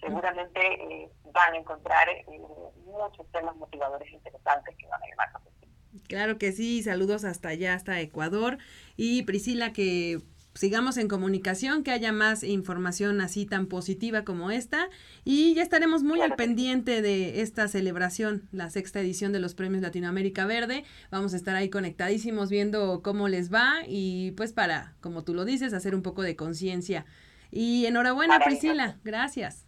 Seguramente 0.00 0.60
eh, 0.60 1.10
van 1.32 1.52
a 1.52 1.56
encontrar 1.58 2.08
eh, 2.08 2.24
muchos 2.84 3.30
temas 3.32 3.54
motivadores 3.56 4.10
interesantes 4.10 4.74
que 4.76 4.86
van 4.86 5.02
a 5.02 5.06
llamar 5.06 5.32
la 5.32 5.38
atención. 5.38 5.72
Claro 6.08 6.38
que 6.38 6.52
sí, 6.52 6.82
saludos 6.82 7.24
hasta 7.24 7.48
allá, 7.48 7.74
hasta 7.74 8.00
Ecuador. 8.00 8.56
Y 8.96 9.24
Priscila, 9.24 9.72
que 9.72 10.20
sigamos 10.58 10.96
en 10.96 11.06
comunicación, 11.06 11.84
que 11.84 11.92
haya 11.92 12.10
más 12.10 12.42
información 12.42 13.20
así 13.20 13.46
tan 13.46 13.66
positiva 13.66 14.24
como 14.24 14.50
esta 14.50 14.88
y 15.24 15.54
ya 15.54 15.62
estaremos 15.62 16.02
muy 16.02 16.20
al 16.20 16.34
pendiente 16.34 17.00
de 17.00 17.42
esta 17.42 17.68
celebración, 17.68 18.48
la 18.50 18.68
sexta 18.68 18.98
edición 18.98 19.32
de 19.32 19.38
los 19.38 19.54
Premios 19.54 19.82
Latinoamérica 19.82 20.46
Verde. 20.46 20.82
Vamos 21.12 21.32
a 21.32 21.36
estar 21.36 21.54
ahí 21.54 21.70
conectadísimos 21.70 22.50
viendo 22.50 23.02
cómo 23.04 23.28
les 23.28 23.54
va 23.54 23.82
y 23.86 24.32
pues 24.32 24.52
para, 24.52 24.96
como 25.00 25.22
tú 25.22 25.32
lo 25.32 25.44
dices, 25.44 25.72
hacer 25.74 25.94
un 25.94 26.02
poco 26.02 26.22
de 26.22 26.34
conciencia. 26.34 27.06
Y 27.52 27.86
enhorabuena 27.86 28.40
Priscila, 28.40 28.98
gracias. 29.04 29.64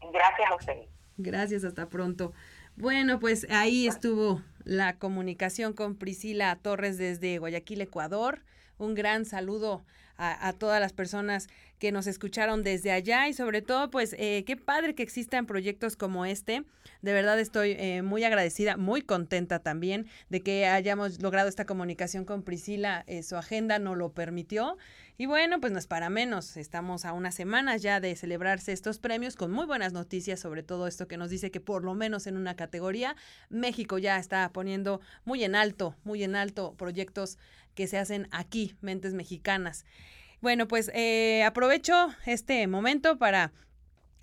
Gracias 0.00 0.50
a 0.50 0.56
usted. 0.56 0.88
Gracias, 1.16 1.62
hasta 1.62 1.88
pronto. 1.88 2.32
Bueno, 2.74 3.20
pues 3.20 3.46
ahí 3.50 3.86
estuvo 3.86 4.42
la 4.64 4.98
comunicación 4.98 5.74
con 5.74 5.94
Priscila 5.94 6.58
Torres 6.60 6.98
desde 6.98 7.38
Guayaquil, 7.38 7.82
Ecuador 7.82 8.42
un 8.78 8.94
gran 8.94 9.24
saludo 9.24 9.84
a, 10.16 10.52
todas 10.52 10.80
las 10.80 10.92
personas 10.92 11.48
que 11.78 11.90
nos 11.90 12.06
escucharon 12.06 12.62
desde 12.62 12.92
allá 12.92 13.26
y 13.26 13.32
sobre 13.32 13.60
todo 13.60 13.90
pues 13.90 14.14
eh, 14.18 14.44
qué 14.46 14.56
padre 14.56 14.94
que 14.94 15.02
existan 15.02 15.46
proyectos 15.46 15.96
como 15.96 16.24
este. 16.24 16.64
De 17.00 17.12
verdad 17.12 17.40
estoy 17.40 17.72
eh, 17.72 18.02
muy 18.02 18.22
agradecida, 18.22 18.76
muy 18.76 19.02
contenta 19.02 19.58
también 19.58 20.06
de 20.28 20.42
que 20.42 20.66
hayamos 20.66 21.20
logrado 21.20 21.48
esta 21.48 21.64
comunicación 21.64 22.24
con 22.24 22.44
Priscila. 22.44 23.02
Eh, 23.08 23.24
su 23.24 23.36
agenda 23.36 23.80
no 23.80 23.96
lo 23.96 24.12
permitió. 24.12 24.76
Y 25.18 25.26
bueno, 25.26 25.60
pues 25.60 25.72
no 25.72 25.78
es 25.78 25.86
para 25.86 26.08
menos. 26.08 26.56
Estamos 26.56 27.04
a 27.04 27.12
unas 27.12 27.34
semanas 27.34 27.82
ya 27.82 28.00
de 28.00 28.14
celebrarse 28.14 28.72
estos 28.72 28.98
premios 28.98 29.34
con 29.34 29.50
muy 29.50 29.66
buenas 29.66 29.92
noticias 29.92 30.38
sobre 30.38 30.62
todo 30.62 30.86
esto 30.86 31.08
que 31.08 31.16
nos 31.16 31.30
dice 31.30 31.50
que 31.50 31.60
por 31.60 31.84
lo 31.84 31.94
menos 31.94 32.26
en 32.26 32.36
una 32.36 32.54
categoría 32.54 33.16
México 33.50 33.98
ya 33.98 34.18
está 34.18 34.48
poniendo 34.52 35.00
muy 35.24 35.42
en 35.42 35.54
alto, 35.56 35.96
muy 36.04 36.22
en 36.22 36.36
alto 36.36 36.74
proyectos 36.76 37.38
que 37.74 37.86
se 37.86 37.98
hacen 37.98 38.28
aquí, 38.30 38.76
mentes 38.80 39.14
mexicanas. 39.14 39.84
Bueno, 40.40 40.66
pues 40.68 40.90
eh, 40.94 41.44
aprovecho 41.44 42.14
este 42.26 42.66
momento 42.66 43.18
para 43.18 43.52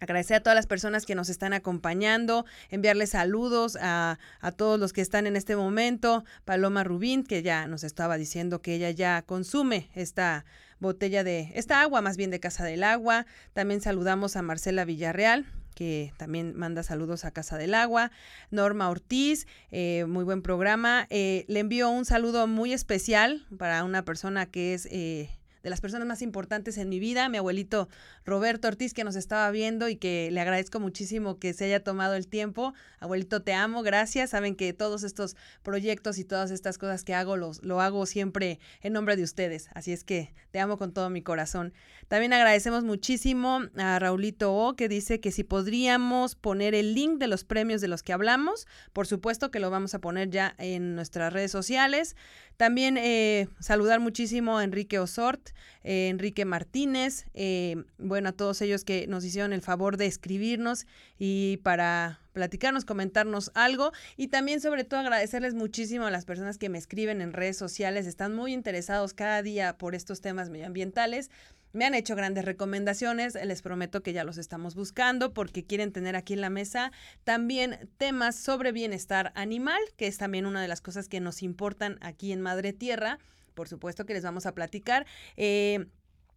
Agradecer 0.01 0.37
a 0.37 0.39
todas 0.39 0.55
las 0.55 0.67
personas 0.67 1.05
que 1.05 1.13
nos 1.13 1.27
están 1.27 1.51
acompañando, 1.51 2.45
enviarles 2.69 3.09
saludos 3.09 3.77
a, 3.81 4.17
a, 4.39 4.51
todos 4.53 4.79
los 4.79 4.93
que 4.93 5.01
están 5.01 5.27
en 5.27 5.35
este 5.35 5.57
momento. 5.57 6.23
Paloma 6.45 6.85
Rubín, 6.85 7.23
que 7.23 7.43
ya 7.43 7.67
nos 7.67 7.83
estaba 7.83 8.15
diciendo 8.15 8.61
que 8.61 8.75
ella 8.75 8.91
ya 8.91 9.21
consume 9.23 9.89
esta 9.93 10.45
botella 10.79 11.23
de 11.23 11.51
esta 11.55 11.81
agua, 11.81 12.01
más 12.01 12.17
bien 12.17 12.31
de 12.31 12.39
Casa 12.39 12.65
del 12.65 12.83
Agua. 12.83 13.25
También 13.53 13.81
saludamos 13.81 14.35
a 14.35 14.41
Marcela 14.41 14.85
Villarreal, 14.85 15.45
que 15.75 16.13
también 16.17 16.55
manda 16.55 16.83
saludos 16.83 17.23
a 17.23 17.31
Casa 17.31 17.57
del 17.57 17.73
Agua, 17.73 18.11
Norma 18.51 18.89
Ortiz, 18.89 19.47
eh, 19.71 20.05
muy 20.07 20.25
buen 20.25 20.41
programa. 20.41 21.07
Eh, 21.09 21.45
le 21.47 21.59
envío 21.59 21.89
un 21.89 22.05
saludo 22.05 22.47
muy 22.47 22.73
especial 22.73 23.45
para 23.57 23.83
una 23.83 24.03
persona 24.03 24.45
que 24.45 24.73
es 24.73 24.87
eh, 24.91 25.29
de 25.63 25.69
las 25.69 25.81
personas 25.81 26.07
más 26.07 26.21
importantes 26.21 26.77
en 26.77 26.89
mi 26.89 26.99
vida, 26.99 27.29
mi 27.29 27.37
abuelito 27.37 27.89
Roberto 28.25 28.67
Ortiz, 28.67 28.93
que 28.93 29.03
nos 29.03 29.15
estaba 29.15 29.49
viendo 29.51 29.89
y 29.89 29.95
que 29.95 30.29
le 30.31 30.39
agradezco 30.39 30.79
muchísimo 30.79 31.39
que 31.39 31.53
se 31.53 31.65
haya 31.65 31.83
tomado 31.83 32.15
el 32.15 32.27
tiempo. 32.27 32.73
Abuelito, 32.99 33.41
te 33.41 33.53
amo, 33.53 33.83
gracias. 33.83 34.31
Saben 34.31 34.55
que 34.55 34.73
todos 34.73 35.03
estos 35.03 35.35
proyectos 35.63 36.17
y 36.17 36.23
todas 36.23 36.51
estas 36.51 36.77
cosas 36.77 37.03
que 37.03 37.13
hago 37.13 37.37
los, 37.37 37.63
lo 37.63 37.81
hago 37.81 38.05
siempre 38.05 38.59
en 38.81 38.93
nombre 38.93 39.15
de 39.15 39.23
ustedes. 39.23 39.69
Así 39.73 39.91
es 39.91 40.03
que 40.03 40.33
te 40.51 40.59
amo 40.59 40.77
con 40.77 40.93
todo 40.93 41.09
mi 41.09 41.21
corazón. 41.21 41.73
También 42.07 42.33
agradecemos 42.33 42.83
muchísimo 42.83 43.61
a 43.77 43.99
Raulito 43.99 44.53
O, 44.53 44.75
que 44.75 44.89
dice 44.89 45.19
que 45.19 45.31
si 45.31 45.43
podríamos 45.43 46.35
poner 46.35 46.73
el 46.73 46.93
link 46.93 47.19
de 47.19 47.27
los 47.27 47.43
premios 47.43 47.81
de 47.81 47.87
los 47.87 48.03
que 48.03 48.13
hablamos, 48.13 48.67
por 48.93 49.07
supuesto 49.07 49.51
que 49.51 49.59
lo 49.59 49.69
vamos 49.69 49.93
a 49.93 49.99
poner 49.99 50.29
ya 50.29 50.55
en 50.57 50.95
nuestras 50.95 51.31
redes 51.33 51.51
sociales. 51.51 52.15
También 52.59 52.97
eh, 52.97 53.47
saludar 53.61 54.01
muchísimo 54.01 54.57
a 54.57 54.65
Enrique 54.65 54.99
Osort, 54.99 55.51
eh, 55.85 56.09
Enrique 56.09 56.43
Martínez, 56.43 57.25
eh, 57.33 57.85
bueno, 57.97 58.27
a 58.27 58.31
todos 58.33 58.61
ellos 58.61 58.83
que 58.83 59.07
nos 59.07 59.23
hicieron 59.23 59.53
el 59.53 59.61
favor 59.61 59.95
de 59.95 60.07
escribirnos 60.07 60.85
y 61.17 61.61
para 61.63 62.19
platicarnos, 62.33 62.83
comentarnos 62.83 63.51
algo 63.53 63.93
y 64.17 64.27
también 64.27 64.59
sobre 64.59 64.83
todo 64.83 64.99
agradecerles 64.99 65.53
muchísimo 65.53 66.05
a 66.05 66.11
las 66.11 66.25
personas 66.25 66.57
que 66.57 66.67
me 66.67 66.77
escriben 66.77 67.21
en 67.21 67.31
redes 67.31 67.55
sociales, 67.55 68.05
están 68.05 68.35
muy 68.35 68.51
interesados 68.51 69.13
cada 69.13 69.41
día 69.41 69.77
por 69.77 69.95
estos 69.95 70.19
temas 70.19 70.49
medioambientales. 70.49 71.31
Me 71.71 71.85
han 71.85 71.93
hecho 71.93 72.15
grandes 72.15 72.45
recomendaciones, 72.45 73.35
les 73.35 73.61
prometo 73.61 74.01
que 74.01 74.13
ya 74.13 74.23
los 74.23 74.37
estamos 74.37 74.73
buscando 74.73 75.33
porque 75.33 75.63
quieren 75.63 75.91
tener 75.91 76.15
aquí 76.15 76.33
en 76.33 76.41
la 76.41 76.49
mesa 76.49 76.91
también 77.23 77.89
temas 77.97 78.35
sobre 78.35 78.71
bienestar 78.71 79.31
animal, 79.35 79.79
que 79.95 80.07
es 80.07 80.17
también 80.17 80.47
una 80.47 80.61
de 80.61 80.67
las 80.67 80.81
cosas 80.81 81.07
que 81.07 81.19
nos 81.19 81.43
importan 81.43 81.99
aquí 82.01 82.31
en 82.31 82.41
Madre 82.41 82.73
Tierra. 82.73 83.19
Por 83.53 83.67
supuesto 83.67 84.05
que 84.05 84.13
les 84.13 84.23
vamos 84.23 84.45
a 84.45 84.53
platicar. 84.53 85.05
Eh, 85.37 85.85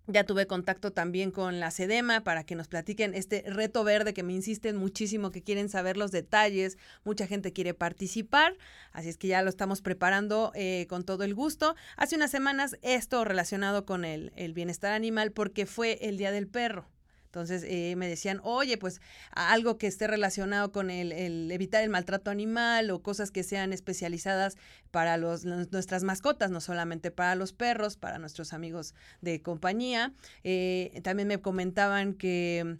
ya 0.06 0.24
tuve 0.24 0.46
contacto 0.46 0.92
también 0.92 1.30
con 1.30 1.60
la 1.60 1.70
SEDEMA 1.70 2.22
para 2.22 2.44
que 2.44 2.54
nos 2.54 2.68
platiquen 2.68 3.14
este 3.14 3.44
reto 3.46 3.84
verde 3.84 4.14
que 4.14 4.22
me 4.22 4.32
insisten 4.32 4.76
muchísimo 4.76 5.30
que 5.30 5.42
quieren 5.42 5.68
saber 5.68 5.96
los 5.96 6.10
detalles. 6.10 6.78
Mucha 7.04 7.26
gente 7.26 7.52
quiere 7.52 7.74
participar, 7.74 8.56
así 8.92 9.08
es 9.08 9.16
que 9.16 9.28
ya 9.28 9.42
lo 9.42 9.48
estamos 9.48 9.82
preparando 9.82 10.52
eh, 10.54 10.86
con 10.88 11.04
todo 11.04 11.24
el 11.24 11.34
gusto. 11.34 11.76
Hace 11.96 12.16
unas 12.16 12.30
semanas 12.30 12.76
esto 12.82 13.24
relacionado 13.24 13.86
con 13.86 14.04
el, 14.04 14.32
el 14.36 14.52
bienestar 14.54 14.92
animal 14.92 15.32
porque 15.32 15.66
fue 15.66 15.98
el 16.02 16.18
Día 16.18 16.32
del 16.32 16.48
Perro. 16.48 16.86
Entonces 17.32 17.64
eh, 17.66 17.94
me 17.96 18.08
decían, 18.08 18.42
oye, 18.44 18.76
pues 18.76 19.00
algo 19.30 19.78
que 19.78 19.86
esté 19.86 20.06
relacionado 20.06 20.70
con 20.70 20.90
el, 20.90 21.50
evitar 21.50 21.82
el 21.82 21.88
maltrato 21.88 22.30
animal 22.30 22.90
o 22.90 23.02
cosas 23.02 23.30
que 23.30 23.42
sean 23.42 23.72
especializadas 23.72 24.58
para 24.90 25.16
los, 25.16 25.46
nuestras 25.46 26.04
mascotas, 26.04 26.50
no 26.50 26.60
solamente 26.60 27.10
para 27.10 27.34
los 27.34 27.54
perros, 27.54 27.96
para 27.96 28.18
nuestros 28.18 28.52
amigos 28.52 28.94
de 29.22 29.40
compañía. 29.40 30.12
Eh, 30.44 31.00
también 31.02 31.26
me 31.26 31.40
comentaban 31.40 32.12
que 32.12 32.76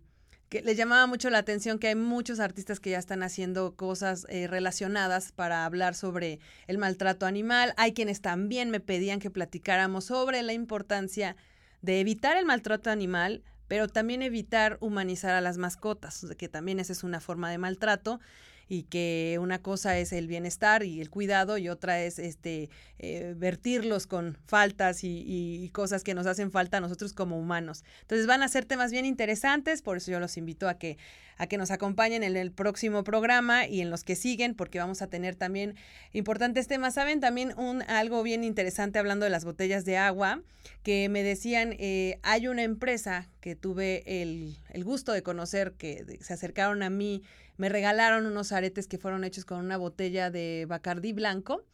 que 0.51 0.61
les 0.61 0.77
llamaba 0.77 1.07
mucho 1.07 1.31
la 1.31 1.39
atención 1.39 1.79
que 1.79 1.89
hay 1.89 1.95
muchos 1.95 2.39
artistas 2.39 2.79
que 2.79 2.91
ya 2.91 2.99
están 2.99 3.23
haciendo 3.23 3.75
cosas 3.75 4.27
eh, 4.29 4.49
relacionadas 4.49 5.33
para 5.33 5.65
hablar 5.65 5.95
sobre 5.95 6.41
el 6.67 6.77
maltrato 6.77 7.25
animal. 7.25 7.73
Hay 7.79 7.95
quienes 7.95 8.21
también 8.21 8.69
me 8.69 8.81
pedían 8.81 9.19
que 9.19 9.31
platicáramos 9.31 10.05
sobre 10.05 10.43
la 10.43 10.53
importancia 10.53 11.37
de 11.81 12.01
evitar 12.01 12.37
el 12.37 12.47
maltrato 12.47 12.91
animal, 12.91 13.43
pero 13.73 13.89
también 13.89 14.21
evitar 14.21 14.77
humanizar 14.81 15.35
a 15.35 15.41
las 15.41 15.57
mascotas, 15.57 16.27
que 16.37 16.47
también 16.47 16.79
esa 16.79 16.93
es 16.93 17.05
una 17.05 17.21
forma 17.21 17.51
de 17.51 17.57
maltrato 17.57 18.21
y 18.69 18.83
que 18.83 19.39
una 19.41 19.63
cosa 19.63 19.97
es 19.97 20.13
el 20.13 20.27
bienestar 20.27 20.83
y 20.83 21.01
el 21.01 21.09
cuidado 21.09 21.57
y 21.57 21.71
otra 21.71 22.03
es 22.03 22.19
este 22.19 22.69
eh, 22.99 23.33
vertirlos 23.35 24.07
con 24.07 24.37
faltas 24.45 25.05
y, 25.05 25.71
cosas 25.73 26.05
que 26.05 26.13
nos 26.13 26.27
hacen 26.27 26.51
falta 26.51 26.77
a 26.77 26.81
nosotros 26.81 27.15
como 27.15 27.39
humanos. 27.39 27.83
Entonces 28.03 28.27
van 28.27 28.43
a 28.43 28.49
ser 28.49 28.67
temas 28.67 28.93
bien 28.93 29.07
interesantes, 29.07 29.81
por 29.81 29.97
eso 29.97 30.11
yo 30.11 30.21
los 30.21 30.37
invito 30.37 30.69
a 30.69 30.75
que 30.75 30.99
a 31.43 31.49
que 31.49 31.59
nos 31.59 31.73
acompañen 31.73 32.23
en 32.23 32.37
el 32.37 32.53
próximo 32.53 33.03
programa 33.03 33.67
y 33.67 33.81
en 33.81 33.91
los 33.91 34.05
que 34.05 34.15
siguen, 34.15 34.55
porque 34.55 34.79
vamos 34.79 35.03
a 35.03 35.09
tener 35.09 35.35
también 35.35 35.75
importantes 36.13 36.69
temas. 36.69 36.95
Saben 36.95 37.19
también 37.19 37.53
un 37.59 37.83
algo 37.83 38.23
bien 38.23 38.45
interesante 38.45 39.01
hablando 39.01 39.25
de 39.25 39.31
las 39.31 39.45
botellas 39.45 39.85
de 39.85 39.97
agua, 39.97 40.41
que 40.85 41.09
me 41.09 41.25
decían, 41.25 41.75
eh, 41.81 42.21
hay 42.23 42.47
una 42.47 42.63
empresa 42.63 43.29
que 43.41 43.57
tuve 43.57 44.05
el, 44.07 44.57
el 44.71 44.85
gusto 44.85 45.11
de 45.11 45.25
conocer, 45.25 45.73
que 45.73 46.19
se 46.21 46.33
acercaron 46.33 46.85
a 46.85 46.91
mí 46.91 47.25
me 47.57 47.69
regalaron 47.69 48.27
unos 48.27 48.53
aretes 48.53 48.87
que 48.87 48.99
fueron 48.99 49.25
hechos 49.25 49.45
con 49.45 49.59
una 49.59 49.77
botella 49.77 50.31
de 50.31 50.67
Bacardí 50.69 51.13
blanco. 51.13 51.65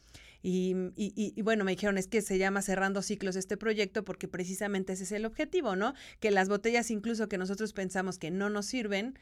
Y, 0.40 0.74
y, 0.96 1.12
y, 1.14 1.42
bueno, 1.42 1.64
me 1.64 1.72
dijeron, 1.72 1.98
es 1.98 2.06
que 2.06 2.22
se 2.22 2.38
llama 2.38 2.62
Cerrando 2.62 3.02
Ciclos 3.02 3.34
este 3.34 3.56
proyecto 3.56 4.04
porque 4.04 4.28
precisamente 4.28 4.92
ese 4.92 5.02
es 5.02 5.12
el 5.12 5.26
objetivo, 5.26 5.74
¿no? 5.74 5.94
Que 6.20 6.30
las 6.30 6.48
botellas 6.48 6.90
incluso 6.92 7.28
que 7.28 7.38
nosotros 7.38 7.72
pensamos 7.72 8.18
que 8.18 8.30
no 8.30 8.48
nos 8.48 8.66
sirven, 8.66 9.18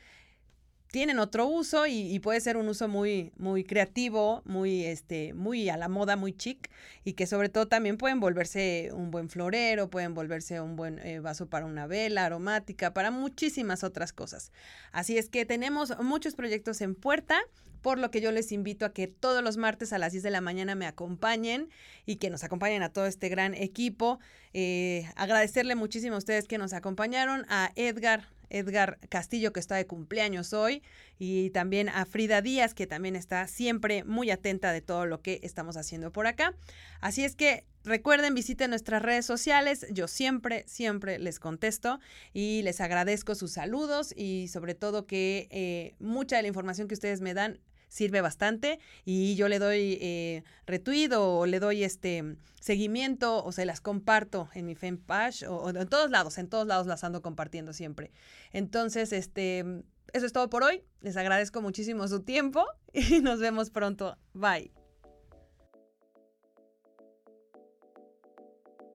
tienen 0.91 1.19
otro 1.19 1.47
uso 1.47 1.87
y, 1.87 2.19
puede 2.21 2.41
ser 2.41 2.57
un 2.57 2.69
uso 2.69 2.89
muy, 2.89 3.33
muy 3.37 3.65
creativo, 3.65 4.43
muy, 4.45 4.85
este, 4.85 5.35
muy 5.35 5.69
a 5.69 5.77
la 5.77 5.89
moda, 5.89 6.17
muy 6.17 6.33
chic, 6.33 6.71
y 7.05 7.15
que 7.15 7.27
sobre 7.27 7.49
todo 7.49 7.67
también 7.67 7.99
pueden 7.99 8.21
volverse 8.21 8.91
un 8.93 9.11
buen 9.11 9.29
florero, 9.29 9.91
pueden 9.91 10.15
volverse 10.15 10.61
un 10.61 10.77
buen 10.77 10.99
eh, 11.01 11.21
vaso 11.21 11.49
para 11.49 11.67
una 11.67 11.87
vela 11.87 12.25
aromática, 12.25 12.95
para 12.95 13.11
muchísimas 13.11 13.85
otras 13.85 14.13
cosas. 14.13 14.53
Así 14.93 15.19
es 15.19 15.29
que 15.29 15.45
tenemos 15.45 15.93
muchos 16.01 16.35
proyectos 16.35 16.81
en 16.81 16.95
puerta, 16.95 17.41
por 17.83 17.99
lo 17.99 18.11
que 18.11 18.21
yo 18.21 18.33
les 18.33 18.51
invito 18.51 18.85
a 18.85 18.93
que 18.93 19.07
todos 19.07 19.45
los 19.45 19.59
martes 19.59 19.93
a 19.93 19.99
las 19.99 20.11
10 20.11 20.25
de 20.25 20.31
la 20.31 20.41
mañana 20.41 20.75
me 20.75 20.87
acompañen 20.87 21.69
y 22.05 22.17
que 22.17 22.31
nos 22.31 22.43
acompañen 22.43 22.83
a 22.83 22.93
todo 22.93 23.07
este 23.07 23.29
gran 23.29 23.55
equipo. 23.55 24.19
Eh, 24.55 25.09
agradecerle 25.15 25.77
muchísimo 25.77 26.17
a 26.17 26.19
ustedes 26.19 26.49
que 26.49 26.59
nos 26.59 26.73
acompañaron, 26.73 27.47
a 27.49 27.71
Edgar, 27.77 28.29
Edgar 28.51 28.99
Castillo, 29.09 29.53
que 29.53 29.61
está 29.61 29.77
de 29.77 29.87
cumpleaños 29.87 30.53
hoy, 30.53 30.83
y 31.19 31.51
también 31.51 31.89
a 31.89 32.05
Frida 32.05 32.43
Díaz, 32.43 32.75
que 32.75 32.87
también 32.87 33.17
está 33.17 33.47
siempre 33.47 34.05
muy 34.05 34.31
atenta 34.31 34.73
de 34.73 34.81
todo 34.81 35.07
lo 35.07 35.23
que 35.23 35.41
estamos 35.43 35.77
haciendo 35.77 36.13
por 36.13 36.27
acá. 36.27 36.55
Así 37.01 37.25
es 37.25 37.37
que 37.37 37.65
recuerden, 37.85 38.35
visiten 38.35 38.71
nuestras 38.71 39.03
redes 39.03 39.27
sociales, 39.27 39.87
yo 39.91 40.09
siempre, 40.09 40.65
siempre 40.67 41.19
les 41.19 41.39
contesto 41.39 42.01
y 42.33 42.63
les 42.63 42.81
agradezco 42.81 43.35
sus 43.35 43.53
saludos 43.53 44.13
y 44.17 44.49
sobre 44.49 44.75
todo 44.75 45.07
que 45.07 45.49
eh, 45.51 45.95
mucha 45.99 46.37
de 46.37 46.43
la 46.43 46.49
información 46.49 46.89
que 46.89 46.95
ustedes 46.95 47.21
me 47.21 47.35
dan 47.35 47.61
sirve 47.97 48.21
bastante 48.21 48.79
y 49.05 49.37
yo 49.37 49.49
le 49.49 49.59
doy 49.59 49.99
eh, 50.01 50.45
retweet 50.67 51.13
o 51.17 51.47
le 51.47 51.59
doy 51.61 51.83
este 51.83 52.37
seguimiento 52.61 53.43
o 53.43 53.53
se 53.53 53.65
las 53.65 53.81
comparto 53.81 54.51
en 54.55 54.67
mi 54.67 54.75
fanpage 54.75 55.45
o, 55.45 55.57
o, 55.57 55.71
en 55.71 55.89
todos 55.89 56.11
lados, 56.11 56.37
en 56.37 56.49
todos 56.49 56.67
lados 56.67 56.87
las 56.87 57.05
ando 57.05 57.23
compartiendo 57.23 57.73
siempre. 57.73 58.13
Entonces, 58.53 59.13
este, 59.13 59.65
eso 60.13 60.27
es 60.27 60.33
todo 60.33 60.51
por 60.51 60.63
hoy. 60.63 60.85
Les 61.01 61.17
agradezco 61.17 61.63
muchísimo 61.63 62.07
su 62.07 62.21
tiempo 62.21 62.67
y 62.93 63.21
nos 63.21 63.41
vemos 63.41 63.71
pronto. 63.71 64.19
Bye. 64.35 64.86